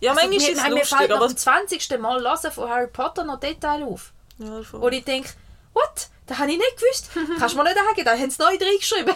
[0.00, 1.28] Ja, Also, manchmal mir, ist es mir lustig, fällt nach aber...
[1.28, 1.98] dem 20.
[1.98, 4.12] Mal hören von Harry Potter noch Detail auf.
[4.38, 4.80] Ja, voll.
[4.80, 5.30] Wo ich denke,
[5.72, 6.08] what?
[6.26, 7.10] Das habe ich nicht gewusst.
[7.38, 9.14] Kannst du mir nicht sagen, da haben sie neu reingeschrieben.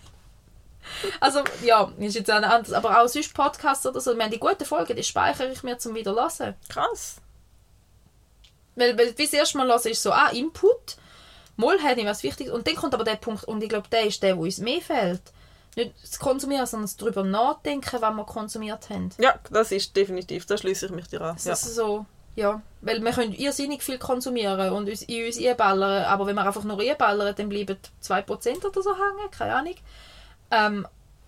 [1.20, 2.72] also, ja, ist jetzt auch ein anderes.
[2.72, 5.78] Aber auch sonst Podcasts oder so, wir haben die guten Folgen, die speichere ich mir
[5.78, 6.54] zum wieder hören.
[6.68, 7.16] Krass.
[8.76, 10.96] Weil, weil bis erst mal hören ist so, ah, Input,
[11.56, 12.52] mal habe ich was Wichtiges.
[12.52, 14.80] Und dann kommt aber der Punkt, und ich glaube, der ist der, wo uns mehr
[14.80, 15.22] fehlt.
[15.76, 19.10] Nicht das Konsumieren, sondern das darüber nachdenken, was wir konsumiert haben.
[19.18, 21.34] Ja, das ist definitiv, da schließe ich mich dir an.
[21.34, 21.52] Das Ja.
[21.54, 22.06] ist so,
[22.36, 22.62] ja.
[22.80, 26.64] Weil wir können irrsinnig viel konsumieren und uns in uns einballern, aber wenn wir einfach
[26.64, 29.74] nur einballern, dann bleiben 2% oder so hängen, keine Ahnung.
[30.50, 30.86] Ähm,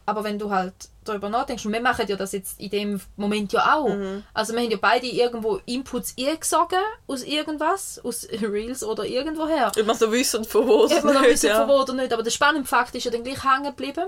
[0.08, 3.52] aber wenn du halt darüber nachdenkst, und wir machen ja das jetzt in dem Moment
[3.52, 3.88] ja auch.
[3.88, 4.22] Mhm.
[4.34, 6.78] Also wir haben ja beide irgendwo Inputs eingesogen
[7.08, 9.72] aus irgendwas, aus Reels oder irgendwoher.
[9.76, 11.58] Ob wir so wissen, von wo es Ob noch nicht, wissen, ja.
[11.58, 12.12] von wo oder nicht.
[12.12, 14.06] Aber der spannende Fakt ist ja dann gleich hängen geblieben.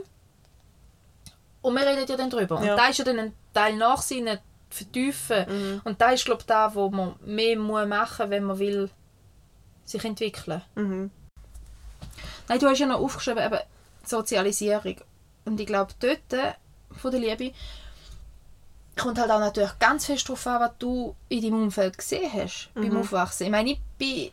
[1.68, 2.62] Und wir reden ja dann drüber.
[2.62, 2.72] Ja.
[2.72, 4.38] Und da ist ja dann ein Teil Nachsinnen,
[4.70, 5.46] vertiefen.
[5.48, 5.80] Mhm.
[5.84, 8.90] Und da ist, glaube ich, da, wo man mehr muss machen muss, wenn man will
[9.84, 11.10] sich entwickeln Mhm.
[12.48, 13.58] Nein, du hast ja noch aufgeschrieben, eben
[14.04, 14.96] Sozialisierung.
[15.44, 16.52] Und ich glaube, dort, äh,
[16.90, 17.54] von der Liebe,
[18.96, 22.70] kommt halt auch natürlich ganz fest darauf an, was du in deinem Umfeld gesehen hast
[22.74, 22.98] beim Mhm.
[22.98, 23.46] Aufwachsen.
[23.46, 24.30] Ich meine, ich bin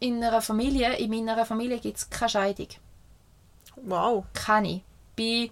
[0.00, 2.68] in einer Familie, in meiner Familie gibt es keine Scheidung.
[3.76, 4.24] Wow.
[4.32, 4.82] Keine.
[5.16, 5.50] Bei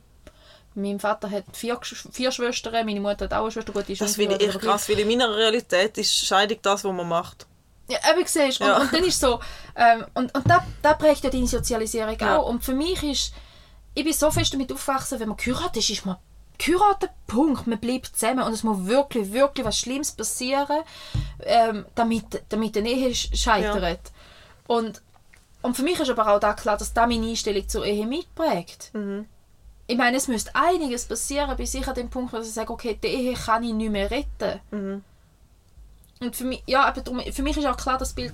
[0.76, 1.78] mein Vater hat vier,
[2.12, 4.98] vier Schwestern, meine Mutter hat auch eine Schwester, gut, die Das finde ich krass, weil
[5.00, 7.46] in meiner Realität ist Scheidung das, was man macht.
[7.88, 8.78] Ja, eben siehst und, Ja.
[8.78, 9.40] und dann ist so,
[9.76, 12.38] ähm, und, und da, da prägt ja deine Sozialisierung Ja.
[12.38, 12.48] auch.
[12.48, 13.32] Und für mich ist,
[13.94, 16.16] ich bin so fest damit aufgewachsen, wenn man geheiratet ist, ist man
[16.58, 17.66] geheiratet, Punkt.
[17.66, 20.82] Man bleibt zusammen und es muss wirklich, wirklich was Schlimmes passieren,
[21.44, 24.00] ähm, damit, damit eine Ehe sch- scheitert.
[24.66, 25.00] Und,
[25.62, 28.90] und für mich ist aber auch da klar, dass da meine Einstellung zur Ehe mitprägt.
[28.94, 29.26] Mhm.
[29.88, 32.98] Ich meine, es müsste einiges passieren, bis ich an dem Punkt, wo ich sage, okay,
[33.02, 34.60] die Ehe kann ich nicht mehr retten.
[34.70, 35.04] Mhm.
[36.20, 38.32] Und für mich, ja, aber darum, für mich ist auch klar, das Bild,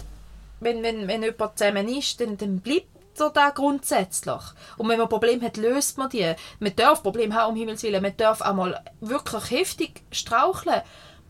[0.60, 4.40] wenn, wenn, wenn jemand zusammen ist, dann, dann bleibt so da grundsätzlich.
[4.78, 6.32] Und wenn man Probleme hat, löst man die.
[6.60, 8.02] Man darf Probleme haben, um Himmels Willen.
[8.02, 10.80] Man darf auch mal wirklich heftig straucheln.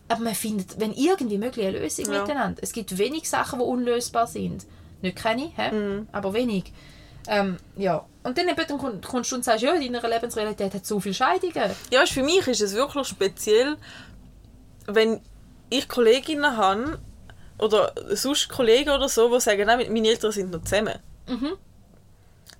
[0.08, 2.20] Aber man findet, wenn irgendwie möglich, eine Lösung Ja.
[2.20, 2.62] miteinander.
[2.62, 4.66] Es gibt wenig Sachen, die unlösbar sind.
[5.00, 5.72] Nicht keine, hä?
[5.72, 6.08] Mhm.
[6.12, 6.72] aber wenig.
[7.28, 8.04] Ähm, ja.
[8.24, 11.14] Und dann eben, dann kommst du und sagst, ja, in deiner Lebensrealität hat so viele
[11.14, 11.70] Scheidungen.
[11.90, 13.76] Ja, für mich ist es wirklich speziell,
[14.86, 15.20] wenn
[15.70, 16.98] ich Kolleginnen habe
[17.58, 20.98] oder sonst Kollegen oder so, die sagen, nein, meine Eltern sind noch zusammen.
[21.26, 21.52] Mhm.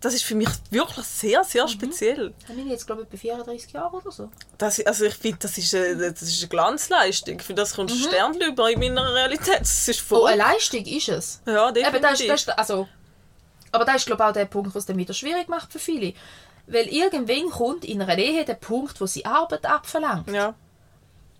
[0.01, 2.35] Das ist für mich wirklich sehr, sehr speziell.
[2.49, 4.31] Haben wir jetzt, glaube ich, bei 34 Jahren oder so?
[4.59, 7.39] Das, also ich finde, das ist, eine, das ist eine Glanzleistung.
[7.39, 7.99] Für das kommt mhm.
[8.09, 9.61] Stern über in meiner Realität.
[9.61, 10.31] Das ist Oh, voll...
[10.31, 11.41] eine Leistung ist es.
[11.47, 12.27] ja, Eben, das ist, definitiv.
[12.29, 12.89] das ist, also,
[13.73, 15.79] aber da ist glaube ich auch der Punkt, was es dann wieder schwierig macht für
[15.79, 16.14] viele.
[16.68, 20.29] Weil irgendwann kommt in einer Ehe der Punkt, wo sie Arbeit abverlangt.
[20.31, 20.55] ja.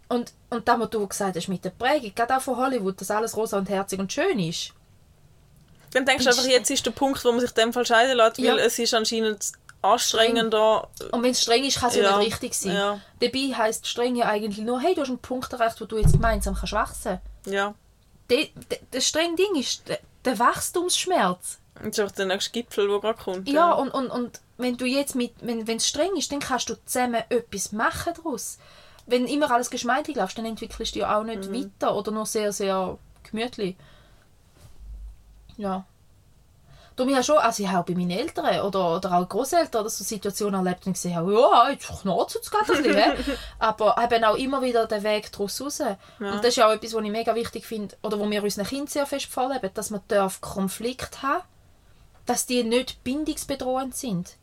[0.09, 3.11] Und, und da, was du gesagt hast mit der Prägung, gerade auch von Hollywood, dass
[3.11, 4.73] alles rosa und herzig und schön ist.
[5.93, 8.17] Dann denkst du einfach, jetzt ist der Punkt, wo man sich in dem Fall scheiden
[8.19, 8.57] lässt, weil Ja.
[8.57, 10.89] es ist anscheinend anstrengender.
[11.13, 12.03] Und wenn es streng ist, kann es ja.
[12.03, 12.75] Ja, nicht richtig sein.
[12.75, 13.01] ja.
[13.21, 16.13] Dabei heisst streng ja eigentlich nur, hey, du hast einen Punkt erreicht, wo du jetzt
[16.13, 17.75] gemeinsam kannst wachsen Ja.
[18.29, 18.51] kannst.
[18.91, 19.83] Das strenge Ding ist
[20.27, 21.59] der Wachstumsschmerz.
[21.75, 23.49] Das ist einfach der nächste Gipfel, der gerade kommt.
[23.49, 26.75] Ja, und, und, und wenn du jetzt mit, wenn es streng ist, dann kannst du
[26.85, 28.59] zusammen etwas machen daraus.
[29.07, 32.53] Wenn immer alles geschmeidig läuft, dann entwickelst du ja auch nicht weiter oder nur sehr,
[32.53, 32.99] sehr
[33.29, 33.77] gemütlich.
[35.57, 35.85] Ja.
[36.95, 39.89] Du mir ja schon, also ich habe auch bei meinen Eltern oder, oder auch Großeltern
[39.89, 43.39] so Situationen erlebt und gesehen habe, ja, jetzt knarzt es gerade ein bisschen.
[43.59, 45.81] Aber eben auch immer wieder den Weg daraus raus.
[45.81, 48.67] Und das ist ja auch etwas, was ich mega wichtig finde, oder wo wir unseren
[48.67, 51.43] Kindern sehr fest vorleben, dass man darf Konflikt haben
[52.27, 54.37] dass die nicht bindungsbedrohend sind.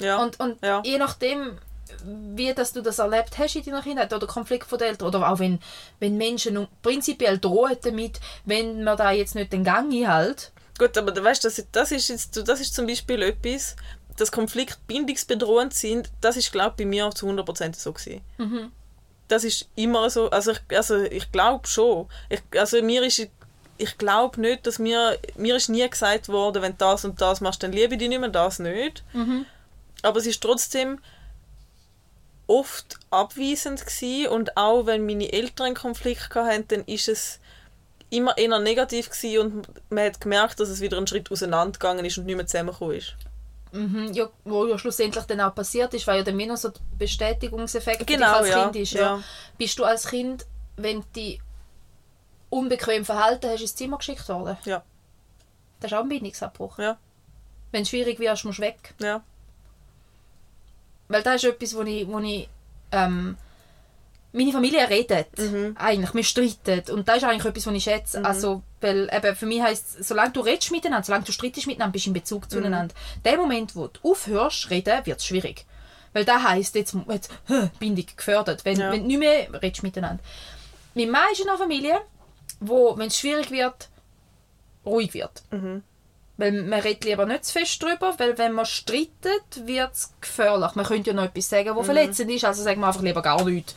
[0.00, 0.22] ja.
[0.22, 0.82] Und, und Ja.
[0.84, 1.58] je nachdem,
[2.04, 5.30] wie dass du das erlebt hast in deiner Kindheit oder Konflikt von den Eltern oder
[5.30, 5.60] auch wenn,
[6.00, 10.52] wenn Menschen prinzipiell drohen damit, wenn man da jetzt nicht den Gang einhält.
[10.78, 13.76] Gut, aber du weißt, das, das, ist jetzt, das ist zum Beispiel etwas,
[14.16, 18.20] dass Konflikte bindungsbedrohend sind, das ist, glaube ich, bei mir zu 100% so gewesen.
[18.38, 18.72] Mhm.
[19.28, 22.08] Das ist immer so, also ich, also ich glaube schon.
[22.28, 23.28] Ich, also mir ist,
[23.78, 27.40] ich glaube nicht, dass mir, mir ist nie gesagt worden, wenn du das und das
[27.40, 29.04] machst, dann liebe ich dich nicht mehr, das nicht.
[29.12, 29.46] Mhm.
[30.02, 30.98] Aber es ist trotzdem
[32.46, 37.40] oft abweisend gewesen und auch wenn meine Eltern einen Konflikt hatten, dann ist es
[38.08, 42.18] immer eher negativ gewesen und man hat gemerkt, dass es wieder einen Schritt auseinandergegangen ist
[42.18, 43.16] und nicht mehr zusammengekommen ist.
[43.72, 46.80] Mhm, ja, wo ja schlussendlich dann auch passiert ist, weil ja dann wieder so der
[46.98, 48.92] Bestätigungseffekt Genau, als ja, Kind ist.
[48.92, 49.00] Ja.
[49.00, 49.22] ja.
[49.58, 50.46] Bist du als Kind,
[50.76, 51.40] wenn dich
[52.50, 54.56] unbequem verhalten hast, ins Zimmer geschickt worden?
[54.64, 54.82] Ja.
[55.80, 56.78] Das ist auch ein Bindungsabbruch.
[56.78, 56.96] Ja.
[57.72, 58.94] Wenn es schwierig wird, musst du weg.
[59.00, 59.22] Ja.
[61.08, 62.48] Weil das ist etwas, wo ich, wo ich
[62.92, 63.36] ähm,
[64.32, 65.38] meine Familie redet.
[65.38, 65.76] Mhm.
[65.78, 66.92] Eigentlich, wir streiten.
[66.92, 68.24] Und das ist eigentlich etwas, was ich schätze.
[68.24, 72.06] Also, weil eben für mich heisst solange du redest miteinander, solange du streitest miteinander, bist
[72.06, 72.94] du in Bezug zueinander.
[73.24, 75.64] Der Moment, wo du aufhörst reden, wird es schwierig.
[76.12, 77.30] Weil das heisst, jetzt, jetzt
[77.78, 78.90] Bindung gefördert, wenn, Ja.
[78.90, 80.22] wenn du nicht mehr redest miteinander.
[80.94, 82.00] Mein Mann ist in einer Familie,
[82.60, 83.88] wo, wenn es schwierig wird,
[84.84, 85.42] ruhig wird.
[85.50, 85.82] Mhm.
[86.38, 90.74] Weil man redet lieber nicht zu fest drüber, weil wenn man streitet, wird es gefährlich.
[90.74, 91.76] Man könnte ja noch etwas sagen, Mhm.
[91.76, 93.74] was verletzend ist, also sagen wir einfach lieber gar nichts.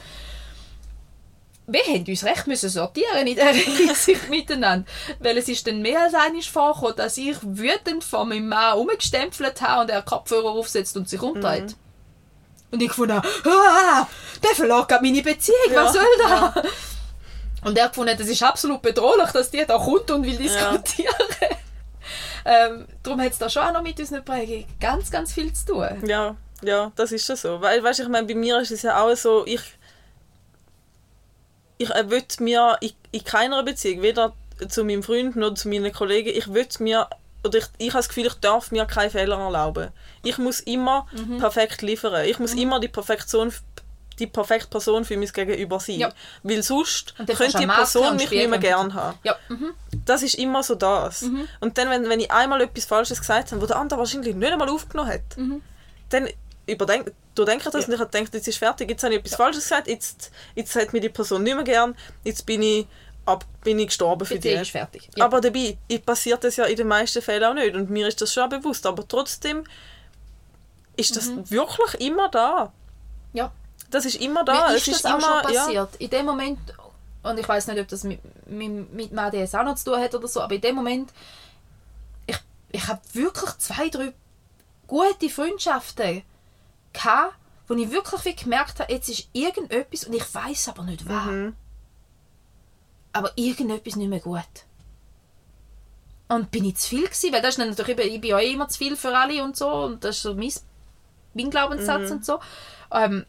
[1.72, 4.86] Wir haben uns recht müssen sortieren in dieser Hinsicht miteinander.
[5.20, 9.62] Weil es ist dann mehr als einmal vorgekommen, dass ich wütend von meinem Mann umgestempelt
[9.62, 11.66] habe und er Kopfhörer aufsetzt und sich umdreht.
[11.72, 11.76] Mhm.
[12.72, 14.08] Und ich habe, ah,
[14.44, 16.64] der verlag gerade meine Beziehung, was Ja, soll das?
[17.64, 20.78] Und er gefunden, das ist absolut bedrohlich, dass die da kommt und will Ja.
[20.78, 21.16] diskutieren.
[22.46, 25.66] ähm, darum hat es da schon auch noch mit unseren Prägungen ganz, ganz viel zu
[25.74, 25.88] tun.
[26.08, 27.62] Ja, ja, das ist schon so.
[27.62, 29.62] Weil, weißt, ich meine, bei mir ist es ja auch so, ich,
[31.78, 34.34] ich äh, will mir in, in keiner Beziehung, weder
[34.68, 37.08] zu meinem Freund noch zu meinen Kollegen, ich will mir,
[37.46, 39.90] oder ich, ich habe das Gefühl, ich darf mir keine Fehler erlauben.
[40.24, 41.38] Ich muss immer Mhm.
[41.40, 42.26] perfekt liefern.
[42.26, 43.54] Ich muss immer die Perfektion
[44.20, 46.00] die perfekte Person für mein Gegenüber sein.
[46.00, 46.14] Ja.
[46.44, 48.62] Weil sonst könnte die Person mich nicht mehr spiegeln.
[48.62, 49.18] gern haben.
[49.24, 49.74] Ja, mhm.
[50.06, 51.24] Das ist immer so das.
[51.60, 54.52] Und dann, wenn, wenn ich einmal etwas Falsches gesagt habe, wo der andere wahrscheinlich nicht
[54.52, 55.22] einmal aufgenommen hat,
[56.10, 56.28] dann
[56.68, 59.36] überdenk, du denkst das und ich habe gedacht, jetzt ist fertig, jetzt habe ich etwas
[59.36, 62.88] Falsches gesagt, jetzt, jetzt hat mir die Person nicht mehr gern, jetzt bin ich,
[63.26, 65.10] ab, bin ich gestorben für ist fertig.
[65.16, 65.26] Ja.
[65.26, 68.34] Aber dabei passiert das ja in den meisten Fällen auch nicht und mir ist das
[68.34, 69.64] schon bewusst, aber trotzdem
[70.96, 72.74] ist das wirklich immer da.
[73.34, 73.52] ja.
[73.90, 74.70] Das ist immer da.
[74.70, 75.64] Mir es ist das auch immer, schon ja.
[75.64, 75.96] passiert.
[75.96, 76.60] In dem Moment,
[77.24, 80.00] und ich weiß nicht, ob das mit, mit, mit dem ADS auch noch zu tun
[80.00, 81.12] hat oder so, aber in dem Moment,
[82.28, 82.38] ich,
[82.72, 84.14] ich habe wirklich zwei, drei
[84.88, 86.24] gute Freundschaften
[86.94, 87.36] gehabt,
[87.68, 91.26] wo ich wirklich wie gemerkt habe, jetzt ist irgendetwas, und ich weiß aber nicht was,
[91.26, 91.56] Mhm.
[93.14, 94.44] aber irgendetwas nicht mehr gut.
[96.28, 98.68] Und bin ich zu viel gewesen, weil das ist natürlich ich bin ja eh immer
[98.70, 100.52] zu viel für alle und so, und das ist so mein,
[101.34, 102.40] mein Glaubenssatz und so.
[102.92, 103.26] Ähm,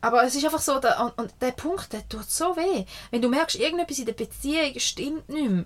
[0.00, 2.84] aber es ist einfach so, der, und, und der Punkt, der tut so weh.
[3.10, 5.64] Wenn du merkst, irgendetwas in der Beziehung stimmt nicht mehr.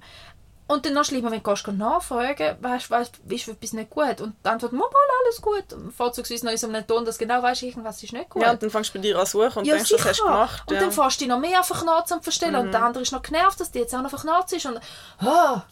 [0.69, 4.23] Und dann noch schlimmer, wenn du gehst nachfragen, weißt du, ist etwas nicht gut?
[4.23, 4.89] Und die Antwort, mal,
[5.25, 5.73] alles gut.
[5.75, 8.43] Und Vorzugsweise noch in so einem Ton, dass du genau weißt, irgendwas ist nicht gut.
[8.43, 10.25] Ja, und dann fängst du bei dir an suchen und Ja, denkst, das hast du
[10.25, 10.63] gemacht.
[10.67, 10.81] Und ja.
[10.81, 10.85] Mhm.
[10.85, 12.55] dann fährst du dich noch mehr verknarzt und verstellen.
[12.55, 14.65] Und der andere ist noch genervt, dass die jetzt auch noch verknarzt ist.
[14.65, 14.81] Und,
[15.19, 15.63] ah.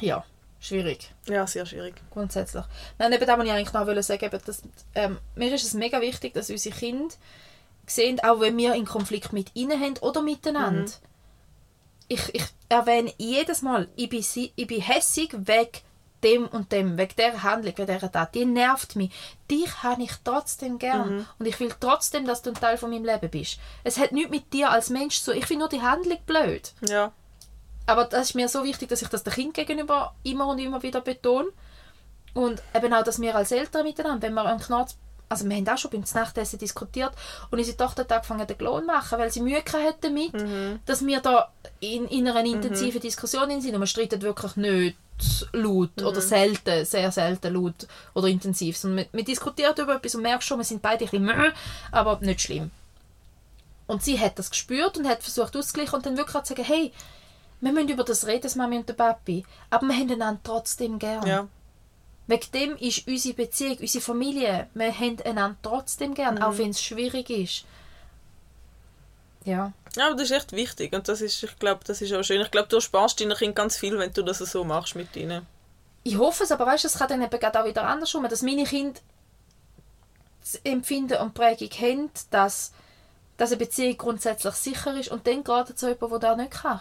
[0.00, 0.24] Ja,
[0.66, 1.12] schwierig.
[1.28, 1.94] ja, sehr schwierig.
[2.10, 2.64] Grundsätzlich.
[2.98, 4.62] Nein, eben das, was ich eigentlich noch wollte sagen eben, dass,
[4.94, 7.14] ähm, Mir ist es mega wichtig, dass unsere Kinder
[7.86, 10.82] sehen, auch wenn wir in Konflikt mit ihnen haben oder miteinander.
[10.82, 10.92] Mhm.
[12.08, 15.78] Ich, ich erwähne jedes Mal, ich bin, ich bin hässig wegen
[16.22, 18.34] dem und dem, wegen der Handlung, wegen dieser Tat.
[18.34, 19.10] Die nervt mich.
[19.50, 21.16] Dich habe ich trotzdem gern.
[21.16, 21.26] Mhm.
[21.38, 23.58] Und ich will trotzdem, dass du ein Teil von meinem Leben bist.
[23.84, 26.72] Es hat nichts mit dir als Mensch zu Ich finde nur die Handlung blöd.
[26.88, 27.12] Ja.
[27.86, 30.82] Aber das ist mir so wichtig, dass ich das dem Kind gegenüber immer und immer
[30.82, 31.48] wieder betone.
[32.34, 34.96] Und eben auch, dass wir als Eltern miteinander, wenn wir einen Knarz...
[35.28, 37.10] Also wir haben auch schon beim Nachtessen diskutiert
[37.50, 40.32] und unsere Tochter hat angefangen, den Klon zu machen, weil sie Mühe hat damit,
[40.86, 41.50] dass wir da
[41.80, 44.96] in, in einer intensiven Diskussion sind und wir streiten wirklich nicht
[45.52, 50.22] laut oder selten, sehr selten laut oder intensiv, sondern wir, wir diskutieren über etwas und
[50.22, 51.52] merken schon, wir sind beide ein bisschen
[51.90, 52.70] aber nicht schlimm.
[53.88, 56.92] Und sie hat das gespürt und hat versucht auszugleichen und dann wirklich zu sagen, hey,
[57.60, 60.98] wir müssen über das reden, das Mami und der Papi, aber wir haben einander trotzdem
[60.98, 61.26] gern.
[61.26, 61.48] Ja.
[62.26, 66.82] Wegen dem ist unsere Beziehung, unsere Familie, wir haben einander trotzdem gern, auch wenn es
[66.82, 67.64] schwierig ist.
[69.44, 69.72] Ja.
[69.94, 72.40] ja, aber das ist echt wichtig und das ist, ich glaube, das ist auch schön.
[72.40, 75.46] Ich glaube, du sparst deinen Kindern ganz viel, wenn du das so machst mit ihnen.
[76.02, 78.64] Ich hoffe es, aber weißt du, es kann dann eben auch wieder andersrum, dass meine
[78.64, 79.00] Kinder
[80.40, 82.72] das Empfinden und Prägung haben, dass,
[83.36, 86.80] dass eine Beziehung grundsätzlich sicher ist und dann gerade zu jemandem, der das nicht kann.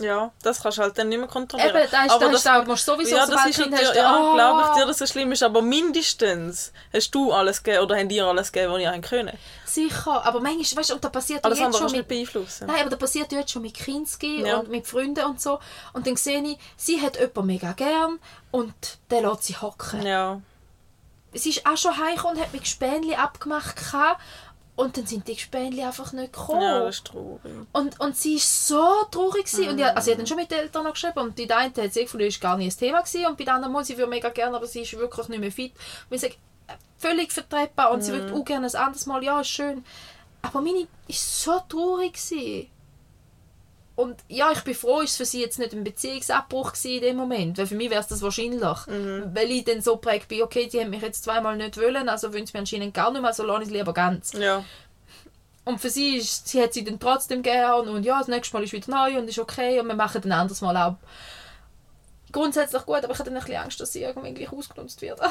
[0.00, 1.76] Ja, das kannst du halt dann nicht mehr kontrollieren.
[1.76, 3.96] Eben, da ist, aber da ist auch, musst sowieso, ja, das ist Kind natürlich, hast,
[3.96, 7.84] ja, oh, glaube ich dir, dass es schlimm ist, aber mindestens hast du alles gegeben
[7.84, 9.38] oder haben dir alles gegeben, was ihr haben können.
[9.66, 12.66] Sicher, aber manchmal, weißt du, und da passiert Alles jetzt andere schon mit, nicht beeinflussen.
[12.66, 14.58] Nein, aber da passiert jetzt schon mit Kinski Ja.
[14.58, 15.60] und mit Freunden und so.
[15.92, 18.18] Und dann sehe ich, sie hat jemanden mega gern
[18.50, 18.74] und
[19.10, 20.02] der lässt sie hocken.
[20.06, 20.40] Ja,
[21.34, 24.20] sie ist auch schon heimgekommen und hat mit Gespänli abgemacht gehabt.
[24.74, 26.62] Und dann sind die Gespänli einfach nicht gekommen.
[26.62, 27.40] Ja, das ist traurig.
[27.72, 29.44] Und, und sie war so traurig.
[29.44, 29.68] Gewesen.
[29.68, 31.18] Und ja, also sie hat dann schon mit den Eltern noch geschrieben.
[31.18, 33.02] Und die eine hat sie gefunden, das war gar nicht ein Thema.
[33.02, 33.26] Gewesen.
[33.26, 35.72] Und bei der anderen, sie würde mega gerne, aber sie ist wirklich nicht mehr fit.
[36.08, 36.34] Und ich sage,
[36.96, 37.90] völlig vertretbar.
[37.90, 39.22] Und sie würde auch gerne ein anderes Mal.
[39.22, 39.84] Ja, ist schön.
[40.40, 42.14] Aber meine war so traurig.
[42.14, 42.70] Gewesen.
[43.94, 47.02] Und ja, ich bin froh, ist es für sie jetzt nicht ein Beziehungsabbruch gewesen in
[47.02, 47.58] dem Moment.
[47.58, 48.62] Weil für mich wäre es das wahrscheinlich.
[48.62, 52.32] Weil ich dann so prägt bin, okay, die haben mich jetzt zweimal nicht wollen, also
[52.32, 54.32] wollen sie mich anscheinend gar nicht mehr, also lasse ich es lieber ganz.
[54.32, 54.64] Ja.
[55.64, 58.64] Und für sie ist, sie hat sie dann trotzdem gern und ja, das nächste Mal
[58.64, 60.96] ist wieder neu und ist okay und wir machen ein anderes Mal auch
[62.32, 65.20] grundsätzlich gut, aber ich habe dann ein bisschen Angst, dass sie irgendwie ausgenutzt wird.
[65.22, 65.30] Ah,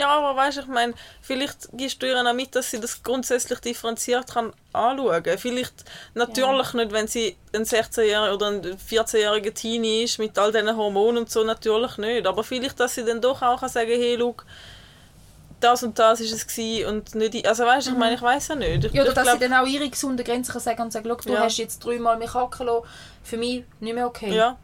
[0.00, 3.02] Ja, aber weißt du, ich meine, vielleicht gibst du ihr auch mit, dass sie das
[3.02, 5.22] grundsätzlich differenziert kann anschauen.
[5.38, 10.74] Vielleicht natürlich nicht, wenn sie ein 16-jähriger oder ein 14-jähriger Teenie ist mit all diesen
[10.76, 12.26] Hormonen und so, natürlich nicht.
[12.26, 14.34] Aber vielleicht, dass sie dann doch auch kann sagen hey, schau,
[15.60, 17.34] das und das ist es gewesen und nicht...
[17.34, 18.84] ich- Also weißt ich meine, ich weiß ja nicht.
[18.86, 20.90] Ich, Ja, oder ich dass glaub- sie dann auch ihre gesunden Grenzen kann sagen und
[20.92, 21.40] sagen, «Schau, du Ja.
[21.40, 22.86] hast jetzt dreimal mich hacken lassen,
[23.22, 24.34] für mich nicht mehr okay.
[24.34, 24.56] Ja,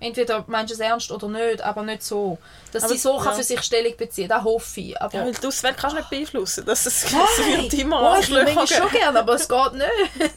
[0.00, 2.38] Entweder meinst du es ernst oder nicht, aber nicht so.
[2.72, 3.32] Dass Aber- sie so kann ja.
[3.32, 5.00] für sich Stellung beziehen das hoffe ich.
[5.00, 6.64] Aber ja weil die Auswähle kannst du nicht beeinflussen.
[6.64, 10.32] Das, es, wird immer oh, ich manchmal schon gerne, aber es geht nicht.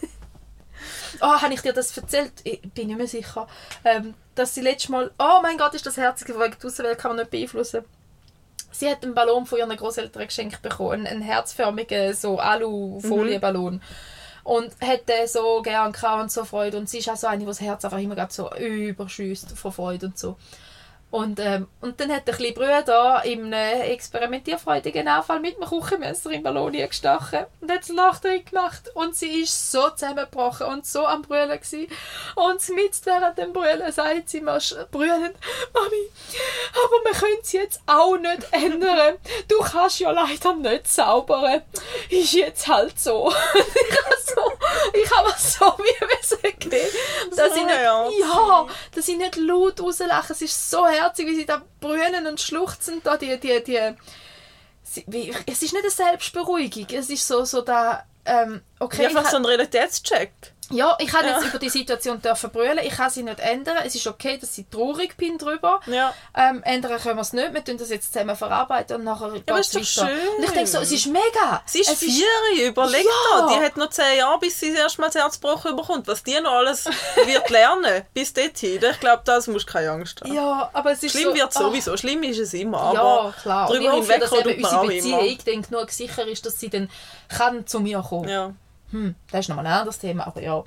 [1.22, 2.34] oh, habe ich dir das erzählt?
[2.44, 3.48] Ich bin nicht mehr sicher.
[3.84, 5.12] Ähm, dass sie letztes Mal...
[5.20, 7.84] Oh mein Gott, ist das herzig, wegen der Außenwelt kann man nicht beeinflussen.
[8.72, 10.94] Sie hat einen Ballon von ihren Großeltern geschenkt bekommen.
[10.94, 13.82] Einen, einen herzförmigen so Alu-Folienballon.
[14.44, 16.78] Und hat den so gern und so Freude.
[16.78, 20.08] Und sie ist auch so eine, die das Herz einfach immer so überschüsst von Freude
[20.08, 20.38] und so.
[21.12, 26.32] Und, ähm, und dann hat der kleine Bruder in einem experimentierfreudigen Anfall mit dem Küchenmesser
[26.32, 28.84] im Ballon gestochen und hat das Loch drin gemacht.
[28.94, 31.88] Und sie ist so zusammengebrochen und so am Brüllen gewesen.
[32.36, 34.58] Und mit während dem Brüllen sagt sie mir
[34.90, 35.36] brüllend,
[35.74, 36.10] Mami,
[36.72, 39.18] aber wir können es jetzt auch nicht ändern.
[39.50, 41.62] Du kannst ja leider nicht zaubern.
[42.10, 43.34] Ist jetzt halt so.
[43.54, 44.52] ich habe so,
[44.94, 46.88] ich habe so wie müssen gehen,
[47.36, 47.82] dass ich nicht,
[48.20, 50.32] ja, dass ich nicht laut rauslache.
[50.32, 53.96] Es ist so herzig, wie sie da brüllen und schluchzen da die, die, die,
[54.84, 59.24] sie, wie, es ist nicht eine Selbstberuhigung, es ist so, so da, ähm, okay, Einfach
[59.24, 60.32] ich, so ein Realitätscheck.
[60.72, 61.50] Ja, ich habe jetzt Ja.
[61.50, 62.80] über die Situation dürfen brüllen.
[62.84, 63.78] Ich kann sie nicht ändern.
[63.86, 65.80] Es ist okay, dass ich traurig bin drüber.
[65.88, 66.14] Ja.
[66.36, 67.54] Ähm, ändern können wir es nicht.
[67.54, 69.86] Wir tun das jetzt zusammen verarbeiten und nachher aber geht's weiter.
[69.86, 70.28] schön.
[70.38, 71.62] Und ich denke so, es ist mega.
[71.66, 73.42] Sie ist vier, überleg Ja.
[73.42, 73.54] doch.
[73.58, 76.08] Die hat noch zehn Jahre, bis sie das erste Mal das Herz gebrochen bekommt.
[76.08, 76.86] Was die noch alles
[77.26, 78.82] wird lernen, bis dorthin.
[78.84, 80.34] Ich glaube, das musst du keine Angst haben.
[80.34, 81.98] Ja, aber es ist Schlimm so, wird ah, sowieso.
[81.98, 82.80] Schlimm ist es immer.
[82.80, 83.70] Aber Ja, klar.
[83.72, 84.88] Ich drüber eben tut man auch immer.
[84.92, 86.90] Beziehung dann genug sicher ist, dass sie dann
[87.30, 88.52] kann zu mir kommen Ja.
[88.92, 90.64] Hm, das ist nochmal ein anderes Thema, aber ja.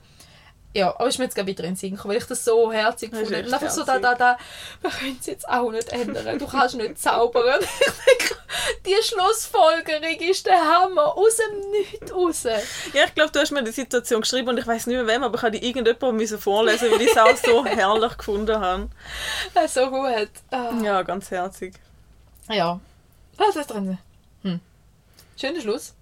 [0.77, 2.73] Ja, aber ist mir jetzt gerade wieder in den Sinn gekommen, weil ich das so
[2.73, 4.37] herzig echt Und Einfach so da, da, da,
[4.81, 6.37] wir können es jetzt auch nicht ändern.
[6.37, 7.61] Du kannst nicht zaubern.
[8.21, 8.35] Ich
[8.87, 11.17] die Schlussfolgerung ist der Hammer.
[11.17, 12.45] Aus dem Nichts raus.
[12.45, 15.23] ja, ich glaube, du hast mir die Situation geschrieben und ich weiß nicht mehr wem,
[15.23, 18.89] aber ich habe die irgendjemandem vorlesen, weil ich es auch so herrlich gefunden habe.
[19.69, 20.31] So gut.
[20.51, 20.73] Ah.
[20.83, 21.75] Ja, ganz herzig.
[22.49, 22.81] Ja.
[23.37, 23.99] Was ist drin?
[24.43, 24.61] Hm.
[25.37, 25.95] Schöner Schluss.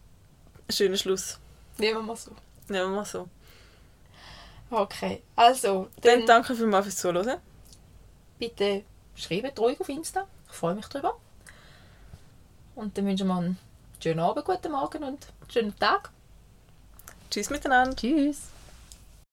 [0.70, 1.38] Schöner Schluss.
[1.78, 2.30] Nehmen wir so.
[2.68, 3.28] Nehmen wir so.
[4.70, 7.38] Okay, also, Dann dann danke vielmals fürs Zuhören.
[8.38, 8.84] bitte
[9.14, 10.26] schreibt ruhig auf Insta.
[10.48, 11.14] Ich freue mich drüber.
[12.74, 13.58] Und dann wünschen wir einen
[14.02, 16.10] schönen Abend, guten Morgen und einen schönen Tag.
[17.30, 17.94] Tschüss miteinander.
[17.94, 18.48] Tschüss.